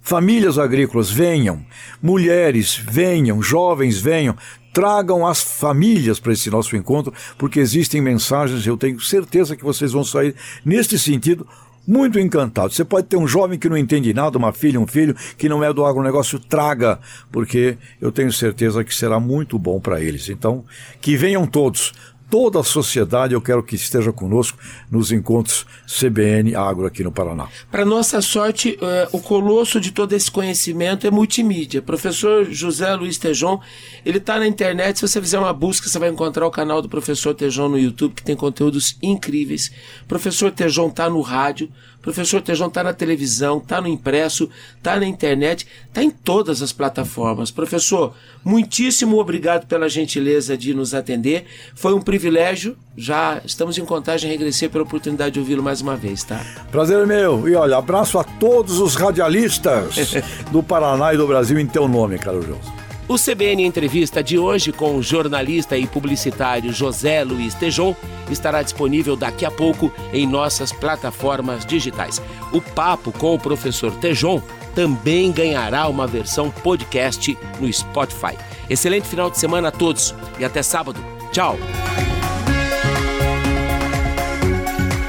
Famílias 0.00 0.58
agrícolas 0.58 1.10
venham, 1.10 1.64
mulheres 2.02 2.76
venham, 2.76 3.42
jovens 3.42 3.98
venham, 3.98 4.36
tragam 4.72 5.26
as 5.26 5.40
famílias 5.40 6.18
para 6.20 6.32
esse 6.32 6.50
nosso 6.50 6.76
encontro, 6.76 7.12
porque 7.38 7.60
existem 7.60 8.02
mensagens, 8.02 8.66
eu 8.66 8.76
tenho 8.76 9.00
certeza 9.00 9.56
que 9.56 9.64
vocês 9.64 9.92
vão 9.92 10.04
sair 10.04 10.34
neste 10.64 10.98
sentido 10.98 11.46
muito 11.86 12.18
encantado. 12.18 12.72
Você 12.72 12.84
pode 12.84 13.06
ter 13.06 13.16
um 13.16 13.26
jovem 13.26 13.58
que 13.58 13.68
não 13.68 13.76
entende 13.76 14.12
nada, 14.14 14.38
uma 14.38 14.52
filha, 14.52 14.80
um 14.80 14.86
filho 14.86 15.14
que 15.36 15.48
não 15.48 15.62
é 15.62 15.72
do 15.72 15.84
agronegócio, 15.84 16.38
traga, 16.38 16.98
porque 17.30 17.76
eu 18.00 18.10
tenho 18.10 18.32
certeza 18.32 18.82
que 18.82 18.94
será 18.94 19.20
muito 19.20 19.58
bom 19.58 19.80
para 19.80 20.00
eles. 20.00 20.28
Então, 20.28 20.64
que 21.00 21.16
venham 21.16 21.46
todos. 21.46 21.92
Toda 22.30 22.60
a 22.60 22.64
sociedade 22.64 23.34
eu 23.34 23.40
quero 23.40 23.62
que 23.62 23.76
esteja 23.76 24.12
conosco 24.12 24.58
nos 24.90 25.12
encontros 25.12 25.66
CBN 25.86 26.54
Agro 26.54 26.86
aqui 26.86 27.04
no 27.04 27.12
Paraná. 27.12 27.48
Para 27.70 27.84
nossa 27.84 28.20
sorte, 28.20 28.78
é, 28.80 29.08
o 29.12 29.20
colosso 29.20 29.80
de 29.80 29.92
todo 29.92 30.12
esse 30.14 30.30
conhecimento 30.30 31.06
é 31.06 31.10
multimídia. 31.10 31.80
Professor 31.82 32.44
José 32.50 32.92
Luiz 32.94 33.18
Tejon, 33.18 33.60
ele 34.04 34.18
está 34.18 34.38
na 34.38 34.46
internet. 34.46 34.98
Se 34.98 35.06
você 35.06 35.20
fizer 35.20 35.38
uma 35.38 35.52
busca, 35.52 35.88
você 35.88 35.98
vai 35.98 36.08
encontrar 36.08 36.46
o 36.46 36.50
canal 36.50 36.82
do 36.82 36.88
Professor 36.88 37.34
Tejon 37.34 37.68
no 37.68 37.78
YouTube, 37.78 38.14
que 38.14 38.22
tem 38.22 38.34
conteúdos 38.34 38.96
incríveis. 39.02 39.70
Professor 40.08 40.50
Tejon 40.50 40.88
está 40.88 41.08
no 41.08 41.20
rádio. 41.20 41.70
Professor 42.04 42.42
Tejon 42.42 42.66
está 42.66 42.84
na 42.84 42.92
televisão, 42.92 43.56
está 43.56 43.80
no 43.80 43.88
impresso, 43.88 44.50
está 44.76 45.00
na 45.00 45.06
internet, 45.06 45.66
está 45.88 46.02
em 46.02 46.10
todas 46.10 46.60
as 46.60 46.70
plataformas. 46.70 47.50
Professor, 47.50 48.14
muitíssimo 48.44 49.18
obrigado 49.18 49.66
pela 49.66 49.88
gentileza 49.88 50.54
de 50.54 50.74
nos 50.74 50.92
atender. 50.92 51.46
Foi 51.74 51.94
um 51.94 52.02
privilégio. 52.02 52.76
Já 52.94 53.40
estamos 53.44 53.78
em 53.78 53.84
contagem 53.86 54.30
regressiva 54.30 54.72
pela 54.72 54.84
oportunidade 54.84 55.32
de 55.32 55.40
ouvi-lo 55.40 55.62
mais 55.62 55.80
uma 55.80 55.96
vez, 55.96 56.22
tá? 56.22 56.44
Prazer 56.70 57.00
é 57.00 57.06
meu. 57.06 57.48
E 57.48 57.54
olha, 57.54 57.78
abraço 57.78 58.18
a 58.18 58.24
todos 58.24 58.78
os 58.78 58.94
radialistas 58.96 60.14
do 60.52 60.62
Paraná 60.62 61.14
e 61.14 61.16
do 61.16 61.26
Brasil 61.26 61.58
em 61.58 61.66
teu 61.66 61.88
nome, 61.88 62.18
Carlos 62.18 62.46
João. 62.46 62.83
O 63.06 63.16
CBN 63.16 63.62
Entrevista 63.62 64.22
de 64.22 64.38
hoje 64.38 64.72
com 64.72 64.96
o 64.96 65.02
jornalista 65.02 65.76
e 65.76 65.86
publicitário 65.86 66.72
José 66.72 67.22
Luiz 67.22 67.52
Tejon 67.54 67.94
estará 68.30 68.62
disponível 68.62 69.14
daqui 69.14 69.44
a 69.44 69.50
pouco 69.50 69.92
em 70.10 70.26
nossas 70.26 70.72
plataformas 70.72 71.66
digitais. 71.66 72.20
O 72.50 72.62
papo 72.62 73.12
com 73.12 73.34
o 73.34 73.38
professor 73.38 73.94
Tejon 73.96 74.40
também 74.74 75.30
ganhará 75.30 75.86
uma 75.86 76.06
versão 76.06 76.50
podcast 76.50 77.36
no 77.60 77.70
Spotify. 77.70 78.38
Excelente 78.70 79.06
final 79.06 79.30
de 79.30 79.38
semana 79.38 79.68
a 79.68 79.72
todos 79.72 80.14
e 80.38 80.44
até 80.44 80.62
sábado. 80.62 80.98
Tchau. 81.30 81.58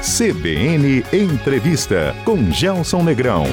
CBN 0.02 1.02
Entrevista 1.12 2.14
com 2.24 2.50
Gelson 2.52 3.02
Negrão. 3.02 3.46